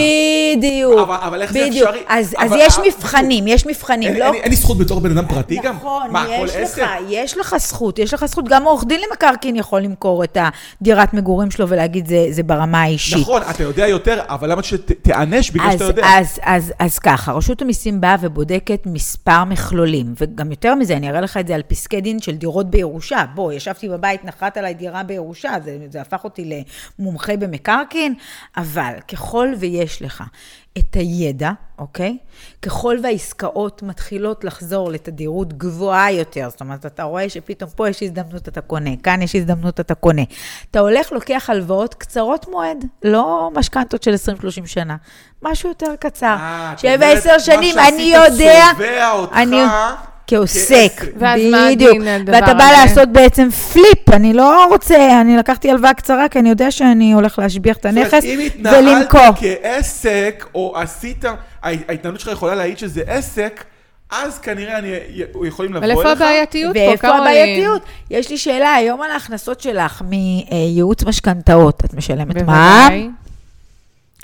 בדיוק, 0.56 0.98
אבל- 1.00 1.16
אבל 1.20 1.42
איך 1.42 1.52
זה 1.52 1.66
בדיוק. 1.68 1.88
אפשרי? 1.88 2.02
אז, 2.08 2.34
אז 2.38 2.50
אבל- 2.50 2.58
יש 2.60 2.74
אבל- 2.78 2.86
מבחנים, 2.88 3.48
יש 3.48 3.66
מבחנים, 3.66 4.08
אין- 4.08 4.18
לא... 4.18 4.24
אין- 4.24 4.34
אין 4.34 4.50
לי 4.50 4.56
זכות 4.56 4.78
בתור 4.78 5.00
בן 5.00 5.18
אדם 5.18 5.28
פרטי 5.28 5.56
גם? 5.62 5.76
נכון, 5.76 6.10
מה, 6.10 6.22
הכל 6.22 6.46
יש 6.48 6.54
עסק? 6.56 6.78
לך, 6.82 6.90
יש 7.08 7.38
לך 7.38 7.56
זכות, 7.60 7.98
יש 7.98 8.14
לך 8.14 8.24
זכות. 8.26 8.44
גם 8.48 8.64
עורך 8.64 8.84
דין 8.84 9.00
למקרקעין 9.10 9.56
יכול 9.56 9.80
למכור 9.80 10.24
את 10.24 10.38
הדירת 10.80 11.14
מגורים 11.14 11.50
שלו 11.50 11.68
ולהגיד 11.68 12.06
זה, 12.08 12.26
זה 12.30 12.42
ברמה 12.42 12.82
האישית. 12.82 13.18
נכון, 13.18 13.42
אתה 13.50 13.62
יודע 13.62 13.86
יותר, 13.88 14.20
אבל 14.28 14.50
למה 14.52 14.62
שתיענש 14.62 15.50
בגלל 15.50 15.66
אז, 15.66 15.72
שאתה 15.72 15.84
יודע? 15.84 16.06
אז, 16.18 16.38
אז, 16.42 16.72
אז 16.78 16.98
ככה, 16.98 17.32
רשות 17.32 17.62
המיסים 17.62 18.00
באה 18.00 18.16
ובודקת 18.20 18.80
מספר 18.86 19.44
מכלולים, 19.44 20.14
וגם 20.20 20.49
יותר 20.50 20.74
מזה, 20.74 20.96
אני 20.96 21.10
אראה 21.10 21.20
לך 21.20 21.36
את 21.36 21.46
זה 21.46 21.54
על 21.54 21.62
פסקי 21.62 22.00
דין 22.00 22.20
של 22.20 22.36
דירות 22.36 22.70
בירושה. 22.70 23.24
בוא, 23.34 23.52
ישבתי 23.52 23.88
בבית, 23.88 24.24
נחת 24.24 24.56
עליי 24.56 24.74
דירה 24.74 25.02
בירושה, 25.02 25.52
זה, 25.64 25.78
זה 25.90 26.00
הפך 26.00 26.24
אותי 26.24 26.62
למומחה 26.98 27.36
במקרקעין, 27.36 28.14
אבל 28.56 28.92
ככל 29.12 29.48
ויש 29.58 30.02
לך 30.02 30.22
את 30.78 30.94
הידע, 30.96 31.50
אוקיי? 31.78 32.16
ככל 32.62 32.96
והעסקאות 33.02 33.82
מתחילות 33.82 34.44
לחזור 34.44 34.90
לתדירות 34.90 35.52
גבוהה 35.58 36.12
יותר, 36.12 36.48
זאת 36.50 36.60
אומרת, 36.60 36.86
אתה 36.86 37.02
רואה 37.02 37.28
שפתאום 37.28 37.70
פה 37.76 37.88
יש 37.88 38.02
הזדמנות, 38.02 38.48
אתה 38.48 38.60
קונה, 38.60 38.90
כאן 39.02 39.22
יש 39.22 39.36
הזדמנות, 39.36 39.80
אתה 39.80 39.94
קונה. 39.94 40.22
אתה 40.70 40.80
הולך, 40.80 41.12
לוקח 41.12 41.50
הלוואות 41.50 41.94
קצרות 41.94 42.46
מועד, 42.50 42.84
לא 43.04 43.50
משכנתות 43.54 44.02
של 44.02 44.14
20-30 44.62 44.66
שנה, 44.66 44.96
משהו 45.42 45.68
יותר 45.68 45.96
קצר. 46.00 46.26
אה, 46.40 46.74
שבע, 46.76 47.06
עשר 47.06 47.38
שנים, 47.38 47.76
מה 47.76 47.88
אני 47.88 48.12
שעשית 48.12 48.32
יודע... 48.40 48.62
צובע 48.72 49.12
אותך 49.12 49.32
אני- 49.36 49.56
כעוסק, 50.30 50.90
כעסק. 50.96 51.04
ואז 51.18 51.40
מה 51.50 51.68
בדיוק. 51.70 51.98
ואתה 52.26 52.54
בא 52.54 52.64
הזה? 52.64 52.82
לעשות 52.82 53.08
בעצם 53.08 53.50
פליפ, 53.50 54.08
אני 54.12 54.32
לא 54.32 54.66
רוצה, 54.66 55.20
אני 55.20 55.36
לקחתי 55.36 55.70
הלוואה 55.70 55.94
קצרה, 55.94 56.28
כי 56.28 56.38
אני 56.38 56.48
יודע 56.48 56.70
שאני 56.70 57.12
הולך 57.12 57.38
להשביח 57.38 57.76
את 57.76 57.86
הנכס 57.86 58.24
אם 58.24 58.38
התנהלת 58.46 58.78
ולמכור. 58.78 59.20
כעסק, 59.36 60.46
או 60.54 60.76
עשית, 60.76 61.24
ההתנהלות 61.62 62.20
שלך 62.20 62.32
יכולה 62.32 62.54
להעיד 62.54 62.78
שזה 62.78 63.02
עסק, 63.06 63.64
אז 64.10 64.38
כנראה 64.38 64.78
אני, 64.78 64.92
יכולים 65.46 65.74
לבוא 65.74 65.84
אבל 65.84 65.90
אליך. 65.90 65.98
איפה 65.98 66.12
הבעייתיות 66.12 66.74
פה, 66.76 66.80
ואיפה? 66.80 67.08
הבעייתיות? 67.08 67.82
יש 68.10 68.30
לי 68.30 68.38
שאלה, 68.38 68.74
היום 68.74 69.02
על 69.02 69.10
ההכנסות 69.10 69.60
שלך 69.60 70.02
מייעוץ 70.04 71.04
משכנתאות, 71.04 71.82
את 71.84 71.94
משלמת 71.94 72.42
מע"מ? 72.42 73.10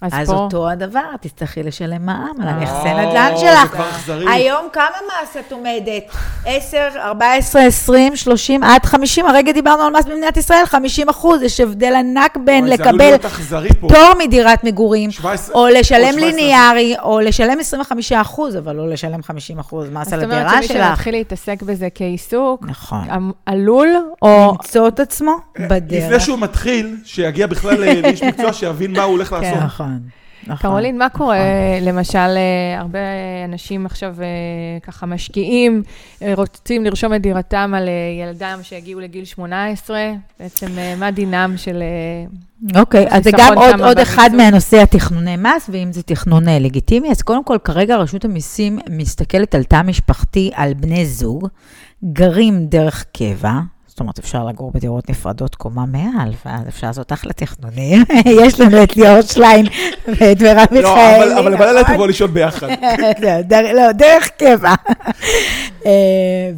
אז 0.03 0.13
אז 0.15 0.29
פה, 0.31 0.35
אותו 0.37 0.69
הדבר, 0.71 1.01
תצטרכי 1.21 1.63
לשלם 1.63 2.07
מע"מ 2.07 2.41
על 2.43 2.49
הנכסי 2.49 2.73
אה, 2.89 3.07
נדל"ן 3.07 3.31
זה 3.37 3.41
שלך. 3.41 3.71
כבר 3.73 3.91
אכזרי. 3.91 4.25
היום 4.33 4.67
כמה 4.73 4.85
מס 5.23 5.37
את 5.37 5.53
עומדת? 5.53 6.03
10, 6.47 6.79
14, 6.97 7.63
20, 7.63 8.17
30, 8.17 8.63
עד 8.63 8.85
50, 8.85 9.27
הרגע 9.27 9.53
דיברנו 9.53 9.83
על 9.83 9.93
מס 9.93 10.05
במדינת 10.05 10.37
ישראל, 10.37 10.63
50 10.67 11.09
אחוז, 11.09 11.43
יש 11.43 11.61
הבדל 11.61 11.95
ענק 11.95 12.37
בין 12.45 12.67
זה 12.67 12.73
לקבל. 12.73 13.19
פטור 13.81 14.13
מדירת 14.19 14.65
מגורים, 14.65 15.11
17 15.11 15.55
או 15.55 15.67
לשלם 15.69 16.13
17. 16.13 16.21
ליניארי, 16.31 16.95
או 17.03 17.21
לשלם 17.21 17.61
25 17.61 18.13
אחוז, 18.13 18.57
אבל 18.57 18.77
לא 18.77 18.89
לשלם 18.89 19.23
50 19.23 19.59
אחוז 19.59 19.89
מס 19.93 20.13
על 20.13 20.21
זאת 20.21 20.25
אומרת 20.31 20.47
הדירה 20.47 20.63
שמי 20.63 20.69
שלך. 20.69 20.87
שמתחיל 20.89 21.15
להתעסק 21.15 21.63
בזה 21.63 21.89
כעיסוק, 21.95 22.65
נכון. 22.69 23.11
עם- 23.11 23.31
עלול, 23.47 23.89
או... 24.23 24.53
למצוא 24.63 24.89
את 24.89 25.01
עצמו 25.01 25.37
בדרך. 25.59 26.05
לפני 26.05 26.21
שהוא 26.21 26.39
מתחיל, 26.39 26.97
שיגיע 27.05 27.47
בכלל 27.47 27.81
לאיש 28.03 28.23
מקצוע 28.23 28.53
שיבין 28.53 28.93
מה 28.93 29.03
הוא 29.03 29.13
הולך 29.13 29.33
לעשות. 29.33 29.59
נכון, 29.87 30.09
נכון. 30.47 30.71
קרולין, 30.71 30.99
מה 30.99 31.09
קורה, 31.09 31.39
למשל, 31.83 32.19
אה, 32.19 32.79
הרבה 32.79 32.99
אנשים 33.45 33.87
עכשיו 33.87 34.17
אה, 34.21 34.27
ככה 34.83 35.07
משקיעים, 35.07 35.83
אה, 36.23 36.33
רוצים 36.37 36.85
לרשום 36.85 37.15
את 37.15 37.23
דירתם 37.23 37.73
על 37.77 37.89
ילדם 38.21 38.59
שהגיעו 38.63 39.01
לגיל 39.01 39.25
18, 39.25 39.99
בעצם 40.41 40.67
מה 40.99 41.11
דינם 41.11 41.55
של... 41.57 41.83
אוקיי, 42.77 43.07
אז 43.11 43.25
זה 43.25 43.31
גם 43.39 43.59
עוד, 43.59 43.81
עוד 43.81 43.99
אחד. 43.99 44.31
מהנושא 44.37 44.83
התכנוני 44.83 45.37
מס, 45.37 45.71
ואם 45.73 45.93
זה 45.93 46.03
תכנון 46.03 46.45
לגיטימי, 46.49 47.11
אז 47.11 47.23
קודם 47.23 47.45
כל, 47.45 47.59
כרגע 47.65 47.97
רשות 47.97 48.25
המיסים 48.25 48.79
מסתכלת 48.91 49.55
על 49.55 49.65
תא 49.65 49.83
משפחתי 49.83 50.51
על 50.55 50.75
בני 50.75 51.07
זוג, 51.07 51.49
גרים 52.05 52.67
דרך 52.67 53.05
קבע, 53.13 53.53
זאת 53.97 54.01
אומרת, 54.01 54.19
אפשר 54.19 54.45
לגור 54.45 54.71
בדירות 54.75 55.11
נפרדות 55.11 55.55
קומה 55.55 55.87
מעל, 55.87 56.33
ואז 56.47 56.69
אפשר 56.69 56.87
לעשות 56.87 57.13
אחלה 57.13 57.33
תכנונים. 57.33 58.05
יש 58.43 58.61
לנו 58.61 58.83
את 58.83 58.97
ליאור 58.97 59.21
שליין 59.21 59.67
ואת 60.09 60.43
מרב 60.43 60.67
מיכאלי. 60.71 60.83
לא, 60.83 61.39
אבל- 61.41 61.57
בלילה 61.57 61.81
נכון? 61.81 61.95
תבוא 61.95 62.07
לישון 62.07 62.35
ביחד. 62.35 62.69
לא, 63.77 63.93
דרך 63.93 64.29
קבע. 64.39 64.75
אה, 65.87 65.91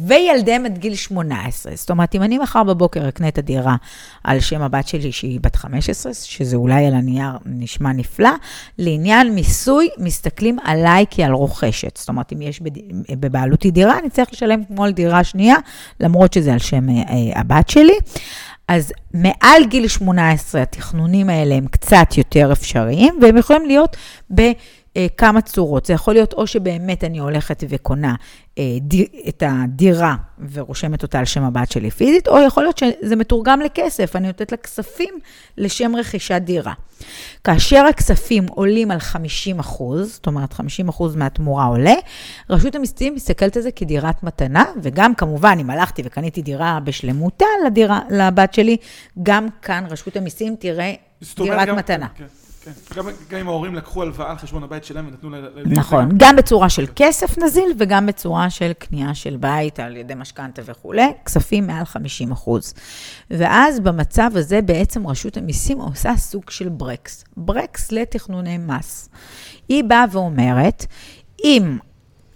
וילדיהם 0.07 0.65
עד 0.65 0.77
גיל 0.77 0.95
18. 0.95 1.71
זאת 1.75 1.89
אומרת, 1.89 2.15
אם 2.15 2.23
אני 2.23 2.37
מחר 2.37 2.63
בבוקר 2.63 3.09
אקנה 3.09 3.27
את 3.27 3.37
הדירה 3.37 3.75
על 4.23 4.39
שם 4.39 4.61
הבת 4.61 4.87
שלי 4.87 5.11
שהיא 5.11 5.39
בת 5.41 5.55
15, 5.55 6.13
שזה 6.13 6.55
אולי 6.55 6.85
על 6.85 6.93
הנייר 6.93 7.31
נשמע 7.45 7.93
נפלא, 7.93 8.29
לעניין 8.77 9.35
מיסוי 9.35 9.89
מסתכלים 9.97 10.57
עליי 10.63 11.05
כעל 11.11 11.31
רוכשת. 11.31 11.97
זאת 11.97 12.09
אומרת, 12.09 12.33
אם 12.33 12.41
יש 12.41 12.61
בבעלותי 13.09 13.71
דירה, 13.71 13.99
אני 13.99 14.09
צריך 14.09 14.29
לשלם 14.33 14.63
כמו 14.63 14.85
על 14.85 14.91
דירה 14.91 15.23
שנייה, 15.23 15.55
למרות 15.99 16.33
שזה 16.33 16.53
על 16.53 16.59
שם 16.59 16.89
אה, 16.89 16.93
הבת 17.35 17.69
שלי. 17.69 17.97
אז 18.67 18.93
מעל 19.13 19.65
גיל 19.65 19.87
18 19.87 20.61
התכנונים 20.61 21.29
האלה 21.29 21.55
הם 21.55 21.67
קצת 21.67 22.17
יותר 22.17 22.51
אפשריים, 22.51 23.19
והם 23.21 23.37
יכולים 23.37 23.65
להיות 23.65 23.97
בכמה 24.97 25.41
צורות. 25.41 25.85
זה 25.85 25.93
יכול 25.93 26.13
להיות 26.13 26.33
או 26.33 26.47
שבאמת 26.47 27.03
אני 27.03 27.17
הולכת 27.19 27.63
וקונה 27.69 28.15
אה, 28.57 28.63
די, 28.81 29.05
את 29.27 29.43
הדירה 29.47 30.15
ורושמת 30.51 31.03
אותה 31.03 31.19
על 31.19 31.25
שם 31.25 31.43
הבת 31.43 31.71
שלי 31.71 31.91
פיזית, 31.91 32.27
או 32.27 32.39
יכול 32.39 32.63
להיות 32.63 32.77
שזה 32.77 33.15
מתורגם 33.15 33.59
לכסף, 33.61 34.15
אני 34.15 34.27
נותנת 34.27 34.51
לה 34.51 34.57
כספים 34.57 35.13
לשם 35.57 35.95
רכישת 35.95 36.41
דירה. 36.45 36.73
כאשר 37.43 37.85
הכספים 37.89 38.45
עולים 38.49 38.91
על 38.91 38.99
50 38.99 39.59
אחוז, 39.59 40.13
זאת 40.13 40.27
אומרת 40.27 40.53
50 40.53 40.89
אחוז 40.89 41.15
מהתמורה 41.15 41.65
עולה, 41.65 41.93
רשות 42.49 42.75
המיסים 42.75 43.15
מסתכלת 43.15 43.57
על 43.57 43.63
זה 43.63 43.71
כדירת 43.71 44.23
מתנה, 44.23 44.65
וגם 44.81 45.15
כמובן, 45.15 45.57
אם 45.61 45.69
הלכתי 45.69 46.01
וקניתי 46.05 46.41
דירה 46.41 46.79
בשלמותה 46.83 47.45
לדירה, 47.65 47.99
לבת 48.09 48.53
שלי, 48.53 48.77
גם 49.23 49.47
כאן 49.61 49.83
רשות 49.89 50.17
המיסים 50.17 50.55
תראה 50.59 50.93
דירת 51.35 51.67
גם- 51.67 51.75
מתנה. 51.75 52.07
כן. 52.15 52.25
גם- 52.95 53.05
גם 53.29 53.39
אם 53.39 53.47
ההורים 53.47 53.75
לקחו 53.75 54.01
הלוואה 54.01 54.31
על 54.31 54.37
חשבון 54.37 54.63
הבית 54.63 54.83
שלהם 54.83 55.07
ונתנו. 55.07 55.29
ל- 55.29 55.49
נכון, 55.65 56.09
גם 56.17 56.35
בצורה 56.35 56.69
של 56.69 56.85
כסף 56.95 57.37
נזיל 57.37 57.71
וגם 57.79 58.05
בצורה 58.05 58.49
של 58.49 58.71
קנייה 58.73 59.13
של 59.13 59.37
בית 59.37 59.79
על 59.79 59.97
ידי 59.97 60.13
משכנתה 60.15 60.61
וכולי, 60.65 61.07
כספים 61.25 61.67
מעל 61.67 61.85
50 61.85 62.31
אחוז. 62.31 62.73
ואז 63.31 63.79
במצב 63.79 64.31
הזה 64.35 64.61
בעצם 64.61 65.07
רשות 65.07 65.37
המיסים 65.37 65.77
עושה 65.81 66.17
סוג 66.17 66.49
של 66.49 66.69
ברקס, 66.69 67.23
ברקס 67.37 67.91
לתכנוני 67.91 68.57
מס. 68.57 69.09
היא 69.69 69.83
באה 69.83 70.05
ואומרת, 70.11 70.85
אם 71.43 71.77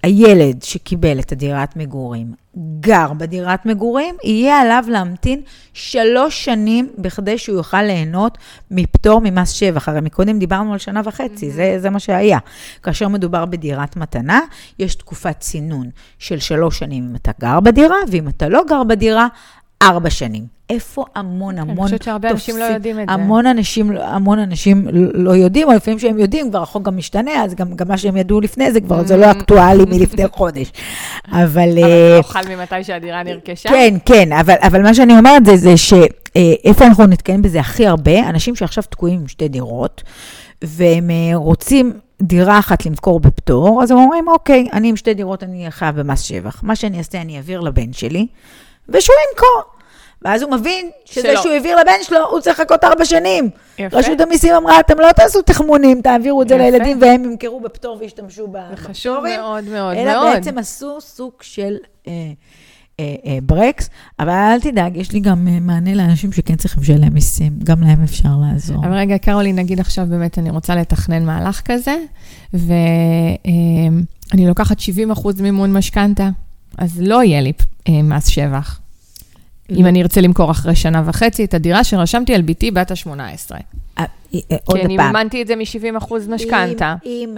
הילד 0.04 0.64
שקיבל 0.64 1.20
את 1.20 1.32
הדירת 1.32 1.76
מגורים 1.76 2.34
גר 2.80 3.14
בדירת 3.14 3.66
מגורים, 3.66 4.16
יהיה 4.24 4.62
עליו 4.62 4.84
להמתין 4.88 5.42
שלוש 5.74 6.46
שנים 6.46 6.90
בכדי 6.98 7.38
שהוא 7.38 7.58
יוכל 7.58 7.82
ליהנות 7.82 8.38
מפטור 8.72 9.22
ממס 9.24 9.50
שבח. 9.50 9.90
הרי 9.90 10.02
מקודם 10.02 10.40
דיברנו 10.40 10.74
על 10.74 10.80
שנה 10.80 11.02
וחצי, 11.06 11.52
זה, 11.52 11.76
זה 11.78 11.90
מה 11.90 12.00
שהיה. 12.00 12.40
כאשר 12.84 13.08
מדובר 13.08 13.46
בדירת 13.46 13.96
מתנה, 13.96 14.40
יש 14.80 14.96
תקופת 14.96 15.40
צינון 15.40 15.90
של 16.20 16.40
שלוש 16.40 16.80
שנים 16.80 17.08
אם 17.10 17.16
אתה 17.16 17.32
גר 17.42 17.60
בדירה, 17.60 17.98
ואם 18.12 18.28
אתה 18.28 18.50
לא 18.50 18.62
גר 18.70 18.84
בדירה, 18.84 19.28
ארבע 19.88 20.10
שנים. 20.10 20.46
איפה 20.70 21.06
המון 21.16 21.58
המון 21.58 21.70
אני 21.78 21.84
חושבת 21.84 22.04
שהרבה 22.04 22.30
אנשים 22.30 22.56
לא 22.58 22.60
תופסים- 22.60 22.76
יודעים 22.76 23.00
את 23.00 23.08
זה. 23.08 23.14
המון 23.14 23.46
אנשים, 23.46 23.92
המון 24.02 24.40
אנשים 24.40 24.88
לא 25.14 25.32
יודעים, 25.32 25.68
או 25.68 25.74
לפעמים 25.74 26.00
שהם 26.00 26.20
יודעים, 26.20 26.50
כבר 26.50 26.62
החוק 26.62 26.84
גם 26.84 26.98
משתנה, 26.98 27.44
אז 27.44 27.56
גם, 27.56 27.74
גם 27.76 27.88
מה 27.88 27.98
שהם 27.98 28.18
ידעו 28.18 28.42
לפני 28.42 28.72
זה 28.72 28.82
כבר, 28.82 29.06
זה 29.06 29.18
לא 29.18 29.32
אקטואלי 29.32 29.84
מלפני 29.86 30.28
חודש. 30.28 30.72
אבל... 31.32 31.44
אבל 31.44 31.78
אה, 31.78 31.84
זה 31.84 32.18
לא 32.18 32.24
חל 32.24 32.56
ממתי 32.56 32.84
שהדירה 32.84 33.24
נרכשה? 33.24 33.70
כן, 33.70 33.96
כן, 34.06 34.32
אבל, 34.32 34.54
אבל 34.62 34.82
מה 34.82 34.94
שאני 34.94 35.18
אומרת 35.18 35.46
זה, 35.46 35.56
זה 35.58 35.74
שאיפה 35.78 36.86
אנחנו 36.86 37.06
נתקעים 37.06 37.42
בזה 37.42 37.60
הכי 37.60 37.88
הרבה, 37.88 38.30
אנשים 38.30 38.56
שעכשיו 38.56 38.84
תקועים 38.90 39.20
עם 39.20 39.28
שתי 39.28 39.48
דירות, 39.48 40.04
והם 40.62 41.10
אה, 41.10 41.36
רוצים 41.36 41.94
דירה 42.22 42.60
אחת 42.60 42.86
למכור 42.86 43.20
בפטור, 43.20 43.84
אז 43.84 43.92
הם 43.92 43.98
אומרים, 43.98 44.28
אוקיי, 44.28 44.68
אני 44.74 44.90
עם 44.90 44.96
שתי 44.96 45.14
דירות, 45.14 45.44
אני 45.44 45.66
חייב 45.70 46.00
במס 46.00 46.22
שבח. 46.22 46.60
מה 46.64 46.76
שאני 46.76 46.98
אעשה, 46.98 47.22
אני 47.22 47.38
אעביר 47.38 47.60
לבן 47.62 47.94
שלי, 47.94 48.28
ושהוא 48.90 49.16
ימכור. 49.32 49.73
ואז 50.24 50.42
הוא 50.42 50.52
מבין 50.52 50.90
שזה 51.06 51.22
שלא. 51.22 51.42
שהוא 51.42 51.52
העביר 51.54 51.78
לבן 51.82 51.94
שלו, 52.04 52.30
הוא 52.30 52.40
צריך 52.40 52.60
לחכות 52.60 52.84
ארבע 52.84 53.06
שנים. 53.06 53.50
יפה. 53.78 53.98
רשות 53.98 54.22
המיסים 54.22 54.54
אמרה, 54.54 54.80
אתם 54.80 55.00
לא 55.00 55.12
תעשו 55.12 55.42
תחמונים, 55.42 56.02
תעבירו 56.02 56.42
את 56.42 56.48
זה 56.48 56.56
יפה. 56.56 56.64
לילדים 56.64 56.98
והם 57.02 57.24
ימכרו 57.26 57.60
בפטור 57.60 57.98
וישתמשו 58.00 58.48
ב- 58.48 58.58
זה 58.70 58.78
חשוב 58.78 59.14
בפטורים. 59.18 59.40
מאוד 59.40 59.64
מאוד 59.64 59.98
אלא 59.98 60.12
מאוד. 60.14 60.34
בעצם 60.34 60.58
עשו 60.58 61.02
סוג 61.02 61.32
של 61.42 61.76
אה, 62.08 62.12
אה, 63.00 63.16
אה, 63.26 63.38
ברקס, 63.44 63.90
אבל 64.20 64.30
אל 64.30 64.60
תדאג, 64.60 64.98
יש 64.98 65.12
לי 65.12 65.20
גם 65.20 65.48
אה, 65.48 65.60
מענה 65.62 65.94
לאנשים 65.94 66.32
שכן 66.32 66.56
צריכים 66.56 66.84
לשלם 66.84 67.14
מיסים, 67.14 67.54
גם 67.64 67.82
להם 67.82 68.04
אפשר 68.04 68.30
לעזור. 68.42 68.86
אבל 68.86 68.94
רגע, 68.94 69.18
קרולין, 69.18 69.56
נגיד 69.56 69.80
עכשיו 69.80 70.06
באמת 70.10 70.40
אני 70.40 70.50
רוצה 70.50 70.76
לתכנן 70.76 71.26
מהלך 71.26 71.62
כזה, 71.66 71.96
ואני 72.54 74.48
לוקחת 74.48 74.80
70 74.80 75.12
אחוז 75.12 75.42
מימון 75.42 75.74
משכנתה, 75.78 76.30
אז 76.78 77.02
לא 77.02 77.24
יהיה 77.24 77.42
לי 77.42 77.52
אה, 77.90 78.02
מס 78.04 78.28
שבח. 78.28 78.80
אם 79.70 79.86
אני 79.86 80.02
ארצה 80.02 80.22
למכור 80.22 80.52
אחרי 80.52 80.76
שנה 80.76 81.02
וחצי 81.06 81.44
את 81.46 81.54
הדירה 81.54 81.84
שרשמתי 81.84 82.36
על 82.36 82.42
בתי 82.42 82.72
בת 82.72 82.92
ה-18. 82.92 83.10
אה, 83.98 84.06
אה, 84.52 84.58
עוד 84.66 84.78
כי 84.78 84.86
אני 84.86 84.98
פעם. 84.98 85.06
מימנתי 85.16 85.42
את 85.42 85.48
זה 85.48 85.56
מ-70% 85.56 86.14
משכנתה. 86.30 86.96
אם, 87.06 87.36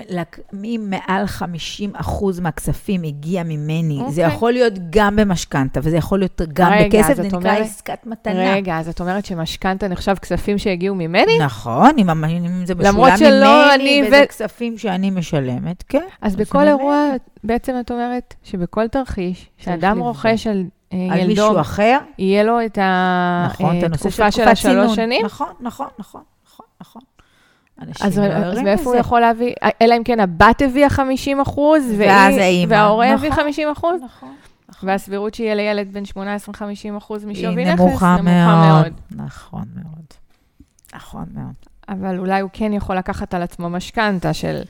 אם, 0.53 0.63
אם 0.63 0.87
מעל 0.89 1.25
50 1.27 1.91
אחוז 1.95 2.39
מהכספים 2.39 3.03
הגיע 3.03 3.43
ממני, 3.43 3.99
זה 4.09 4.21
אוקיי. 4.21 4.35
יכול 4.35 4.51
להיות 4.53 4.73
גם 4.89 5.15
במשכנתה, 5.15 5.79
וזה 5.83 5.97
יכול 5.97 6.19
להיות 6.19 6.41
גם 6.53 6.71
רגע, 6.71 6.99
בכסף, 6.99 7.15
זה 7.15 7.23
נקרא 7.23 7.37
אומרת- 7.37 7.61
עסקת 7.65 8.05
מתנה. 8.05 8.53
רגע, 8.53 8.77
אז 8.79 8.89
את 8.89 9.01
אומרת 9.01 9.25
שמשכנתה 9.25 9.87
נחשב 9.87 10.15
כספים 10.21 10.57
שהגיעו 10.57 10.95
ממני? 10.95 11.37
נכון, 11.39 11.91
אם, 11.97 12.09
אם 12.09 12.65
זה 12.65 12.73
למרות 12.79 13.11
משולם 13.13 13.17
שלא 13.29 13.63
ממני, 13.65 13.75
אני 13.75 14.07
וזה 14.07 14.21
ו- 14.25 14.27
כספים 14.27 14.77
שאני 14.77 15.09
משלמת, 15.09 15.83
כן. 15.89 16.03
אז 16.21 16.35
בכל. 16.35 16.67
אירוע, 16.67 17.09
בעצם 17.43 17.73
את 17.79 17.91
אומרת 17.91 18.33
שבכל 18.43 18.87
תרחיש, 18.87 19.49
שאדם. 19.57 19.99
רוכש 19.99 20.47
על 20.47 20.63
אה, 20.95 21.13
על 21.13 21.19
ילדו, 21.19 21.29
מישהו 21.29 21.61
אחר, 21.61 21.97
יהיה 22.17 22.43
לו 22.43 22.65
את 22.65 22.77
נכון, 23.49 23.79
של 23.79 23.85
התקופה 23.85 24.31
של 24.31 24.43
תקופת 24.43 24.61
צינון. 24.61 24.77
השלוש 24.77 24.95
שנים? 24.95 25.25
נכון, 25.25 25.53
נכון, 25.59 25.87
נכון, 25.99 26.21
נכון, 26.45 26.65
נכון. 26.81 27.01
אז, 28.01 28.17
לא 28.19 28.23
אז 28.23 28.59
מאיפה 28.59 28.89
הוא. 28.89 28.95
יכול 28.95 29.21
להביא? 29.21 29.53
אלא 29.81 29.97
אם 29.97 30.03
כן 30.03 30.19
הבת 30.19 30.61
הביאה 30.61 30.89
50 30.89 31.39
אחוז. 31.39 31.83
וההורה 32.67 33.13
הביא 33.13 33.29
נכון. 33.29 33.43
50 33.43 33.67
אחוז, 33.71 34.01
נכון, 34.03 34.35
נכון. 34.69 34.89
והסבירות 34.89 35.33
שיהיה 35.33 35.55
לילד 35.55 35.93
בן 35.93 36.03
18-50 36.03 36.97
אחוז 36.97 37.25
משווי 37.25 37.65
נכס, 37.65 37.79
נמוכה 37.79 38.17
מאוד. 38.21 38.93
נכון 39.11 39.65
מאוד. 39.75 40.05
נכון 40.95 41.25
מאוד. 41.33 41.53
אבל 41.89 42.19
אולי 42.19 42.41
הוא 42.41 42.49
כן 42.53 42.73
יכול 42.73 42.97
לקחת 42.97 43.33
על 43.33 43.41
עצמו 43.41 43.69
משכנתה 43.69 44.33
של 44.33 44.61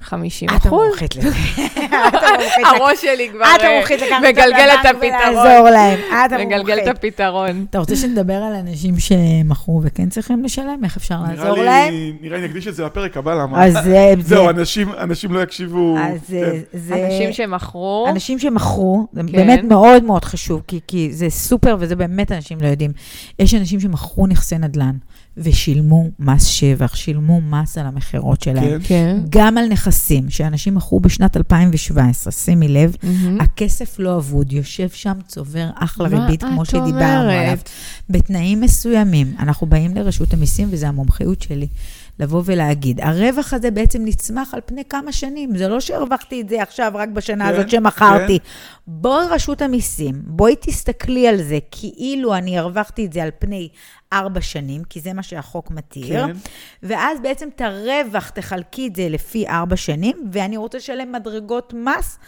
50 0.00 0.48
את 0.48 0.66
אחוז. 0.66 0.82
המומחית 0.84 1.16
לזה. 1.16 1.28
את 1.58 1.92
המומחית 2.14 2.64
הראש 2.76 3.02
שלי 3.02 3.28
כבר 3.32 3.44
את 3.56 3.60
המומחית 3.64 4.00
לקחת 4.00 4.16
מגלגל 4.28 4.68
את 4.80 4.86
הפתרון. 4.86 5.02
ולעזור 5.36 5.68
להם. 5.70 5.98
את 5.98 6.32
מגלגל 6.32 6.78
את 6.78 6.86
המומחית. 6.86 6.88
הפתרון. 7.04 7.66
אתה 7.70 7.78
רוצה 7.78 7.96
שנדבר 7.96 8.34
על 8.34 8.54
אנשים 8.54 8.94
שמכרו 8.98 9.80
וכן 9.84 10.08
צריכים 10.08 10.44
לשלם? 10.44 10.80
איך 10.84 10.96
אפשר 10.96 11.14
לעזור 11.28 11.56
לי- 11.58 11.64
להם? 11.64 11.94
נראה 12.20 12.38
לי 12.38 12.44
נקדיש 12.48 12.68
את 12.68 12.74
זה 12.74 12.84
לפרק 12.84 13.16
הבא, 13.16 13.34
למה? 13.34 13.64
אז 13.64 13.72
זה... 13.72 13.80
זה- 14.20 14.22
זהו, 14.22 14.50
אנשים 14.50 14.88
אנשים 14.98 15.32
לא 15.32 15.42
יקשיבו. 15.42 15.96
אז 15.98 16.20
זה- 16.28 16.52
כן. 16.72 16.78
זה... 16.78 17.06
אנשים 17.06 17.32
שמכרו, 17.32 18.06
אנשים 18.10 18.38
שמכרו, 18.38 19.06
זה 19.12 19.20
כן. 19.20 19.32
באמת 19.32 19.64
מאוד 19.64 20.04
מאוד 20.04 20.24
חשוב, 20.24 20.62
כי, 20.68 20.80
כי 20.86 21.08
זה 21.12 21.30
סופר 21.30 21.76
וזה 21.80 21.96
באמת 21.96 22.32
אנשים 22.32 22.58
לא 22.60 22.66
יודעים. 22.66 22.90
יש 23.38 23.54
אנשים 23.54 23.80
שמכרו 23.80 24.26
נכסי 24.26 24.58
נדל"ן 24.58 24.94
ושילמו 25.36 26.10
מס 26.18 26.44
שבח, 26.44 26.94
שילמו 26.94 27.40
מס 27.40 27.78
על 27.78 27.86
המכירות 27.86 28.42
שלהם. 28.42 28.80
כן. 28.80 28.94
כן. 28.94 29.20
גם 29.28 29.58
על 29.58 29.68
נכסים 29.68 30.30
שאנשים 30.30 30.74
מכרו 30.74 31.00
בשנת 31.00 31.36
2017, 31.36 32.32
שימי 32.32 32.68
לב, 32.68 32.96
מהמם. 33.02 33.40
הכסף 33.40 33.98
לא 33.98 34.16
אבוד, 34.16 34.52
יושב 34.52 34.88
שם, 34.88 35.18
צובר 35.26 35.70
אחלה 35.74 36.08
מה 36.08 36.24
ריבית, 36.24 36.44
כמו 36.44 36.64
שדיברנו? 36.64 37.30
עליו. 37.30 37.58
בתנאים 38.10 38.60
מסוימים, 38.60 39.34
אנחנו 39.38 39.66
באים 39.66 39.94
לרשות 39.94 40.32
המיסים, 40.34 40.68
וזו 40.70 40.86
המומחיות 40.86 41.42
שלי, 41.42 41.66
לבוא 42.18 42.42
ולהגיד, 42.44 43.00
הרווח 43.00 43.52
הזה 43.52 43.70
בעצם 43.70 44.04
נצמח 44.04 44.54
על 44.54 44.60
פני 44.66 44.82
כמה 44.88 45.12
שנים, 45.12 45.56
זה 45.56 45.68
לא 45.68 45.80
שהרווחתי 45.80 46.40
את 46.40 46.48
זה 46.48 46.62
עכשיו 46.62 46.92
רק 46.94 47.08
בשנה 47.08 47.44
כן, 47.44 47.54
הזאת 47.54 47.70
שמכרתי. 47.70 48.38
בואי 48.86 49.26
רשות 49.30 49.62
המיסים, 49.62 50.14
בואי 50.26 50.54
תסתכלי 50.60 51.28
על 51.28 51.42
זה 51.42 51.58
כאילו 51.70 52.34
אני 52.34 52.58
הרווחתי 52.58 53.06
את 53.06 53.12
זה 53.12 53.22
על 53.22 53.30
פני 53.38 53.68
ארבע 54.12 54.40
שנים, 54.40 54.84
כי 54.84 55.00
זה 55.00 55.12
מה 55.12 55.22
שהחוק 55.22 55.70
מתיר, 55.70 56.26
כן. 56.26 56.36
ואז 56.82 57.18
בעצם 57.20 57.48
את 57.56 57.60
הרווח 57.60 58.28
תחלקי 58.28 58.86
את 58.86 58.96
זה 58.96 59.08
לפי 59.08 59.48
ארבע 59.48 59.76
שנים, 59.76 60.30
ואני 60.32 60.56
רוצה 60.56 60.78
לשלם 60.78 61.12
מדרגות 61.12 61.74
מס 61.76 62.18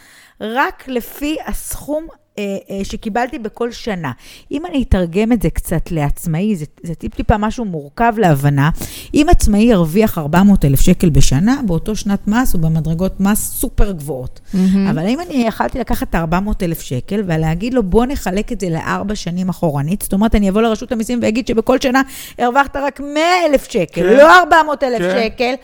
רק 0.41 0.89
לפי 0.89 1.37
הסכום 1.47 2.09
אה, 2.39 2.57
אה, 2.71 2.85
שקיבלתי 2.85 3.39
בכל 3.39 3.73
שנה. 3.73 4.13
אם 4.51 4.67
אני 4.67 4.83
אתרגם 4.83 5.33
את 5.33 5.43
זה 5.43 5.51
קצת 5.51 5.91
לעצמאי, 5.91 6.57
זה, 6.57 6.65
זה 6.83 6.95
טיפ-טיפה 6.95 7.39
משהו 7.39 7.65
מורכב 7.65 8.15
להבנה. 8.19 8.71
אם 9.15 9.27
עצמאי 9.31 9.61
ירוויח 9.63 10.19
400 10.19 10.65
אלף 10.65 10.81
שקל 10.81 11.11
בשנה, 11.11 11.61
באותו 11.67 11.97
שנת 11.97 12.29
מס 12.29 12.55
הוא 12.55 12.63
במדרגות 12.63 13.21
מס 13.21 13.51
סופר 13.53 13.93
גבוהות. 13.93 14.41
מהמם. 14.55 14.87
אבל 14.87 15.07
אם 15.09 15.21
אני 15.21 15.45
יכלתי 15.47 15.79
לקחת 15.79 16.11
את 16.11 16.15
ה-400 16.15 16.53
אלף 16.63 16.81
שקל 16.81 17.23
ולהגיד 17.27 17.75
לו, 17.75 17.83
בוא 17.83 18.07
נחלק 18.07 18.53
את 18.53 18.61
זה 18.61 18.71
לארבע 18.71 19.15
שנים 19.15 19.49
אחורנית, 19.49 20.03
זאת 20.03 20.13
אומרת, 20.13 20.35
אני 20.35 20.51
אבוא 20.51 20.63
לרשות 20.63 20.93
המיסים 20.93 21.19
ואגיד 21.23 21.47
שבכל 21.47 21.76
שנה 21.83 22.03
הרווחת 22.39 22.77
רק 22.77 23.01
100 23.01 23.23
אלף 23.47 23.71
שקל, 23.71 24.03
כן. 24.03 24.17
לא 24.17 24.39
400 24.39 24.83
אלף 24.83 24.99
כן. 24.99 25.29
שקל. 25.33 25.55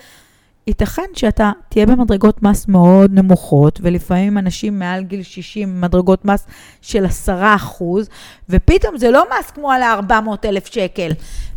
ייתכן 0.66 1.02
שאתה 1.14 1.50
תהיה 1.68 1.86
במדרגות 1.86 2.42
מס 2.42 2.68
מאוד 2.68 3.10
נמוכות, 3.14 3.78
ולפעמים 3.82 4.38
אנשים 4.38 4.78
מעל 4.78 5.02
גיל 5.02 5.22
60 5.22 5.80
מדרגות 5.80 6.24
מס 6.24 6.46
של 6.82 7.04
10 7.06 7.36
אחוז, 7.56 8.08
ופתאום 8.48 8.98
זה 8.98 9.10
לא 9.10 9.24
מס 9.30 9.50
כמו 9.50 9.72
על 9.72 9.82
ה-400 9.82 10.48
אלף 10.48 10.66
שקל. 10.66 11.12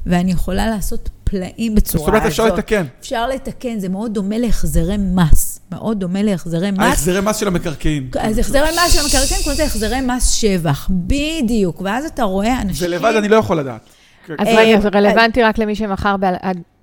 ואני 0.05 0.31
יכולה 0.31 0.67
לעשות 0.69 1.09
פלאים 1.23 1.75
בצורה 1.75 2.05
זאת 2.05 2.07
הזאת. 2.07 2.07
אומרת, 2.07 2.25
אפשר 2.25 2.45
לתקן. 2.45 2.85
אפשר 2.99 3.27
לתקן, 3.27 3.79
זה 3.79 3.89
מאוד 3.89 4.13
דומה 4.13 4.37
להחזרי 4.37 4.97
מס. 4.97 5.59
מאוד 5.71 5.99
דומה 5.99 6.23
להחזרי 6.23 6.71
מס. 6.71 6.79
ההחזרי 6.79 7.21
מס 7.21 7.37
של 7.37 7.47
המקרקעין. 7.47 8.09
אז 8.19 8.37
החזרי 8.37 8.61
מס 8.61 8.93
של 8.93 8.99
המקרקעין 8.99 9.39
קוראים 9.43 9.51
לזה 9.51 9.63
החזרי 9.63 10.01
מס 10.01 10.31
שבח, 10.31 10.87
בדיוק. 10.91 11.81
ואז 11.81 12.05
אתה 12.05 12.23
רואה 12.23 12.61
אנשים... 12.61 12.87
ולבד 12.87 13.15
אני 13.15 13.27
לא 13.27 13.35
יכול 13.35 13.59
לדעת. 13.59 13.89
כן. 14.25 14.33
אז 14.39 14.47
אה, 14.47 14.55
רגע, 14.57 14.79
זה 14.79 14.89
רלוונטי 14.93 15.43
רק 15.43 15.57
למי 15.57 15.75
שמכר 15.75 16.15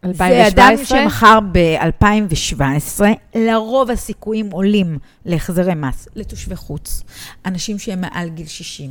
ב- 0.04 0.08
עד 0.08 0.16
זה 0.16 0.48
אדם 0.48 0.72
2017? 0.72 0.98
שמכר 1.02 1.38
ב-2017, 1.52 3.02
לרוב 3.34 3.90
הסיכויים 3.90 4.50
עולים 4.50 4.98
להחזרי 5.26 5.74
מס 5.74 6.08
לתושבי 6.16 6.56
חוץ, 6.56 7.02
אנשים 7.46 7.78
שהם 7.78 8.00
מעל 8.00 8.28
גיל 8.28 8.46
60, 8.46 8.90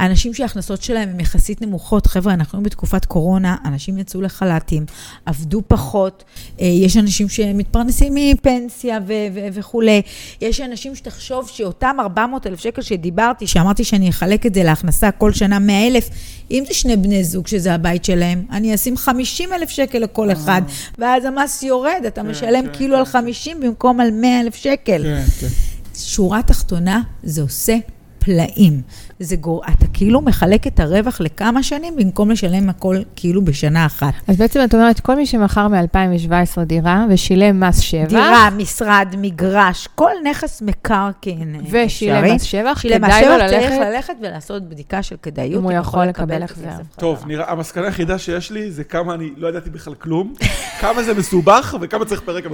אנשים 0.00 0.34
שההכנסות 0.34 0.82
שלהם 0.82 1.08
הן 1.08 1.20
יחסית 1.20 1.62
נמוכות. 1.62 2.06
חבר'ה, 2.06 2.34
אנחנו 2.34 2.62
בתקופת 2.62 3.04
קורונה, 3.04 3.56
אנשים 3.64 3.98
יצאו 3.98 4.20
לחל"תים, 4.20 4.86
עבדו 5.26 5.62
פחות, 5.68 6.24
אה, 6.60 6.66
יש 6.66 6.96
אנשים 6.96 7.28
שמתפרנסים 7.28 8.14
מפנסיה 8.14 8.98
ו- 9.06 9.12
ו- 9.34 9.48
וכולי. 9.52 10.02
יש 10.40 10.60
אנשים 10.60 10.94
שתחשוב 10.94 11.48
שאותם 11.48 11.96
400 12.00 12.46
אלף 12.46 12.60
שקל 12.60 12.82
שדיברתי, 12.82 13.46
שאמרתי 13.46 13.84
שאני 13.84 14.08
אחלק 14.10 14.46
את 14.46 14.54
זה 14.54 14.62
להכנסה 14.62 15.10
כל 15.10 15.32
שנה 15.32 15.58
100 15.58 15.86
אלף, 15.86 16.08
אם 16.50 16.64
זה 16.68 16.74
שני 16.74 16.96
בני 16.96 17.24
זוג 17.24 17.46
שזה 17.46 17.74
הבית 17.74 18.04
שלהם, 18.04 18.44
אני 18.50 18.74
אשים 18.74 18.96
50 18.96 19.52
אלף 19.52 19.70
שקל 19.70 19.98
לכל 19.98 20.32
אחד, 20.32 20.51
ואז 20.98 21.24
המס 21.24 21.62
יורד, 21.62 22.02
אתה 22.06 22.22
משלם 22.22 22.66
כן, 22.66 22.72
כאילו 22.72 22.94
כן, 22.94 22.98
על 22.98 23.04
כן. 23.04 23.10
50 23.10 23.60
במקום 23.60 24.00
על 24.00 24.10
100 24.10 24.40
אלף 24.40 24.54
שקל. 24.54 25.02
כן, 25.02 25.22
כן. 25.40 25.46
שורה 25.94 26.42
תחתונה, 26.42 27.02
זה 27.22 27.42
עושה 27.42 27.76
פלאים. 28.24 28.80
זה 29.18 29.36
גור... 29.36 29.62
אתה 29.64 29.86
כאילו 29.92 30.20
מחלק 30.20 30.66
את 30.66 30.80
הרווח 30.80 31.20
לכמה 31.20 31.62
שנים, 31.62 31.96
במקום 31.96 32.30
לשלם 32.30 32.68
הכל 32.68 32.96
כאילו 33.16 33.44
בשנה 33.44 33.86
אחת. 33.86 34.12
אז 34.28 34.36
בעצם 34.36 34.60
את 34.64 34.74
אומרת, 34.74 35.00
כל 35.00 35.16
מי 35.16 35.26
שמכר 35.26 35.68
מ-2017 35.68 36.64
דירה 36.64 37.06
ושילם 37.10 37.60
מס 37.60 37.78
שבח, 37.78 38.08
דירה, 38.08 38.48
משרד, 38.56 39.14
מגרש, 39.18 39.88
כל 39.94 40.12
נכס 40.24 40.62
מקרקעין 40.62 41.60
אפשרי. 41.64 41.84
ושילם 41.86 42.34
מס 42.34 42.42
שבח, 42.42 42.80
שילם 42.80 43.04
מס 43.04 43.10
כדאי 43.10 43.28
לו 43.28 43.34
שבח, 43.34 43.50
צריך 43.50 43.70
ללכת, 43.70 43.92
ללכת 43.94 44.14
ולעשות 44.20 44.68
בדיקה 44.68 45.02
של 45.02 45.16
כדאיות. 45.22 45.58
אם 45.58 45.62
הוא 45.62 45.72
יכול 45.72 46.04
לקבל 46.04 46.44
את 46.44 46.50
החזר. 46.50 46.68
טוב. 46.96 47.24
נראה, 47.26 47.52
המסקנה 47.52 47.84
היחידה 47.84 48.18
שיש 48.18 48.50
לי 48.50 48.70
זה 48.70 48.84
כמה 48.84 49.14
אני 49.14 49.30
לא 49.36 49.48
ידעתי 49.48 49.70
בכלל 49.70 49.94
כלום, 49.94 50.34
כמה 50.80 51.02
זה 51.02 51.14
מסובך 51.14 51.74
וכמה 51.80 52.04
צריך 52.04 52.20
פרק 52.20 52.44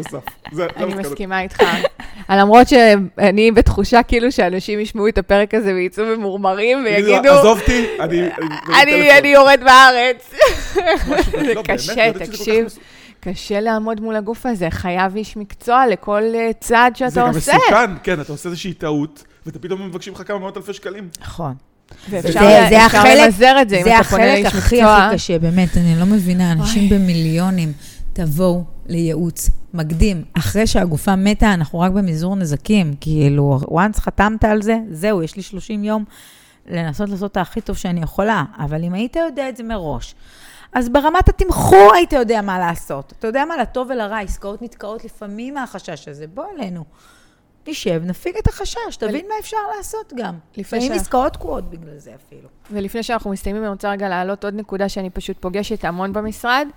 זה 0.53 0.67
אני. 0.77 0.95
מסכימה 0.95 1.41
איתך. 1.41 1.63
למרות 2.31 2.69
שאני 2.69 3.53
בתחושה 3.53 4.03
כאילו 4.03 4.33
שאנשים 4.33 4.81
ישמעו 4.81 5.09
את 5.09 5.19
הפרק 5.19 5.55
הזה 5.59 5.75
ויצאו 5.75 6.05
ממורמרים 6.05 6.85
ויגידו, 6.85 7.29
עזוב 7.31 7.61
אותי, 7.61 7.87
אני... 8.01 8.29
אני 9.19 9.29
יורד 9.29 9.61
בארץ. 9.65 10.31
משהו- 11.09 11.33
זה 11.41 11.55
לא, 11.55 11.63
קשה, 11.63 12.07
לא 12.09 12.25
תקשיב. 12.25 12.67
קשה 13.21 13.61
לעמוד 13.61 14.01
מול 14.01 14.17
הגוף 14.17 14.47
הזה, 14.47 14.71
חייב 14.71 15.17
איש 15.17 15.37
מקצוע 15.37 15.87
לכל 15.87 16.23
אה, 16.35 16.51
צעד 16.61 16.93
זה 16.93 16.99
שאתה 17.11 17.21
גם 17.21 17.27
עושה. 17.35 17.53
מסוכן, 17.57 17.91
כן, 18.03 18.21
אתה 18.21 18.33
עושה 18.33 18.49
איזושהי 18.49 18.73
טעות, 18.73 19.25
ואתה 19.47 19.59
פתאום 19.59 19.87
מבקשים 19.89 20.13
לך 20.13 20.23
כמה 20.27 20.39
מאות 20.39 20.57
אלפי 20.57 20.73
שקלים. 20.73 21.09
נכון. 21.21 21.55
ואפשר 22.11 22.41
זה- 22.41 22.67
זה 22.71 22.85
החלק- 22.87 23.19
למזער 23.25 23.63
את 23.63 23.69
זה 23.69 23.79
אם 23.79 23.85
זה 23.85 23.95
אתה 24.01 24.05
פונה 24.05 24.25
החלק 24.25 24.43
לאיש 24.45 24.47
הכי 24.47 24.77
מקצוע. 24.77 24.97
הכי 24.97 25.15
קשה, 25.17 25.39
באמת, 25.39 25.77
אני 25.77 25.95
לא 26.01 26.07
מבינה, 26.07 26.53
אנשים. 26.53 26.89
במיליונים, 26.89 27.73
תבואו 28.13 28.65
לייעוץ 28.89 29.51
מקדים. 29.75 30.25
אחרי 30.39 30.67
שהגופה 30.67 31.17
מתה, 31.17 31.55
אנחנו 31.55 31.81
רק 31.81 31.93
במזעור 31.93 32.37
נזקים. 32.37 32.95
כאילו, 33.01 33.59
once 33.71 34.01
חתמת 34.01 34.45
על 34.45 34.63
זה, 34.63 34.79
זהו, 34.91 35.23
יש 35.23 35.37
לי 35.37 35.43
30 35.43 35.85
יום 35.85 36.05
לנסות 36.67 37.09
לעשות 37.09 37.33
את 37.33 37.37
הכי 37.37 37.61
טוב 37.61 37.77
שאני 37.77 38.03
יכולה. 38.03 38.45
אבל 38.59 38.85
אם 38.85 38.95
היית 38.95 39.17
יודע 39.17 39.49
את 39.49 39.57
זה 39.57 39.63
מראש, 39.63 40.15
אז 40.73 40.89
ברמת 40.89 41.29
התמחור 41.29 41.93
היית 41.95 42.13
יודע 42.13 42.41
מה 42.43 42.59
לעשות. 42.59 43.13
אתה 43.19 43.27
יודע 43.27 43.45
מה, 43.45 43.57
לטוב 43.57 43.89
ולרע, 43.91 44.19
עסקאות 44.21 44.63
נתקעות 44.63 45.05
לפעמים 45.05 45.55
מהחשש 45.55 46.09
הזה. 46.09 46.27
בוא 46.27 46.45
אלינו. 46.59 46.85
נשב, 47.69 48.03
נפיג 48.05 48.37
את 48.37 48.49
החשש, 48.49 48.97
תבין 48.99 49.27
מה 49.29 49.35
אפשר 49.41 49.57
לעשות 49.77 50.13
גם. 50.17 50.35
לפעמים 50.57 50.89
שה- 50.89 50.95
עסקאות 50.95 51.33
תקועות 51.33 51.71
בגלל 51.71 51.99
זה 51.99 52.11
אפילו. 52.15 52.49
ולפני 52.71 53.03
שאנחנו 53.03 53.31
מסיימים, 53.31 53.63
אני 53.63 53.71
רוצה 53.71 53.91
רגע 53.91 54.09
להעלות 54.09 54.45
עוד 54.45 54.55
נקודה 54.55 54.89
שאני 54.89 55.11
פשוט 55.11 55.37
פוגשת 55.41 55.85
המון 55.85 56.13
במשרד. 56.13 56.69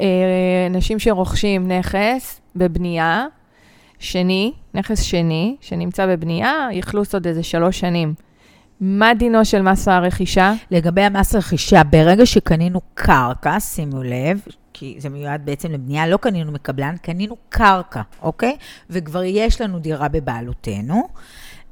אה, 0.00 0.66
אנשים 0.66 0.98
שרוכשים 0.98 1.72
נכס 1.72 2.40
בבנייה, 2.56 3.26
שני, 3.98 4.52
נכס 4.74 5.02
שני, 5.02 5.56
שנמצא 5.60 6.06
בבנייה, 6.06 6.68
אכלוס 6.78 7.14
עוד 7.14 7.26
איזה 7.26 7.42
שלוש 7.42 7.80
שנים. 7.80 8.14
מה 8.80 9.14
דינו 9.14 9.44
של 9.44 9.62
מס 9.62 9.88
הרכישה? 9.88 10.52
לגבי 10.70 11.00
המס 11.00 11.34
רכישה, 11.34 11.82
ברגע 11.84 12.26
שקנינו 12.26 12.80
קרקע, 12.94 13.60
שימו 13.60 14.02
לב, 14.02 14.40
כי 14.72 14.96
זה 14.98 15.08
מיועד 15.08 15.40
בעצם 15.44 15.72
לבנייה, 15.72 16.06
לא 16.06 16.16
קנינו 16.16 16.52
מקבלן, 16.52 16.94
קנינו 17.02 17.36
קרקע, 17.48 18.02
אוקיי? 18.22 18.56
וכבר 18.90 19.22
יש 19.22 19.60
לנו 19.60 19.78
דירה 19.78 20.08
בבעלותנו. 20.08 21.08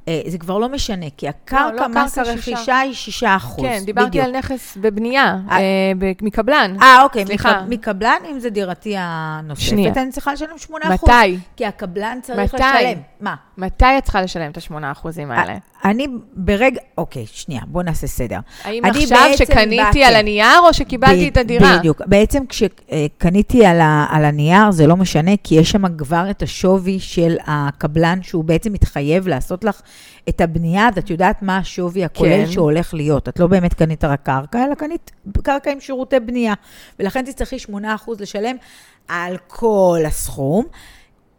אה, 0.08 0.30
זה 0.30 0.38
כבר 0.38 0.58
לא 0.58 0.68
משנה, 0.68 1.06
כי 1.16 1.28
הקרקע, 1.28 1.70
לא 1.72 1.88
מס 1.88 2.14
קרקע, 2.18 2.30
הרכישה 2.30 2.78
היא 2.78 2.94
6 2.94 3.24
אחוז. 3.24 3.64
כן, 3.64 3.80
דיברתי 3.84 4.20
על 4.20 4.36
נכס 4.36 4.76
בבנייה, 4.80 5.36
אה, 5.50 5.56
אה, 5.56 5.62
ב- 5.98 6.12
מקבלן. 6.22 6.76
אה, 6.82 7.02
אוקיי, 7.02 7.26
סליחה. 7.26 7.50
מקב- 7.62 7.68
מקבלן, 7.68 8.18
אם 8.30 8.40
זה 8.40 8.50
דירתי 8.50 8.94
הנוספת, 8.98 9.64
שנייה. 9.66 9.92
אני 9.96 10.10
צריכה 10.10 10.32
לשלם 10.32 10.58
8 10.58 10.84
אחוז. 10.94 11.08
מתי? 11.10 11.38
כי 11.56 11.66
הקבלן 11.66 12.18
צריך 12.22 12.54
מתי? 12.54 12.56
לשלם. 12.56 12.98
מה? 13.20 13.34
מתי 13.58 13.98
את 13.98 14.04
צריכה 14.04 14.22
לשלם 14.22 14.50
את 14.50 14.56
ה-8% 14.56 15.08
האלה? 15.30 15.56
אני 15.84 16.06
ברגע, 16.34 16.80
אוקיי, 16.98 17.26
שנייה, 17.26 17.60
בואו 17.66 17.84
נעשה 17.84 18.06
סדר. 18.06 18.38
האם 18.64 18.84
עכשיו 18.84 19.18
שקניתי 19.36 20.04
על 20.04 20.16
הנייר, 20.16 20.60
או 20.66 20.74
שקיבלתי 20.74 21.24
ב- 21.24 21.32
את 21.32 21.36
הדירה? 21.36 21.78
בדיוק. 21.78 22.02
בעצם 22.06 22.42
כשקניתי 22.46 23.66
על, 23.66 23.80
ה, 23.80 24.06
על 24.10 24.24
הנייר, 24.24 24.70
זה 24.70 24.86
לא 24.86 24.96
משנה, 24.96 25.30
כי 25.44 25.54
יש 25.54 25.70
שם 25.70 25.96
כבר 25.96 26.30
את 26.30 26.42
השווי 26.42 27.00
של 27.00 27.36
הקבלן, 27.46 28.18
שהוא 28.22 28.44
בעצם 28.44 28.72
מתחייב 28.72 29.28
לעשות 29.28 29.64
לך 29.64 29.80
את 30.28 30.40
הבנייה, 30.40 30.88
אז 30.88 30.98
את 30.98 31.10
יודעת 31.10 31.42
מה 31.42 31.58
השווי 31.58 32.04
הכולל 32.04 32.44
כן. 32.46 32.52
שהולך 32.52 32.94
להיות. 32.94 33.28
את 33.28 33.38
לא 33.38 33.46
באמת 33.46 33.74
קנית 33.74 34.04
רק 34.04 34.20
קרקע, 34.22 34.64
אלא 34.64 34.74
קנית 34.74 35.10
קרקע 35.42 35.72
עם 35.72 35.80
שירותי 35.80 36.20
בנייה. 36.20 36.54
ולכן 36.98 37.24
תצטרכי 37.24 37.56
8% 37.56 37.70
לשלם 38.20 38.56
על 39.08 39.36
כל 39.46 39.98
הסכום. 40.06 40.64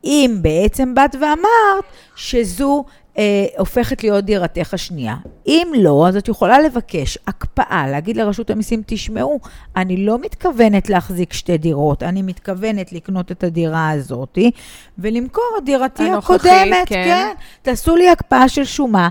אם 0.04 0.38
בעצם 0.42 0.96
באת 0.96 1.16
ואמרת 1.16 1.84
שזו 2.16 2.86
אה, 3.18 3.46
הופכת 3.58 4.04
להיות 4.04 4.26
דירתך 4.26 4.74
השנייה. 4.74 5.16
אם 5.48 5.68
לא, 5.78 6.08
אז 6.08 6.18
את 6.18 6.28
יכולה 6.28 6.60
לבקש 6.60 7.18
הקפאה, 7.28 7.88
להגיד 7.88 8.18
לרשות 8.18 8.50
המיסים, 8.50 8.82
תשמעו, 8.86 9.40
אני 9.76 10.06
לא 10.06 10.20
מתכוונת 10.20 10.90
להחזיק 10.90 11.34
שתי 11.34 11.58
דירות, 11.58 12.04
אני 12.04 12.22
מתכוונת 12.22 12.94
לקנות 12.94 13.32
את 13.32 13.44
הדירה 13.44 13.90
הזאת 13.90 14.38
ולמכור 14.98 15.56
את 15.58 15.66
דירתי 15.66 16.04
הנוכחית, 16.04 16.36
הקודמת, 16.36 16.88
כן. 16.88 17.04
כן. 17.04 17.34
תעשו 17.62 17.96
לי 17.96 18.10
הקפאה 18.10 18.50
של 18.50 18.64
שומה. 18.64 19.10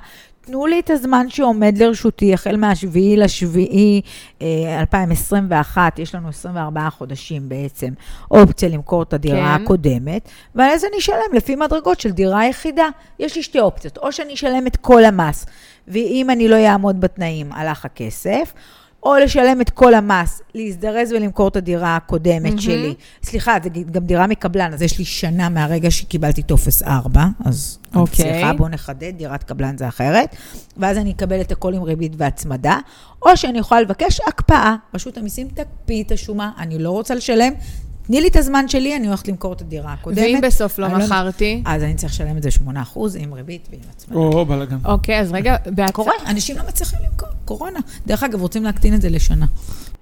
תנו 0.49 0.67
לי 0.67 0.81
את 0.81 0.91
הזמן 0.91 1.27
שעומד 1.29 1.79
לרשותי, 1.79 2.35
החל 2.35 2.57
מהשביעי 2.57 3.17
לשביעי 3.17 4.01
אה, 4.43 4.81
2021, 4.81 5.99
יש 5.99 6.15
לנו 6.15 6.29
24 6.29 6.91
חודשים 6.91 7.49
בעצם, 7.49 7.89
אופציה 8.31 8.69
למכור 8.69 9.03
את 9.03 9.13
הדירה 9.13 9.57
כן. 9.59 9.63
הקודמת, 9.63 10.29
ועל 10.55 10.71
איזה 10.71 10.87
אני 10.91 10.99
אשלם 10.99 11.33
לפי 11.33 11.57
מדרגות 11.57 12.01
של 12.01 12.11
דירה 12.11 12.47
יחידה. 12.47 12.89
יש 13.19 13.37
לי 13.37 13.43
שתי 13.43 13.61
אופציות, 13.61 13.99
או 13.99 14.13
שאני 14.13 14.35
אשלם 14.35 14.67
את 14.67 14.77
כל 14.77 15.05
המס, 15.05 15.47
ואם 15.89 16.31
אני 16.31 16.49
לא 16.49 16.57
אעמוד 16.57 17.01
בתנאים, 17.01 17.53
הלך 17.53 17.85
הכסף, 17.85 18.53
או 19.03 19.15
לשלם 19.17 19.61
את 19.61 19.71
כל 19.71 19.95
המס, 19.95 20.43
להזדרז 20.55 21.13
ולמכור 21.13 21.49
את 21.49 21.57
הדירה 21.57 21.97
הקודמת 21.97 22.43
מהמם. 22.43 22.59
שלי. 22.59 22.95
סליחה, 23.23 23.57
זה 23.63 23.69
גם 23.93 24.05
דירה 24.05 24.27
מקבלן, 24.27 24.75
אז 24.75 24.83
יש 24.83 24.99
לי 24.99 25.05
שנה 25.05 25.49
מהרגע 25.49 25.91
שקיבלתי 25.91 26.43
טופס 26.43 26.83
4, 26.83 27.27
אז 27.45 27.79
אוקיי. 27.95 28.33
סליחה, 28.33 28.53
בואו 28.53 28.69
נחדד, 28.69 29.13
דירת 29.17 29.43
קבלן 29.43 29.79
זה 29.79 29.89
אחרת, 29.89 30.37
ואז 30.77 30.99
אני 30.99 31.11
אקבל 31.13 31.41
את 31.41 31.53
הכל 31.53 31.75
עם 31.75 31.83
ריבית 31.83 32.13
והצמדה, 32.17 32.79
או 33.23 33.37
שאני 33.37 33.59
יכולה 33.59 33.81
לבקש 33.81 34.21
הקפאה. 34.29 34.77
רשות 34.95 35.19
המיסים 35.19 35.49
תקפיא 35.49 36.03
את 36.03 36.13
השומה, 36.13 36.51
אני 36.59 36.79
לא 36.79 36.91
רוצה 36.91 37.15
לשלם, 37.15 37.53
תני 38.09 38.21
לי 38.21 38.29
את 38.29 38.37
הזמן 38.37 38.69
שלי, 38.69 38.97
אני 38.97 39.07
הולכת 39.07 39.29
למכור 39.29 39.53
את 39.53 39.61
הדירה 39.61 39.93
הקודמת. 39.93 40.19
ואם 40.19 40.41
בסוף 40.43 40.79
לא 40.79 40.89
לא- 40.89 40.99
מכרתי? 40.99 41.63
אז 41.67 41.83
אני 41.83 41.95
צריך 41.95 42.13
לשלם 42.13 42.37
את 42.37 42.43
זה 42.43 42.49
8% 42.95 42.99
עם 43.19 43.35
ריבית 43.35 43.69
ועם 43.71 43.81
הצמדה. 43.91 44.19
או, 44.19 44.47
בלאגן. 44.47 44.77
אוקיי, 44.85 45.21
אז 45.21 45.33
רגע, 45.33 45.57
בהצ... 45.77 45.91
קורה, 45.91 46.13
אנשים 46.27 46.57
לא 46.57 46.63
מצליחים 46.69 46.99
למכור, 47.11 47.29
קורונה. 47.45 47.79
דרך 48.07 48.23
אגב, 48.23 48.41
רוצים 48.41 48.65
להקטין 48.65 48.95
את 48.95 49.01
זה 49.03 49.09
לשנה. 49.09 49.47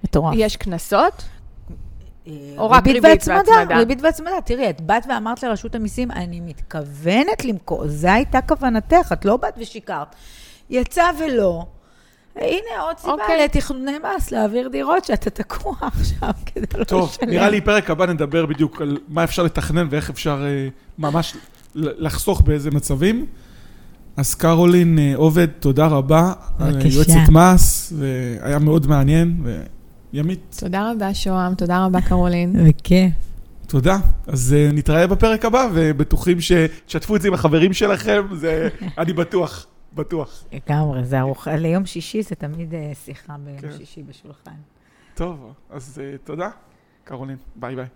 מטורף. 0.03 0.33
יש 0.37 0.55
קנסות? 0.55 1.23
אה, 2.27 2.33
או 2.57 2.69
רק 2.69 2.87
ריבית 2.87 3.03
והצמדה? 3.03 3.77
ריבית 3.77 4.01
והצמדה. 4.01 4.41
תראי, 4.45 4.69
את 4.69 4.81
באת 4.81 5.05
ואמרת 5.09 5.43
לרשות 5.43 5.75
המיסים, 5.75 6.11
אני 6.11 6.39
מתכוונת 6.39 7.45
למכור, 7.45 7.87
זו 7.87 8.07
הייתה 8.07 8.41
כוונתך, 8.41 9.11
את 9.13 9.25
לא 9.25 9.37
באת 9.37 9.53
ושיקרת. 9.57 10.15
יצא 10.69 11.03
ולא. 11.19 11.65
הנה 12.41 12.81
עוד 12.81 12.97
סיבה 12.97 13.11
אוקיי. 13.11 13.43
לתכנוני 13.43 13.97
מס, 14.17 14.31
להעביר 14.31 14.67
דירות 14.67 15.05
שאתה 15.05 15.29
תקוע 15.29 15.75
עכשיו 15.81 16.29
כדי 16.45 16.65
לא 16.73 16.81
לשלם. 16.81 16.83
טוב, 16.83 17.17
נראה 17.27 17.49
לי 17.49 17.61
פרק 17.61 17.89
הבא 17.89 18.05
נדבר 18.05 18.45
בדיוק 18.45 18.81
על 18.81 18.97
מה 19.07 19.23
אפשר 19.23 19.43
לתכנן 19.43 19.87
ואיך 19.89 20.09
אפשר 20.09 20.45
אה, 20.45 20.67
ממש 20.97 21.33
לחסוך 21.75 22.41
באיזה 22.41 22.71
מצבים. 22.71 23.25
אז 24.17 24.35
קרולין 24.35 24.99
אה, 24.99 25.13
עובד, 25.15 25.45
תודה 25.45 25.87
רבה. 25.87 26.33
בבקשה. 26.59 26.87
יועצת 26.87 27.29
מס, 27.31 27.93
והיה 27.97 28.59
מאוד 28.59 28.87
מעניין. 28.87 29.43
וימית, 30.13 30.55
תודה 30.59 30.91
רבה, 30.91 31.13
שוהם, 31.13 31.55
תודה 31.55 31.85
רבה, 31.85 32.01
קרולין. 32.01 32.55
וכיף. 32.65 33.11
תודה. 33.67 33.97
אז 34.27 34.55
אה, 34.57 34.69
נתראה 34.73 35.07
בפרק 35.07 35.45
הבא, 35.45 35.67
ובטוחים 35.73 36.37
שתשתפו 36.41 37.15
את 37.15 37.21
זה 37.21 37.27
עם 37.27 37.33
החברים 37.33 37.73
שלכם, 37.73 38.21
זה, 38.33 38.69
אני 38.97 39.13
בטוח, 39.13 39.65
בטוח. 39.93 40.43
לגמרי, 40.51 41.05
זה 41.05 41.19
ארוחה, 41.19 41.55
ליום 41.55 41.85
שישי 41.85 42.23
זה 42.23 42.35
תמיד 42.35 42.73
אה, 42.73 42.91
שיחה 42.95 43.37
ביום 43.37 43.59
כן. 43.59 43.77
שישי 43.77 44.03
בשולחן. 44.03 44.55
טוב, 45.15 45.53
אז 45.69 46.01
אה, 46.03 46.17
תודה. 46.23 46.49
קרולין, 47.03 47.37
ביי 47.55 47.75
ביי. 47.75 47.87